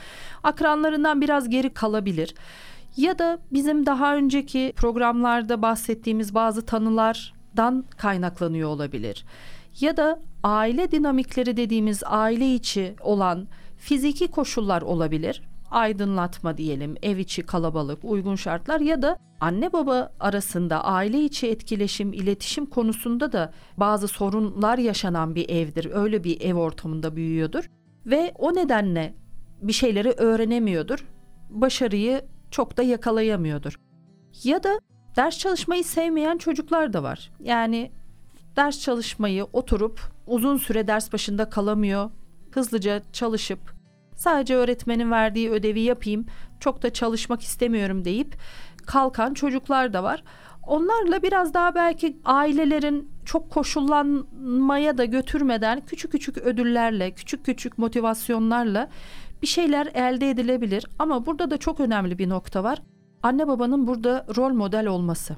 akranlarından 0.43 1.21
biraz 1.21 1.49
geri 1.49 1.73
kalabilir. 1.73 2.35
Ya 2.97 3.19
da 3.19 3.39
bizim 3.51 3.85
daha 3.85 4.15
önceki 4.15 4.73
programlarda 4.75 5.61
bahsettiğimiz 5.61 6.35
bazı 6.35 6.65
tanılardan 6.65 7.85
kaynaklanıyor 7.97 8.69
olabilir. 8.69 9.25
Ya 9.79 9.97
da 9.97 10.19
aile 10.43 10.91
dinamikleri 10.91 11.57
dediğimiz 11.57 12.03
aile 12.05 12.53
içi 12.53 12.95
olan 13.01 13.47
fiziki 13.77 14.27
koşullar 14.27 14.81
olabilir 14.81 15.41
aydınlatma 15.71 16.57
diyelim, 16.57 16.95
ev 17.01 17.17
içi 17.17 17.43
kalabalık, 17.43 17.99
uygun 18.03 18.35
şartlar 18.35 18.79
ya 18.79 19.01
da 19.01 19.17
anne 19.39 19.73
baba 19.73 20.13
arasında 20.19 20.83
aile 20.83 21.23
içi 21.23 21.47
etkileşim, 21.47 22.13
iletişim 22.13 22.65
konusunda 22.65 23.31
da 23.31 23.53
bazı 23.77 24.07
sorunlar 24.07 24.77
yaşanan 24.77 25.35
bir 25.35 25.49
evdir. 25.49 25.91
Öyle 25.93 26.23
bir 26.23 26.41
ev 26.41 26.55
ortamında 26.55 27.15
büyüyordur 27.15 27.69
ve 28.05 28.31
o 28.37 28.55
nedenle 28.55 29.13
bir 29.61 29.73
şeyleri 29.73 30.11
öğrenemiyordur. 30.11 31.05
Başarıyı 31.49 32.21
çok 32.51 32.77
da 32.77 32.83
yakalayamıyordur. 32.83 33.79
Ya 34.43 34.63
da 34.63 34.79
ders 35.15 35.37
çalışmayı 35.37 35.83
sevmeyen 35.83 36.37
çocuklar 36.37 36.93
da 36.93 37.03
var. 37.03 37.31
Yani 37.39 37.91
ders 38.57 38.81
çalışmayı 38.81 39.45
oturup 39.53 40.01
uzun 40.27 40.57
süre 40.57 40.87
ders 40.87 41.13
başında 41.13 41.49
kalamıyor. 41.49 42.09
Hızlıca 42.51 43.01
çalışıp 43.13 43.77
Sadece 44.17 44.55
öğretmenin 44.55 45.11
verdiği 45.11 45.49
ödevi 45.49 45.79
yapayım, 45.79 46.25
çok 46.59 46.83
da 46.83 46.93
çalışmak 46.93 47.41
istemiyorum 47.41 48.05
deyip 48.05 48.35
kalkan 48.85 49.33
çocuklar 49.33 49.93
da 49.93 50.03
var. 50.03 50.23
Onlarla 50.67 51.23
biraz 51.23 51.53
daha 51.53 51.75
belki 51.75 52.17
ailelerin 52.25 53.11
çok 53.25 53.49
koşullanmaya 53.49 54.97
da 54.97 55.05
götürmeden 55.05 55.85
küçük 55.85 56.11
küçük 56.11 56.37
ödüllerle, 56.37 57.11
küçük 57.11 57.45
küçük 57.45 57.77
motivasyonlarla 57.77 58.89
bir 59.41 59.47
şeyler 59.47 59.85
elde 59.93 60.29
edilebilir. 60.29 60.85
Ama 60.99 61.25
burada 61.25 61.51
da 61.51 61.57
çok 61.57 61.79
önemli 61.79 62.17
bir 62.17 62.29
nokta 62.29 62.63
var. 62.63 62.81
Anne 63.23 63.47
babanın 63.47 63.87
burada 63.87 64.25
rol 64.35 64.53
model 64.53 64.87
olması. 64.87 65.35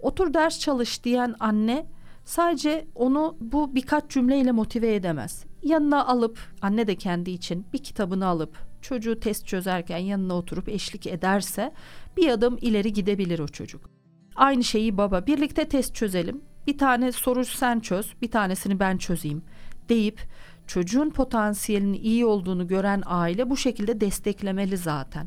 Otur 0.00 0.34
ders 0.34 0.58
çalış 0.58 1.04
diyen 1.04 1.34
anne 1.40 1.86
sadece 2.26 2.86
onu 2.94 3.36
bu 3.40 3.74
birkaç 3.74 4.10
cümleyle 4.10 4.52
motive 4.52 4.94
edemez 4.94 5.44
yanına 5.62 6.06
alıp 6.06 6.38
anne 6.62 6.86
de 6.86 6.94
kendi 6.94 7.30
için 7.30 7.66
bir 7.72 7.78
kitabını 7.78 8.26
alıp 8.26 8.58
çocuğu 8.82 9.20
test 9.20 9.46
çözerken 9.46 9.98
yanına 9.98 10.34
oturup 10.34 10.68
eşlik 10.68 11.06
ederse 11.06 11.72
bir 12.16 12.28
adım 12.28 12.58
ileri 12.60 12.92
gidebilir 12.92 13.38
o 13.38 13.48
çocuk. 13.48 13.90
Aynı 14.36 14.64
şeyi 14.64 14.96
baba 14.96 15.26
birlikte 15.26 15.68
test 15.68 15.94
çözelim. 15.94 16.40
Bir 16.66 16.78
tane 16.78 17.12
soru 17.12 17.44
sen 17.44 17.80
çöz, 17.80 18.14
bir 18.22 18.30
tanesini 18.30 18.80
ben 18.80 18.98
çözeyim 18.98 19.42
deyip 19.88 20.20
çocuğun 20.66 21.10
potansiyelinin 21.10 22.02
iyi 22.02 22.26
olduğunu 22.26 22.66
gören 22.66 23.02
aile 23.06 23.50
bu 23.50 23.56
şekilde 23.56 24.00
desteklemeli 24.00 24.76
zaten. 24.76 25.26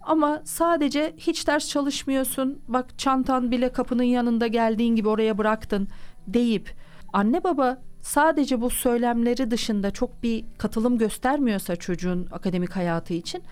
Ama 0.00 0.42
sadece 0.44 1.14
hiç 1.18 1.46
ders 1.46 1.68
çalışmıyorsun, 1.68 2.62
bak 2.68 2.98
çantan 2.98 3.50
bile 3.50 3.72
kapının 3.72 4.02
yanında 4.02 4.46
geldiğin 4.46 4.96
gibi 4.96 5.08
oraya 5.08 5.38
bıraktın 5.38 5.88
deyip 6.34 6.74
anne 7.12 7.44
baba 7.44 7.82
sadece 8.00 8.60
bu 8.60 8.70
söylemleri 8.70 9.50
dışında 9.50 9.90
çok 9.90 10.22
bir 10.22 10.44
katılım 10.58 10.98
göstermiyorsa 10.98 11.76
çocuğun 11.76 12.28
akademik 12.30 12.76
hayatı 12.76 13.14
için 13.14 13.42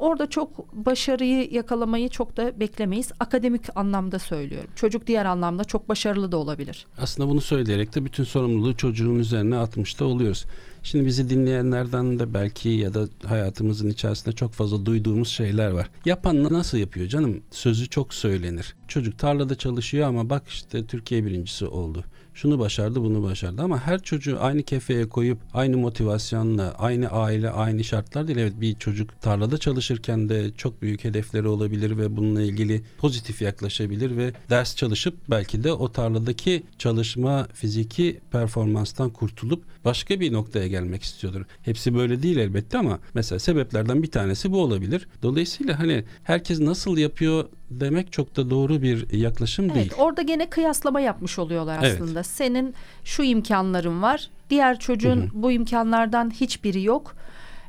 orada 0.00 0.30
çok 0.30 0.72
başarıyı 0.72 1.50
yakalamayı 1.50 2.08
çok 2.08 2.36
da 2.36 2.60
beklemeyiz. 2.60 3.12
Akademik 3.20 3.62
anlamda 3.74 4.18
söylüyorum. 4.18 4.70
Çocuk 4.76 5.06
diğer 5.06 5.24
anlamda 5.24 5.64
çok 5.64 5.88
başarılı 5.88 6.32
da 6.32 6.36
olabilir. 6.36 6.86
Aslında 6.98 7.28
bunu 7.28 7.40
söyleyerek 7.40 7.94
de 7.94 8.04
bütün 8.04 8.24
sorumluluğu 8.24 8.76
çocuğun 8.76 9.18
üzerine 9.18 9.56
atmış 9.56 10.00
da 10.00 10.04
oluyoruz. 10.04 10.44
Şimdi 10.82 11.06
bizi 11.06 11.30
dinleyenlerden 11.30 12.18
de 12.18 12.34
belki 12.34 12.68
ya 12.68 12.94
da 12.94 13.08
hayatımızın 13.26 13.90
içerisinde 13.90 14.34
çok 14.34 14.52
fazla 14.52 14.86
duyduğumuz 14.86 15.28
şeyler 15.28 15.70
var. 15.70 15.90
Yapan 16.04 16.42
nasıl 16.52 16.78
yapıyor 16.78 17.06
canım? 17.08 17.42
Sözü 17.50 17.88
çok 17.88 18.14
söylenir. 18.14 18.76
Çocuk 18.88 19.18
tarlada 19.18 19.54
çalışıyor 19.54 20.08
ama 20.08 20.30
bak 20.30 20.48
işte 20.48 20.86
Türkiye 20.86 21.24
birincisi 21.24 21.66
oldu 21.66 22.04
şunu 22.34 22.58
başardı 22.58 23.02
bunu 23.02 23.22
başardı 23.22 23.62
ama 23.62 23.86
her 23.86 24.02
çocuğu 24.02 24.36
aynı 24.40 24.62
kefeye 24.62 25.08
koyup 25.08 25.38
aynı 25.54 25.76
motivasyonla 25.76 26.74
aynı 26.78 27.08
aile 27.08 27.50
aynı 27.50 27.84
şartlar 27.84 28.28
değil 28.28 28.38
evet 28.38 28.60
bir 28.60 28.74
çocuk 28.74 29.22
tarlada 29.22 29.58
çalışırken 29.58 30.28
de 30.28 30.50
çok 30.56 30.82
büyük 30.82 31.04
hedefleri 31.04 31.48
olabilir 31.48 31.98
ve 31.98 32.16
bununla 32.16 32.42
ilgili 32.42 32.82
pozitif 32.98 33.42
yaklaşabilir 33.42 34.16
ve 34.16 34.32
ders 34.50 34.76
çalışıp 34.76 35.14
belki 35.30 35.64
de 35.64 35.72
o 35.72 35.92
tarladaki 35.92 36.62
çalışma 36.78 37.48
fiziki 37.54 38.20
performanstan 38.32 39.10
kurtulup 39.10 39.64
başka 39.84 40.20
bir 40.20 40.32
noktaya 40.32 40.66
gelmek 40.66 41.02
istiyordur. 41.02 41.44
Hepsi 41.62 41.94
böyle 41.94 42.22
değil 42.22 42.36
elbette 42.36 42.78
ama 42.78 42.98
mesela 43.14 43.38
sebeplerden 43.38 44.02
bir 44.02 44.10
tanesi 44.10 44.52
bu 44.52 44.62
olabilir. 44.62 45.08
Dolayısıyla 45.22 45.78
hani 45.78 46.04
herkes 46.22 46.60
nasıl 46.60 46.98
yapıyor 46.98 47.44
demek 47.70 48.12
çok 48.12 48.36
da 48.36 48.50
doğru 48.50 48.82
bir 48.82 49.12
yaklaşım 49.12 49.64
evet, 49.64 49.74
değil. 49.74 49.92
Orada 49.98 50.22
gene 50.22 50.50
kıyaslama 50.50 51.00
yapmış 51.00 51.38
oluyorlar 51.38 51.78
aslında. 51.78 52.18
Evet. 52.18 52.26
Senin 52.26 52.74
şu 53.04 53.22
imkanların 53.22 54.02
var. 54.02 54.30
Diğer 54.50 54.78
çocuğun 54.78 55.20
hı 55.20 55.24
hı. 55.24 55.28
bu 55.32 55.52
imkanlardan 55.52 56.30
hiçbiri 56.30 56.82
yok. 56.82 57.14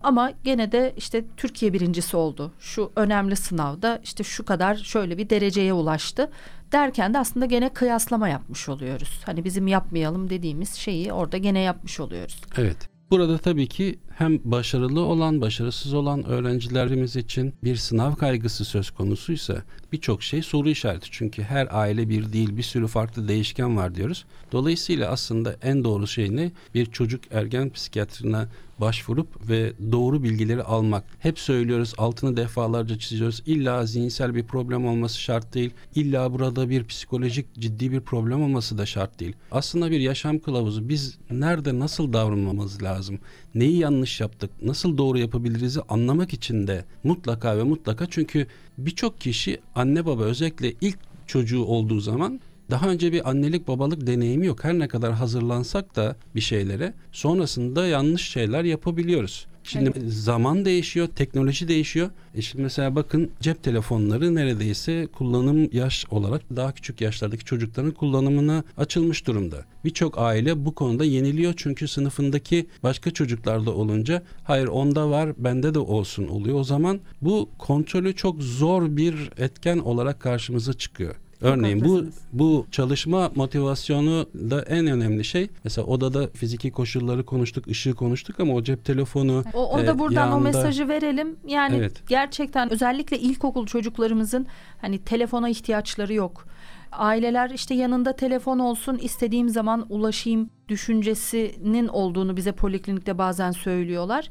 Ama 0.04 0.32
gene 0.44 0.72
de 0.72 0.94
işte 0.98 1.24
Türkiye 1.38 1.74
birincisi 1.74 2.18
oldu. 2.18 2.52
Şu 2.60 2.92
önemli 2.96 3.36
sınavda 3.36 4.00
işte 4.04 4.24
şu 4.24 4.46
kadar 4.46 4.76
şöyle 4.76 5.18
bir 5.18 5.30
dereceye 5.30 5.74
ulaştı. 5.74 6.32
Derken 6.72 7.14
de 7.14 7.20
aslında 7.20 7.46
gene 7.46 7.70
kıyaslama 7.70 8.30
yapmış 8.30 8.70
oluyoruz. 8.70 9.22
Hani 9.26 9.44
bizim 9.44 9.68
yapmayalım 9.68 10.30
dediğimiz 10.30 10.74
şeyi 10.74 11.14
orada 11.14 11.38
gene 11.38 11.60
yapmış 11.60 12.00
oluyoruz. 12.00 12.42
Evet. 12.58 12.90
Burada 13.12 13.38
tabii 13.38 13.68
ki 13.68 14.00
hem 14.18 14.40
başarılı 14.44 15.02
olan, 15.02 15.42
başarısız 15.42 15.94
olan 15.94 16.26
öğrencilerimiz 16.26 17.16
için 17.16 17.54
bir 17.64 17.76
sınav 17.76 18.16
kaygısı 18.16 18.66
söz 18.66 18.90
konusuysa 18.90 19.64
birçok 19.92 20.24
şey 20.24 20.42
soru 20.42 20.70
işareti. 20.70 21.08
Çünkü 21.12 21.44
her 21.44 21.68
aile 21.72 22.10
bir 22.10 22.34
değil, 22.34 22.58
bir 22.58 22.64
sürü 22.64 22.88
farklı 22.88 23.28
değişken 23.28 23.78
var 23.78 23.96
diyoruz. 23.96 24.26
Dolayısıyla 24.52 25.12
aslında 25.12 25.56
en 25.62 25.84
doğru 25.84 26.08
şey 26.08 26.36
ne? 26.36 26.52
Bir 26.76 26.86
çocuk 26.86 27.22
ergen 27.32 27.70
psikiyatrına 27.70 28.48
başvurup 28.82 29.50
ve 29.50 29.74
doğru 29.92 30.24
bilgileri 30.24 30.64
almak. 30.64 31.04
Hep 31.20 31.40
söylüyoruz, 31.40 31.94
altını 31.98 32.38
defalarca 32.38 33.00
çiziyoruz. 33.00 33.44
İlla 33.46 33.86
zihinsel 33.86 34.36
bir 34.36 34.44
problem 34.44 34.86
olması 34.86 35.20
şart 35.20 35.54
değil. 35.54 35.72
İlla 35.96 36.34
burada 36.34 36.70
bir 36.70 36.84
psikolojik 36.84 37.60
ciddi 37.60 37.92
bir 37.92 38.02
problem 38.02 38.44
olması 38.44 38.78
da 38.78 38.86
şart 38.86 39.20
değil. 39.20 39.36
Aslında 39.52 39.92
bir 39.92 40.00
yaşam 40.00 40.40
kılavuzu. 40.40 40.90
Biz 40.90 41.18
nerede 41.32 41.80
nasıl 41.80 42.14
davranmamız 42.14 42.84
lazım? 42.84 43.20
Neyi 43.56 43.78
yanlış 43.78 44.22
yaptık? 44.22 44.52
Nasıl 44.62 44.98
doğru 44.98 45.18
yapabiliriz 45.18 45.78
anlamak 45.90 46.34
için 46.34 46.68
de 46.68 46.86
mutlaka 47.04 47.58
ve 47.58 47.64
mutlaka 47.64 48.06
çünkü 48.10 48.48
birçok 48.78 49.22
kişi 49.22 49.60
anne 49.76 50.06
baba 50.06 50.24
özellikle 50.24 50.74
ilk 50.82 50.98
çocuğu 51.28 51.64
olduğu 51.64 52.00
zaman 52.00 52.42
daha 52.70 52.90
önce 52.90 53.12
bir 53.12 53.30
annelik 53.30 53.68
babalık 53.68 54.08
deneyimi 54.08 54.46
yok. 54.48 54.64
Her 54.64 54.80
ne 54.80 54.88
kadar 54.88 55.14
hazırlansak 55.14 55.96
da 55.96 56.16
bir 56.36 56.42
şeylere 56.42 56.94
sonrasında 57.12 57.88
yanlış 57.88 58.30
şeyler 58.30 58.64
yapabiliyoruz. 58.64 59.48
Şimdi 59.72 59.92
evet. 59.96 60.14
zaman 60.14 60.66
değişiyor, 60.66 61.08
teknoloji 61.08 61.68
değişiyor. 61.68 62.10
E 62.36 62.42
şimdi 62.42 62.64
mesela 62.64 62.96
bakın 62.96 63.32
cep 63.40 63.64
telefonları 63.64 64.36
neredeyse 64.36 65.08
kullanım 65.08 65.70
yaş 65.72 66.06
olarak 66.12 66.42
daha 66.56 66.72
küçük 66.72 67.02
yaşlardaki 67.02 67.46
çocukların 67.46 67.92
kullanımına 67.92 68.64
açılmış 68.78 69.28
durumda. 69.28 69.66
Birçok 69.86 70.18
aile 70.18 70.66
bu 70.66 70.76
konuda 70.76 71.06
yeniliyor 71.06 71.54
çünkü 71.58 71.88
sınıfındaki 71.88 72.68
başka 72.84 73.12
çocuklarda 73.12 73.72
olunca 73.72 74.24
hayır 74.44 74.68
onda 74.68 75.10
var 75.10 75.34
bende 75.38 75.74
de 75.74 75.80
olsun 75.80 76.28
oluyor. 76.28 76.60
O 76.60 76.64
zaman 76.64 77.00
bu 77.22 77.50
kontrolü 77.58 78.16
çok 78.16 78.42
zor 78.42 78.98
bir 78.98 79.30
etken 79.38 79.78
olarak 79.78 80.20
karşımıza 80.20 80.74
çıkıyor. 80.74 81.16
Örneğin 81.42 81.86
bu 81.86 82.06
bu 82.34 82.66
çalışma 82.72 83.32
motivasyonu 83.36 84.26
da 84.34 84.62
en 84.62 84.88
önemli 84.88 85.24
şey. 85.24 85.50
Mesela 85.64 85.88
odada 85.88 86.28
fiziki 86.28 86.72
koşulları 86.72 87.26
konuştuk, 87.26 87.68
ışığı 87.68 87.94
konuştuk 87.94 88.40
ama 88.40 88.54
o 88.54 88.64
cep 88.64 88.86
telefonu 88.86 89.44
o, 89.54 89.74
o 89.74 89.78
da 89.78 89.92
e, 89.92 90.00
buradan 90.00 90.22
yanında... 90.22 90.36
o 90.36 90.40
mesajı 90.40 90.88
verelim. 90.88 91.36
Yani 91.48 91.76
evet. 91.76 92.04
gerçekten 92.08 92.74
özellikle 92.74 93.20
ilkokul 93.20 93.66
çocuklarımızın 93.66 94.48
hani 94.82 95.00
telefona 95.00 95.50
ihtiyaçları 95.50 96.14
yok. 96.14 96.46
Aileler 96.92 97.50
işte 97.50 97.74
yanında 97.74 98.16
telefon 98.16 98.60
olsun 98.60 98.98
istediğim 98.98 99.50
zaman 99.50 99.86
ulaşayım 99.90 100.50
düşüncesinin 100.68 101.88
olduğunu 101.88 102.38
bize 102.38 102.52
poliklinikte 102.52 103.18
bazen 103.18 103.52
söylüyorlar. 103.52 104.30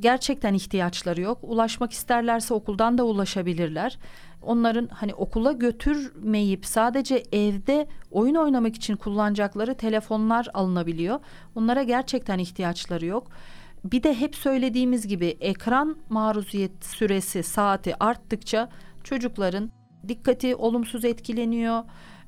Gerçekten 0.00 0.54
ihtiyaçları 0.54 1.20
yok. 1.20 1.38
Ulaşmak 1.42 1.92
isterlerse 1.92 2.54
okuldan 2.54 2.98
da 2.98 3.04
ulaşabilirler 3.04 3.98
onların 4.46 4.88
hani 4.92 5.14
okula 5.14 5.52
götürmeyip 5.52 6.66
sadece 6.66 7.22
evde 7.32 7.86
oyun 8.10 8.34
oynamak 8.34 8.76
için 8.76 8.96
kullanacakları 8.96 9.74
telefonlar 9.74 10.48
alınabiliyor. 10.54 11.20
Onlara 11.54 11.82
gerçekten 11.82 12.38
ihtiyaçları 12.38 13.06
yok. 13.06 13.28
Bir 13.84 14.02
de 14.02 14.14
hep 14.14 14.34
söylediğimiz 14.34 15.06
gibi 15.06 15.36
ekran 15.40 15.96
maruziyet 16.08 16.84
süresi 16.84 17.42
saati 17.42 18.02
arttıkça 18.04 18.68
çocukların 19.04 19.70
dikkati 20.08 20.54
olumsuz 20.54 21.04
etkileniyor. 21.04 21.82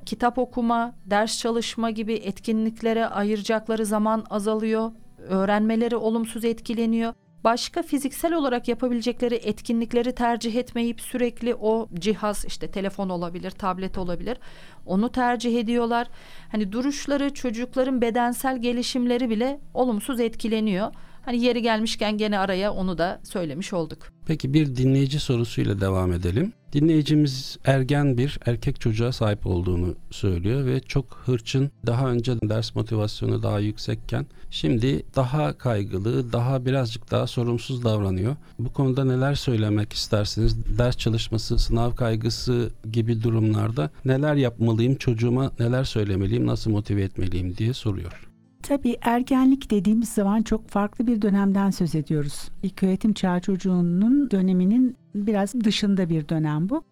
Kitap 0.06 0.38
okuma, 0.38 0.94
ders 1.06 1.38
çalışma 1.38 1.90
gibi 1.90 2.14
etkinliklere 2.14 3.06
ayıracakları 3.06 3.86
zaman 3.86 4.24
azalıyor. 4.30 4.92
Öğrenmeleri 5.18 5.96
olumsuz 5.96 6.44
etkileniyor 6.44 7.14
başka 7.44 7.82
fiziksel 7.82 8.34
olarak 8.34 8.68
yapabilecekleri 8.68 9.34
etkinlikleri 9.34 10.14
tercih 10.14 10.54
etmeyip 10.54 11.00
sürekli 11.00 11.54
o 11.54 11.88
cihaz 11.94 12.44
işte 12.44 12.70
telefon 12.70 13.08
olabilir, 13.08 13.50
tablet 13.50 13.98
olabilir. 13.98 14.38
Onu 14.86 15.12
tercih 15.12 15.60
ediyorlar. 15.60 16.06
Hani 16.52 16.72
duruşları, 16.72 17.34
çocukların 17.34 18.00
bedensel 18.00 18.62
gelişimleri 18.62 19.30
bile 19.30 19.60
olumsuz 19.74 20.20
etkileniyor. 20.20 20.92
Hani 21.28 21.44
yeri 21.44 21.62
gelmişken 21.62 22.18
gene 22.18 22.38
araya 22.38 22.72
onu 22.72 22.98
da 22.98 23.20
söylemiş 23.24 23.72
olduk. 23.72 23.98
Peki 24.26 24.54
bir 24.54 24.76
dinleyici 24.76 25.20
sorusuyla 25.20 25.80
devam 25.80 26.12
edelim. 26.12 26.52
Dinleyicimiz 26.72 27.58
ergen 27.64 28.18
bir 28.18 28.38
erkek 28.46 28.80
çocuğa 28.80 29.12
sahip 29.12 29.46
olduğunu 29.46 29.94
söylüyor 30.10 30.66
ve 30.66 30.80
çok 30.80 31.22
hırçın 31.24 31.70
daha 31.86 32.10
önce 32.10 32.40
ders 32.42 32.74
motivasyonu 32.74 33.42
daha 33.42 33.60
yüksekken 33.60 34.26
şimdi 34.50 35.02
daha 35.16 35.58
kaygılı, 35.58 36.32
daha 36.32 36.66
birazcık 36.66 37.10
daha 37.10 37.26
sorumsuz 37.26 37.84
davranıyor. 37.84 38.36
Bu 38.58 38.72
konuda 38.72 39.04
neler 39.04 39.34
söylemek 39.34 39.92
istersiniz? 39.92 40.78
Ders 40.78 40.96
çalışması, 40.96 41.58
sınav 41.58 41.94
kaygısı 41.94 42.70
gibi 42.92 43.22
durumlarda 43.22 43.90
neler 44.04 44.34
yapmalıyım, 44.34 44.94
çocuğuma 44.94 45.52
neler 45.58 45.84
söylemeliyim, 45.84 46.46
nasıl 46.46 46.70
motive 46.70 47.02
etmeliyim 47.02 47.56
diye 47.56 47.72
soruyor. 47.72 48.27
Tabii 48.68 48.96
ergenlik 49.02 49.70
dediğimiz 49.70 50.08
zaman 50.08 50.42
çok 50.42 50.68
farklı 50.68 51.06
bir 51.06 51.22
dönemden 51.22 51.70
söz 51.70 51.94
ediyoruz. 51.94 52.48
İlk 52.62 52.82
öğretim 52.82 53.12
çağ 53.12 53.40
çocuğunun 53.40 54.30
döneminin 54.30 54.96
biraz 55.14 55.54
dışında 55.54 56.08
bir 56.08 56.28
dönem 56.28 56.68
bu. 56.68 56.82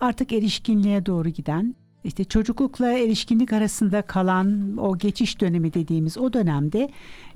Artık 0.00 0.32
erişkinliğe 0.32 1.06
doğru 1.06 1.28
giden, 1.28 1.74
işte 2.04 2.24
çocuklukla 2.24 2.92
erişkinlik 2.92 3.52
arasında 3.52 4.02
kalan 4.02 4.76
o 4.76 4.98
geçiş 4.98 5.40
dönemi 5.40 5.74
dediğimiz 5.74 6.18
o 6.18 6.32
dönemde 6.32 6.90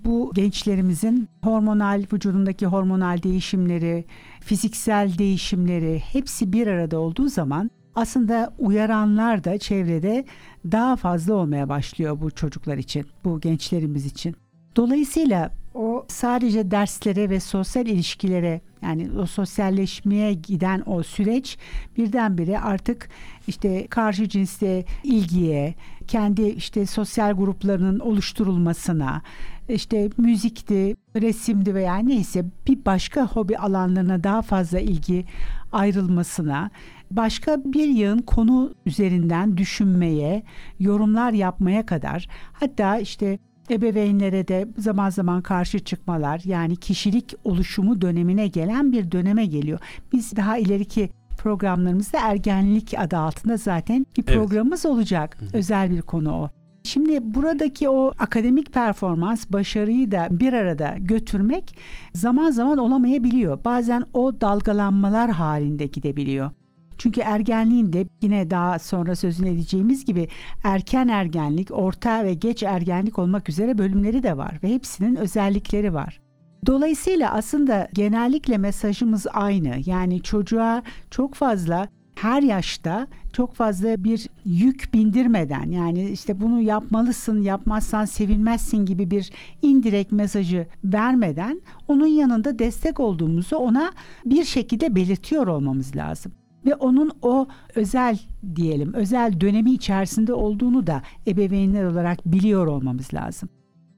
bu 0.05 0.33
gençlerimizin 0.35 1.29
hormonal 1.45 2.05
vücudundaki 2.13 2.67
hormonal 2.67 3.23
değişimleri, 3.23 4.05
fiziksel 4.41 5.19
değişimleri 5.19 5.99
hepsi 5.99 6.53
bir 6.53 6.67
arada 6.67 6.99
olduğu 6.99 7.29
zaman 7.29 7.71
aslında 7.95 8.55
uyaranlar 8.59 9.45
da 9.45 9.59
çevrede 9.59 10.25
daha 10.73 10.97
fazla 10.97 11.35
olmaya 11.35 11.69
başlıyor 11.69 12.21
bu 12.21 12.31
çocuklar 12.31 12.79
için, 12.79 13.07
bu 13.25 13.41
gençlerimiz 13.41 14.07
için. 14.07 14.37
Dolayısıyla 14.77 15.51
o 15.75 16.07
sadece 16.09 16.71
derslere 16.71 17.31
ve 17.31 17.41
sosyal 17.41 17.87
ilişkilere 17.87 18.61
yani 18.83 19.11
o 19.19 19.27
sosyalleşmeye 19.27 20.35
giden 20.35 20.83
o 20.87 21.03
süreç 21.03 21.59
birdenbire 21.97 22.61
artık 22.61 23.09
işte 23.47 23.87
karşı 23.87 24.29
cinsle 24.29 24.85
ilgiye, 25.05 25.75
kendi 26.07 26.43
işte 26.43 26.87
sosyal 26.87 27.33
gruplarının 27.33 27.99
oluşturulmasına, 27.99 29.23
işte 29.69 30.09
müzikti, 30.19 30.97
resimdi 31.17 31.75
veya 31.75 31.97
neyse 31.97 32.45
bir 32.67 32.85
başka 32.85 33.27
hobi 33.27 33.59
alanlarına 33.59 34.25
daha 34.25 34.43
fazla 34.43 34.81
ilgi 34.81 35.25
ayrılmasına 35.73 36.71
başka 37.11 37.65
bir 37.65 37.89
yığın 37.89 38.19
konu 38.19 38.75
üzerinden 38.87 39.57
düşünmeye, 39.57 40.43
yorumlar 40.79 41.33
yapmaya 41.33 41.87
kadar 41.87 42.29
hatta 42.53 42.99
işte 42.99 43.39
ebeveynlere 43.71 44.49
de 44.49 44.69
zaman 44.79 45.11
zaman 45.11 45.43
karşı 45.43 45.79
çıkmalar 45.79 46.41
yani 46.45 46.77
kişilik 46.77 47.35
oluşumu 47.45 48.01
dönemine 48.01 48.47
gelen 48.47 48.93
bir 48.93 49.13
döneme 49.13 49.47
geliyor. 49.47 49.79
Biz 50.13 50.37
daha 50.37 50.59
ileriki 50.59 51.11
programlarımızda 51.39 52.19
ergenlik 52.23 52.95
adı 52.99 53.17
altında 53.17 53.57
zaten 53.57 54.07
bir 54.17 54.23
programımız 54.23 54.85
evet. 54.85 54.95
olacak. 54.95 55.39
Özel 55.53 55.91
bir 55.91 56.03
konu 56.03 56.33
o. 56.33 56.51
Şimdi 56.85 57.35
buradaki 57.35 57.89
o 57.89 58.13
akademik 58.19 58.73
performans, 58.73 59.47
başarıyı 59.51 60.11
da 60.11 60.29
bir 60.31 60.53
arada 60.53 60.95
götürmek 60.99 61.77
zaman 62.15 62.51
zaman 62.51 62.79
olamayabiliyor. 62.79 63.65
Bazen 63.65 64.05
o 64.13 64.41
dalgalanmalar 64.41 65.31
halinde 65.31 65.87
gidebiliyor. 65.87 66.51
Çünkü 66.99 67.21
ergenliğinde 67.21 68.07
yine 68.23 68.51
daha 68.51 68.79
sonra 68.79 69.17
sözünü 69.17 69.49
edeceğimiz 69.49 70.05
gibi 70.05 70.29
erken 70.65 71.09
ergenlik, 71.09 71.71
orta 71.71 72.25
ve 72.25 72.35
geç 72.35 72.63
ergenlik 72.63 73.19
olmak 73.19 73.49
üzere 73.49 73.79
bölümleri 73.79 74.23
de 74.23 74.37
var 74.37 74.59
ve 74.63 74.69
hepsinin 74.69 75.17
özellikleri 75.17 75.95
var. 75.95 76.21
Dolayısıyla 76.67 77.33
aslında 77.33 77.89
genellikle 77.95 78.59
mesajımız 78.59 79.27
aynı. 79.33 79.77
Yani 79.87 80.23
çocuğa 80.23 80.83
çok 81.11 81.35
fazla 81.35 81.89
her 82.15 82.43
yaşta 82.43 83.07
çok 83.33 83.55
fazla 83.55 84.05
bir 84.05 84.29
yük 84.45 84.95
bindirmeden 84.95 85.71
yani 85.71 86.11
işte 86.11 86.41
bunu 86.41 86.61
yapmalısın 86.63 87.43
yapmazsan 87.43 88.05
sevilmezsin 88.05 88.87
gibi 88.87 89.11
bir 89.11 89.31
indirek 89.63 90.13
mesajı 90.13 90.67
vermeden 90.85 91.61
onun 91.89 92.07
yanında 92.07 92.59
destek 92.59 93.01
olduğumuzu 93.01 93.57
ona 93.57 93.93
bir 94.25 94.45
şekilde 94.45 94.95
belirtiyor 94.95 95.47
olmamız 95.47 95.97
lazım 95.97 96.33
ve 96.67 96.75
onun 96.75 97.11
o 97.23 97.47
özel 97.75 98.19
diyelim 98.57 98.95
özel 98.95 99.41
dönemi 99.41 99.73
içerisinde 99.73 100.33
olduğunu 100.35 100.87
da 100.87 101.03
ebeveynler 101.27 101.85
olarak 101.85 102.27
biliyor 102.27 102.67
olmamız 102.67 103.15
lazım. 103.15 103.49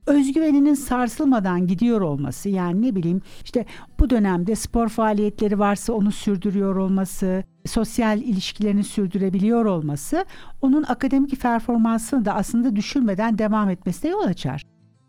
Özgüveninin 0.07 0.75
sarsılmadan 0.75 1.67
gidiyor 1.67 2.01
olması 2.01 2.49
yani 2.49 2.83
ne 2.83 2.95
bileyim 2.95 3.21
işte 3.45 3.67
bu 4.01 4.11
dönemde 4.11 4.55
spor 4.55 4.89
faaliyetleri 4.89 5.59
varsa 5.59 5.93
onu 5.93 6.13
sürdürüyor 6.13 6.77
olması, 6.77 7.45
sosyal 7.67 8.19
ilişkilerini 8.19 8.85
sürdürebiliyor 8.85 9.65
olması 9.65 10.25
onun 10.63 10.83
akademik 10.83 11.41
performansını 11.41 12.25
da 12.25 12.35
aslında 12.35 12.77
düşürmeden 12.77 13.39
devam 13.39 13.71
etmesine 13.71 14.11
yol 14.11 14.25
açar. 14.25 14.63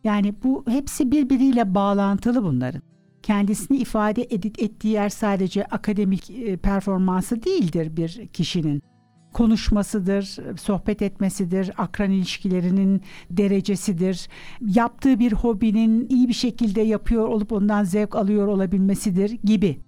Yani 0.04 0.36
bu 0.44 0.64
hepsi 0.68 1.12
birbiriyle 1.12 1.76
bağlantılı 1.76 2.44
bunların. 2.44 2.91
Kendisini 3.24 3.78
ifade 3.78 4.28
edit 4.30 4.62
ettiği 4.62 4.88
yer 4.88 5.10
sadece 5.10 5.66
akademik 5.66 6.30
e, 6.30 6.58
performansı 6.58 7.44
değildir 7.44 7.98
bir 7.98 8.28
kişinin. 8.28 8.82
Konuşmasıdır, 9.34 10.38
sohbet 10.58 11.02
etmesidir, 11.02 11.72
akran 11.78 12.12
ilişkilerinin 12.12 13.02
derecesidir, 13.30 14.28
yaptığı 14.62 15.20
bir 15.20 15.32
hobinin 15.32 16.08
iyi 16.10 16.28
bir 16.28 16.34
şekilde 16.34 16.82
yapıyor 16.82 17.28
olup 17.28 17.52
ondan 17.52 17.84
zevk 17.84 18.16
alıyor 18.16 18.48
olabilmesidir 18.48 19.30
gibi. 19.44 19.80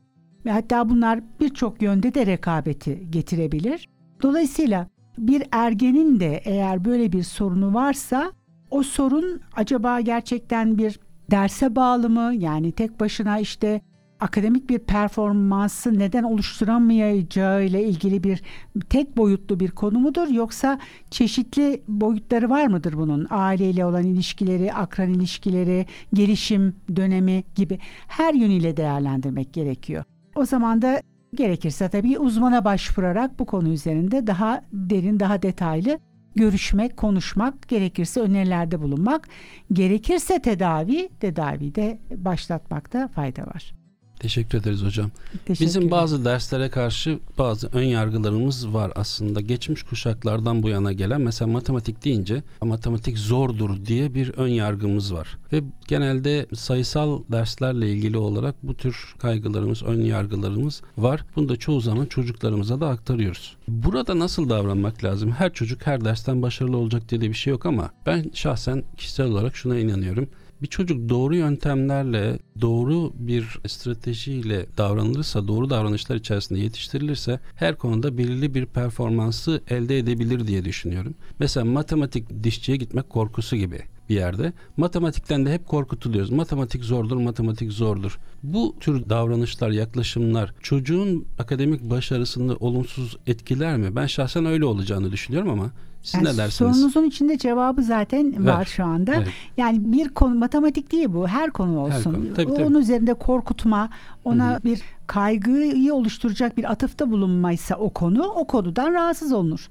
Ve 0.45 0.51
hatta 0.51 0.89
bunlar 0.89 1.19
birçok 1.39 1.81
yönde 1.81 2.13
de 2.13 2.25
rekabeti 2.25 3.07
getirebilir. 3.09 3.89
Dolayısıyla 4.21 4.88
bir 5.17 5.43
ergenin 5.51 6.19
de 6.19 6.41
eğer 6.45 6.86
böyle 6.86 7.11
bir 7.11 7.23
sorunu 7.23 7.73
varsa 7.73 8.31
o 8.71 8.84
sorun 8.84 9.41
acaba 9.55 10.01
gerçekten 10.01 10.77
bir 10.77 10.99
derse 11.34 11.75
bağlı 11.75 12.09
mı? 12.09 12.34
Yani 12.36 12.71
tek 12.71 12.99
başına 12.99 13.39
işte 13.39 13.81
akademik 14.19 14.69
bir 14.69 14.79
performansı 14.79 15.99
neden 15.99 16.23
oluşturamayacağı 16.23 17.63
ile 17.65 17.84
ilgili 17.84 18.23
bir 18.23 18.41
tek 18.89 19.17
boyutlu 19.17 19.59
bir 19.59 19.71
konu 19.71 19.99
mudur 19.99 20.27
yoksa 20.27 20.79
çeşitli 21.11 21.81
boyutları 21.88 22.49
var 22.49 22.67
mıdır 22.67 22.93
bunun? 22.93 23.27
Aileyle 23.29 23.86
olan 23.86 24.03
ilişkileri, 24.03 24.73
akran 24.73 25.09
ilişkileri, 25.09 25.86
gelişim 26.13 26.75
dönemi 26.95 27.43
gibi 27.55 27.79
her 28.07 28.34
yönüyle 28.34 28.77
değerlendirmek 28.77 29.53
gerekiyor. 29.53 30.03
O 30.36 30.45
zaman 30.45 30.81
da 30.81 31.01
gerekirse 31.36 31.89
tabii 31.89 32.19
uzmana 32.19 32.65
başvurarak 32.65 33.39
bu 33.39 33.45
konu 33.45 33.69
üzerinde 33.69 34.27
daha 34.27 34.61
derin, 34.73 35.19
daha 35.19 35.41
detaylı 35.41 35.99
görüşmek, 36.36 36.97
konuşmak, 36.97 37.67
gerekirse 37.67 38.19
önerilerde 38.21 38.81
bulunmak, 38.81 39.27
gerekirse 39.73 40.39
tedavi, 40.39 41.09
tedavide 41.19 41.99
başlatmakta 42.15 43.07
fayda 43.07 43.41
var. 43.41 43.82
Teşekkür 44.24 44.57
ederiz 44.57 44.84
hocam. 44.84 45.11
Teşekkür 45.45 45.65
Bizim 45.65 45.91
bazı 45.91 46.26
derslere 46.26 46.69
karşı 46.69 47.19
bazı 47.38 47.67
ön 47.67 47.84
yargılarımız 47.84 48.74
var 48.74 48.91
aslında. 48.95 49.41
Geçmiş 49.41 49.84
kuşaklardan 49.84 50.63
bu 50.63 50.69
yana 50.69 50.91
gelen 50.91 51.21
mesela 51.21 51.51
matematik 51.51 52.05
deyince 52.05 52.43
matematik 52.61 53.17
zordur 53.17 53.86
diye 53.86 54.13
bir 54.13 54.30
ön 54.30 54.47
yargımız 54.47 55.13
var. 55.13 55.38
Ve 55.53 55.63
genelde 55.88 56.45
sayısal 56.55 57.21
derslerle 57.32 57.91
ilgili 57.91 58.17
olarak 58.17 58.55
bu 58.63 58.78
tür 58.78 59.15
kaygılarımız, 59.19 59.84
ön 59.84 60.01
yargılarımız 60.01 60.82
var. 60.97 61.26
Bunu 61.36 61.49
da 61.49 61.55
çoğu 61.55 61.82
zaman 61.82 62.05
çocuklarımıza 62.05 62.82
da 62.82 62.89
aktarıyoruz. 62.89 63.55
Burada 63.67 64.19
nasıl 64.19 64.49
davranmak 64.49 65.03
lazım? 65.03 65.32
Her 65.32 65.53
çocuk 65.53 65.88
her 65.88 66.05
dersten 66.05 66.41
başarılı 66.41 66.78
olacak 66.78 67.09
diye 67.09 67.21
de 67.21 67.30
bir 67.30 67.34
şey 67.34 67.51
yok 67.51 67.65
ama 67.65 67.91
ben 68.05 68.32
şahsen 68.34 68.84
kişisel 68.97 69.26
olarak 69.26 69.55
şuna 69.55 69.80
inanıyorum 69.80 70.30
bir 70.64 70.68
çocuk 70.68 71.09
doğru 71.09 71.36
yöntemlerle, 71.36 72.39
doğru 72.61 73.14
bir 73.16 73.59
stratejiyle 73.68 74.66
davranılırsa, 74.78 75.47
doğru 75.47 75.70
davranışlar 75.70 76.16
içerisinde 76.16 76.59
yetiştirilirse 76.59 77.39
her 77.55 77.76
konuda 77.76 78.18
belirli 78.18 78.53
bir 78.53 78.66
performansı 78.66 79.61
elde 79.70 79.97
edebilir 79.97 80.47
diye 80.47 80.66
düşünüyorum. 80.66 81.16
Mesela 81.39 81.66
matematik 81.66 82.43
dişçiye 82.43 82.78
gitmek 82.78 83.09
korkusu 83.09 83.55
gibi 83.55 83.80
bir 84.09 84.16
yerde. 84.16 84.53
Matematikten 84.78 85.45
de 85.45 85.53
hep 85.53 85.68
korkutuluyoruz. 85.68 86.32
Matematik 86.32 86.84
zordur, 86.84 87.18
matematik 87.18 87.72
zordur. 87.72 88.20
Bu 88.43 88.76
tür 88.80 89.09
davranışlar, 89.09 89.70
yaklaşımlar 89.70 90.53
çocuğun 90.61 91.26
akademik 91.39 91.82
başarısını 91.82 92.55
olumsuz 92.55 93.18
etkiler 93.28 93.78
mi? 93.78 93.95
Ben 93.95 94.07
şahsen 94.07 94.45
öyle 94.45 94.66
olacağını 94.66 95.11
düşünüyorum 95.11 95.49
ama 95.49 95.72
siz 96.04 96.14
Yani 96.14 96.24
ne 96.24 96.38
dersiniz? 96.38 96.76
Sorunuzun 96.76 97.04
içinde 97.04 97.38
cevabı 97.38 97.84
zaten 97.84 98.45
var 98.45 98.60
Ver. 98.60 98.66
şu 98.66 98.86
anda. 98.86 99.14
Evet. 99.16 99.28
Yani 99.58 99.91
bir 99.93 100.10
konu 100.10 100.36
matematik 100.36 100.91
değil 100.91 101.08
bu. 101.14 101.28
Her 101.28 101.51
konu 101.51 101.80
olsun. 101.80 102.14
konu, 102.14 102.34
tabii, 102.34 102.54
tabii. 102.54 102.64
Onun 102.66 102.80
üzerinde 102.80 103.14
korkutma, 103.14 103.89
ona 104.26 104.51
Hı 104.51 104.56
hı. 104.56 104.64
bir 104.64 104.82
kaygıyı 105.08 105.93
oluşturacak 105.93 106.58
bir 106.58 106.72
atıfta 106.72 107.12
bulunmaysa 107.12 107.76
o 107.76 107.89
konu, 107.89 108.24
o 108.24 108.47
konudan 108.47 108.93
rahatsız 108.93 109.34
olunur. 109.34 109.68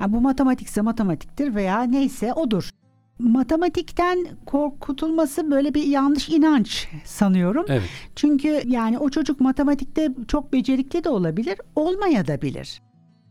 Yani 0.00 0.12
bu 0.12 0.20
matematikse 0.20 0.80
matematiktir 0.80 1.54
veya 1.54 1.82
neyse 1.82 2.32
odur. 2.32 2.70
Matematikten 3.18 4.26
korkutulması 4.46 5.50
böyle 5.50 5.74
bir 5.74 5.82
yanlış 5.82 6.28
inanç 6.28 6.88
sanıyorum. 7.04 7.64
Evet. 7.68 7.88
Çünkü 8.16 8.62
yani 8.66 8.98
o 8.98 9.10
çocuk 9.10 9.40
matematikte 9.40 10.08
çok 10.28 10.52
becerikli 10.52 11.04
de 11.04 11.08
olabilir, 11.08 11.58
olmaya 11.76 12.26
da 12.26 12.42
bilir. 12.42 12.80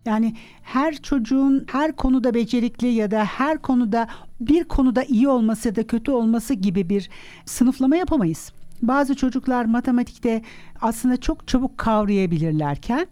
Yani 0.06 0.36
her 0.62 0.96
çocuğun 0.96 1.66
her 1.72 1.96
konuda 1.96 2.34
becerikli 2.34 2.88
ya 2.88 3.12
da 3.12 3.26
her 3.26 3.58
konuda 3.58 4.08
bir 4.40 4.64
konuda 4.64 5.04
iyi 5.04 5.28
olması 5.28 5.68
ya 5.68 5.76
da 5.76 5.88
kötü 5.88 6.12
olması 6.12 6.54
gibi 6.54 6.90
bir 6.90 7.10
sınıflama 7.46 7.96
yapamayız. 7.96 8.52
Bazı 8.82 9.16
çocuklar 9.16 9.66
matematikte 9.66 10.42
aslında 10.82 11.18
çok 11.18 11.48
çabuk 11.48 11.78
kavrayabilirlerken 11.78 13.08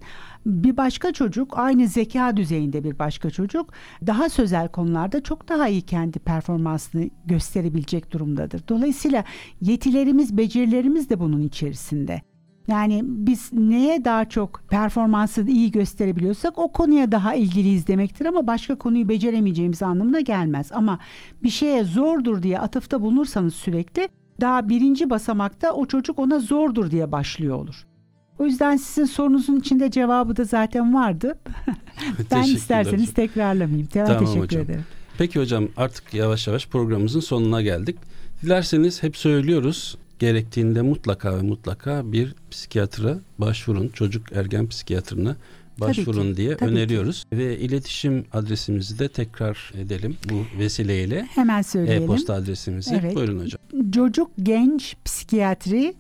bir 0.46 0.78
başka 0.78 1.14
çocuk 1.14 1.58
aynı 1.58 1.88
zeka 1.88 2.38
düzeyinde 2.38 2.84
bir 2.84 3.00
başka 3.00 3.30
çocuk 3.30 3.74
daha 4.08 4.30
sözel 4.30 4.68
konularda 4.68 5.24
çok 5.24 5.50
daha 5.50 5.68
iyi 5.68 5.82
kendi 5.82 6.20
performansını 6.20 7.10
gösterebilecek 7.26 8.12
durumdadır. 8.12 8.64
Dolayısıyla 8.68 9.24
yetilerimiz, 9.62 10.38
becerilerimiz 10.38 11.10
de 11.10 11.20
bunun 11.20 11.42
içerisinde. 11.42 12.22
Yani 12.68 13.02
biz 13.06 13.54
neye 13.54 14.06
daha 14.06 14.30
çok 14.30 14.62
performansı 14.70 15.48
iyi 15.48 15.72
gösterebiliyorsak 15.72 16.60
o 16.60 16.72
konuya 16.72 17.12
daha 17.12 17.34
ilgiliyiz 17.36 17.88
demektir 17.88 18.26
ama 18.26 18.48
başka 18.48 18.76
konuyu 18.76 19.10
beceremeyeceğimiz 19.10 19.82
anlamına 19.84 20.20
gelmez. 20.20 20.72
Ama 20.72 21.00
bir 21.44 21.50
şeye 21.50 21.84
zordur 21.84 22.44
diye 22.44 22.60
atıfta 22.60 23.02
bulunursanız 23.02 23.56
sürekli 23.56 24.10
daha 24.42 24.70
birinci 24.70 25.10
basamakta 25.10 25.72
o 25.74 25.86
çocuk 25.86 26.20
ona 26.20 26.40
zordur 26.40 26.92
diye 26.92 27.12
başlıyor 27.12 27.56
olur. 27.56 27.86
O 28.40 28.46
yüzden 28.46 28.78
sizin 28.78 29.06
sorunuzun 29.06 29.60
içinde 29.60 29.92
cevabı 29.92 30.38
da 30.38 30.44
zaten 30.44 30.94
vardı. 30.94 31.40
ben 32.32 32.44
isterseniz 32.44 33.14
tekrarlamayayım. 33.14 33.88
Te- 33.88 34.04
Tamam 34.06 34.20
teşekkür 34.26 34.42
hocam. 34.44 34.62
ederim. 34.62 34.86
Peki 35.18 35.40
hocam 35.40 35.68
artık 35.78 36.14
yavaş 36.14 36.48
yavaş 36.48 36.68
programımızın 36.68 37.20
sonuna 37.20 37.62
geldik. 37.62 37.98
Dilerseniz 38.44 39.04
hep 39.04 39.18
söylüyoruz 39.18 39.98
gerektiğinde 40.24 40.82
mutlaka 40.82 41.38
ve 41.38 41.42
mutlaka 41.42 42.12
bir 42.12 42.36
psikiyatra 42.52 43.20
başvurun. 43.38 43.88
Çocuk 43.88 44.32
ergen 44.32 44.68
psikiyatrına 44.68 45.36
başvurun 45.78 46.32
ki, 46.32 46.38
diye 46.38 46.58
tabii 46.58 46.70
ki. 46.70 46.76
öneriyoruz. 46.76 47.26
Ve 47.34 47.60
iletişim 47.60 48.26
adresimizi 48.34 49.00
de 49.00 49.08
tekrar 49.08 49.72
edelim 49.78 50.18
bu 50.30 50.60
vesileyle. 50.60 51.28
Hemen 51.36 51.62
söyleyelim. 51.62 52.04
E-posta 52.04 52.34
adresimizi. 52.34 53.00
Evet. 53.02 53.16
Buyurun 53.16 53.40
hocam. 53.40 53.60
Çocuk 53.92 54.32
Genç 54.44 54.96
Psikiyatri 55.06 55.94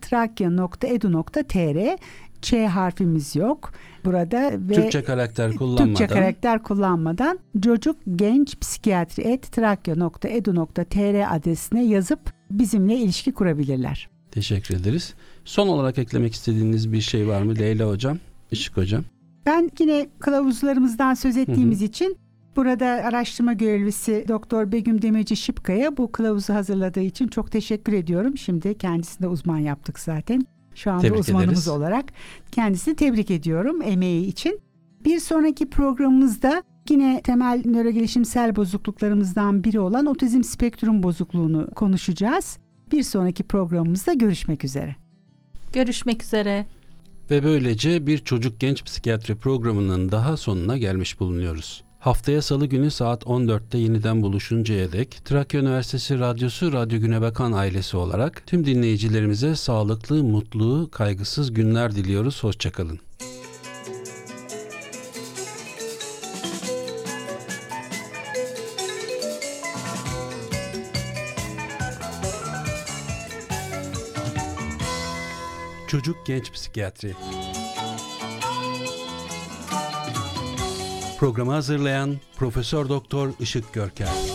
trakya.edu.tr 0.00 1.96
Ç 2.42 2.52
harfimiz 2.52 3.36
yok 3.36 3.72
burada 4.04 4.52
ve 4.68 4.74
Türkçe 4.74 5.04
karakter 5.04 5.54
kullanmadan. 5.54 5.94
Türkçe 5.94 6.06
karakter 6.06 6.62
kullanmadan 6.62 7.38
çocuk 7.64 7.96
genç 8.16 8.60
psikiyatri 8.60 9.40
trakya.edu.tr 9.40 11.36
adresine 11.36 11.84
yazıp 11.84 12.20
bizimle 12.50 12.96
ilişki 12.96 13.32
kurabilirler. 13.32 14.08
Teşekkür 14.30 14.74
ederiz. 14.74 15.14
Son 15.44 15.68
olarak 15.68 15.98
eklemek 15.98 16.34
istediğiniz 16.34 16.92
bir 16.92 17.00
şey 17.00 17.28
var 17.28 17.42
mı 17.42 17.58
Leyla 17.58 17.88
hocam? 17.88 18.18
Işık 18.50 18.76
hocam. 18.76 19.04
Ben 19.46 19.70
yine 19.80 20.08
kılavuzlarımızdan 20.18 21.14
söz 21.14 21.36
ettiğimiz 21.36 21.82
için 21.82 22.16
burada 22.56 22.86
araştırma 22.86 23.52
görevlisi 23.52 24.24
Doktor 24.28 24.72
Begüm 24.72 25.02
Demirci 25.02 25.36
Şipkaya 25.36 25.96
bu 25.96 26.12
kılavuzu 26.12 26.54
hazırladığı 26.54 27.00
için 27.00 27.28
çok 27.28 27.52
teşekkür 27.52 27.92
ediyorum. 27.92 28.38
Şimdi 28.38 28.78
kendisini 28.78 29.22
de 29.22 29.28
uzman 29.28 29.58
yaptık 29.58 29.98
zaten. 29.98 30.46
Şu 30.74 30.90
anda 30.90 31.02
Tebrik 31.02 31.20
uzmanımız 31.20 31.52
ederiz. 31.52 31.68
olarak 31.68 32.04
kendisini 32.52 32.96
tebrik 32.96 33.30
ediyorum 33.30 33.82
emeği 33.82 34.26
için. 34.26 34.60
Bir 35.04 35.18
sonraki 35.20 35.70
programımızda 35.70 36.62
yine 36.90 37.20
temel 37.24 37.62
nörogelişimsel 37.64 38.56
bozukluklarımızdan 38.56 39.64
biri 39.64 39.80
olan 39.80 40.06
otizm 40.06 40.42
spektrum 40.42 41.02
bozukluğunu 41.02 41.70
konuşacağız. 41.70 42.58
Bir 42.92 43.02
sonraki 43.02 43.42
programımızda 43.42 44.12
görüşmek 44.12 44.64
üzere. 44.64 44.96
Görüşmek 45.72 46.22
üzere. 46.22 46.66
Ve 47.30 47.44
böylece 47.44 48.06
bir 48.06 48.18
çocuk 48.18 48.60
genç 48.60 48.84
psikiyatri 48.84 49.36
programının 49.36 50.12
daha 50.12 50.36
sonuna 50.36 50.78
gelmiş 50.78 51.20
bulunuyoruz. 51.20 51.84
Haftaya 52.02 52.42
salı 52.42 52.66
günü 52.66 52.90
saat 52.90 53.22
14'te 53.22 53.78
yeniden 53.78 54.22
buluşuncaya 54.22 54.92
dek 54.92 55.24
Trakya 55.24 55.60
Üniversitesi 55.60 56.18
Radyosu 56.18 56.72
Radyo 56.72 57.00
Güne 57.00 57.20
Bakan 57.20 57.52
ailesi 57.52 57.96
olarak 57.96 58.42
tüm 58.46 58.66
dinleyicilerimize 58.66 59.56
sağlıklı, 59.56 60.24
mutlu, 60.24 60.88
kaygısız 60.92 61.54
günler 61.54 61.94
diliyoruz. 61.94 62.44
Hoşçakalın. 62.44 63.00
Çocuk 75.88 76.26
Genç 76.26 76.52
Psikiyatri 76.52 77.14
Programı 81.22 81.52
hazırlayan 81.52 82.16
Profesör 82.36 82.88
Doktor 82.88 83.30
Işık 83.40 83.72
Görker 83.72 84.31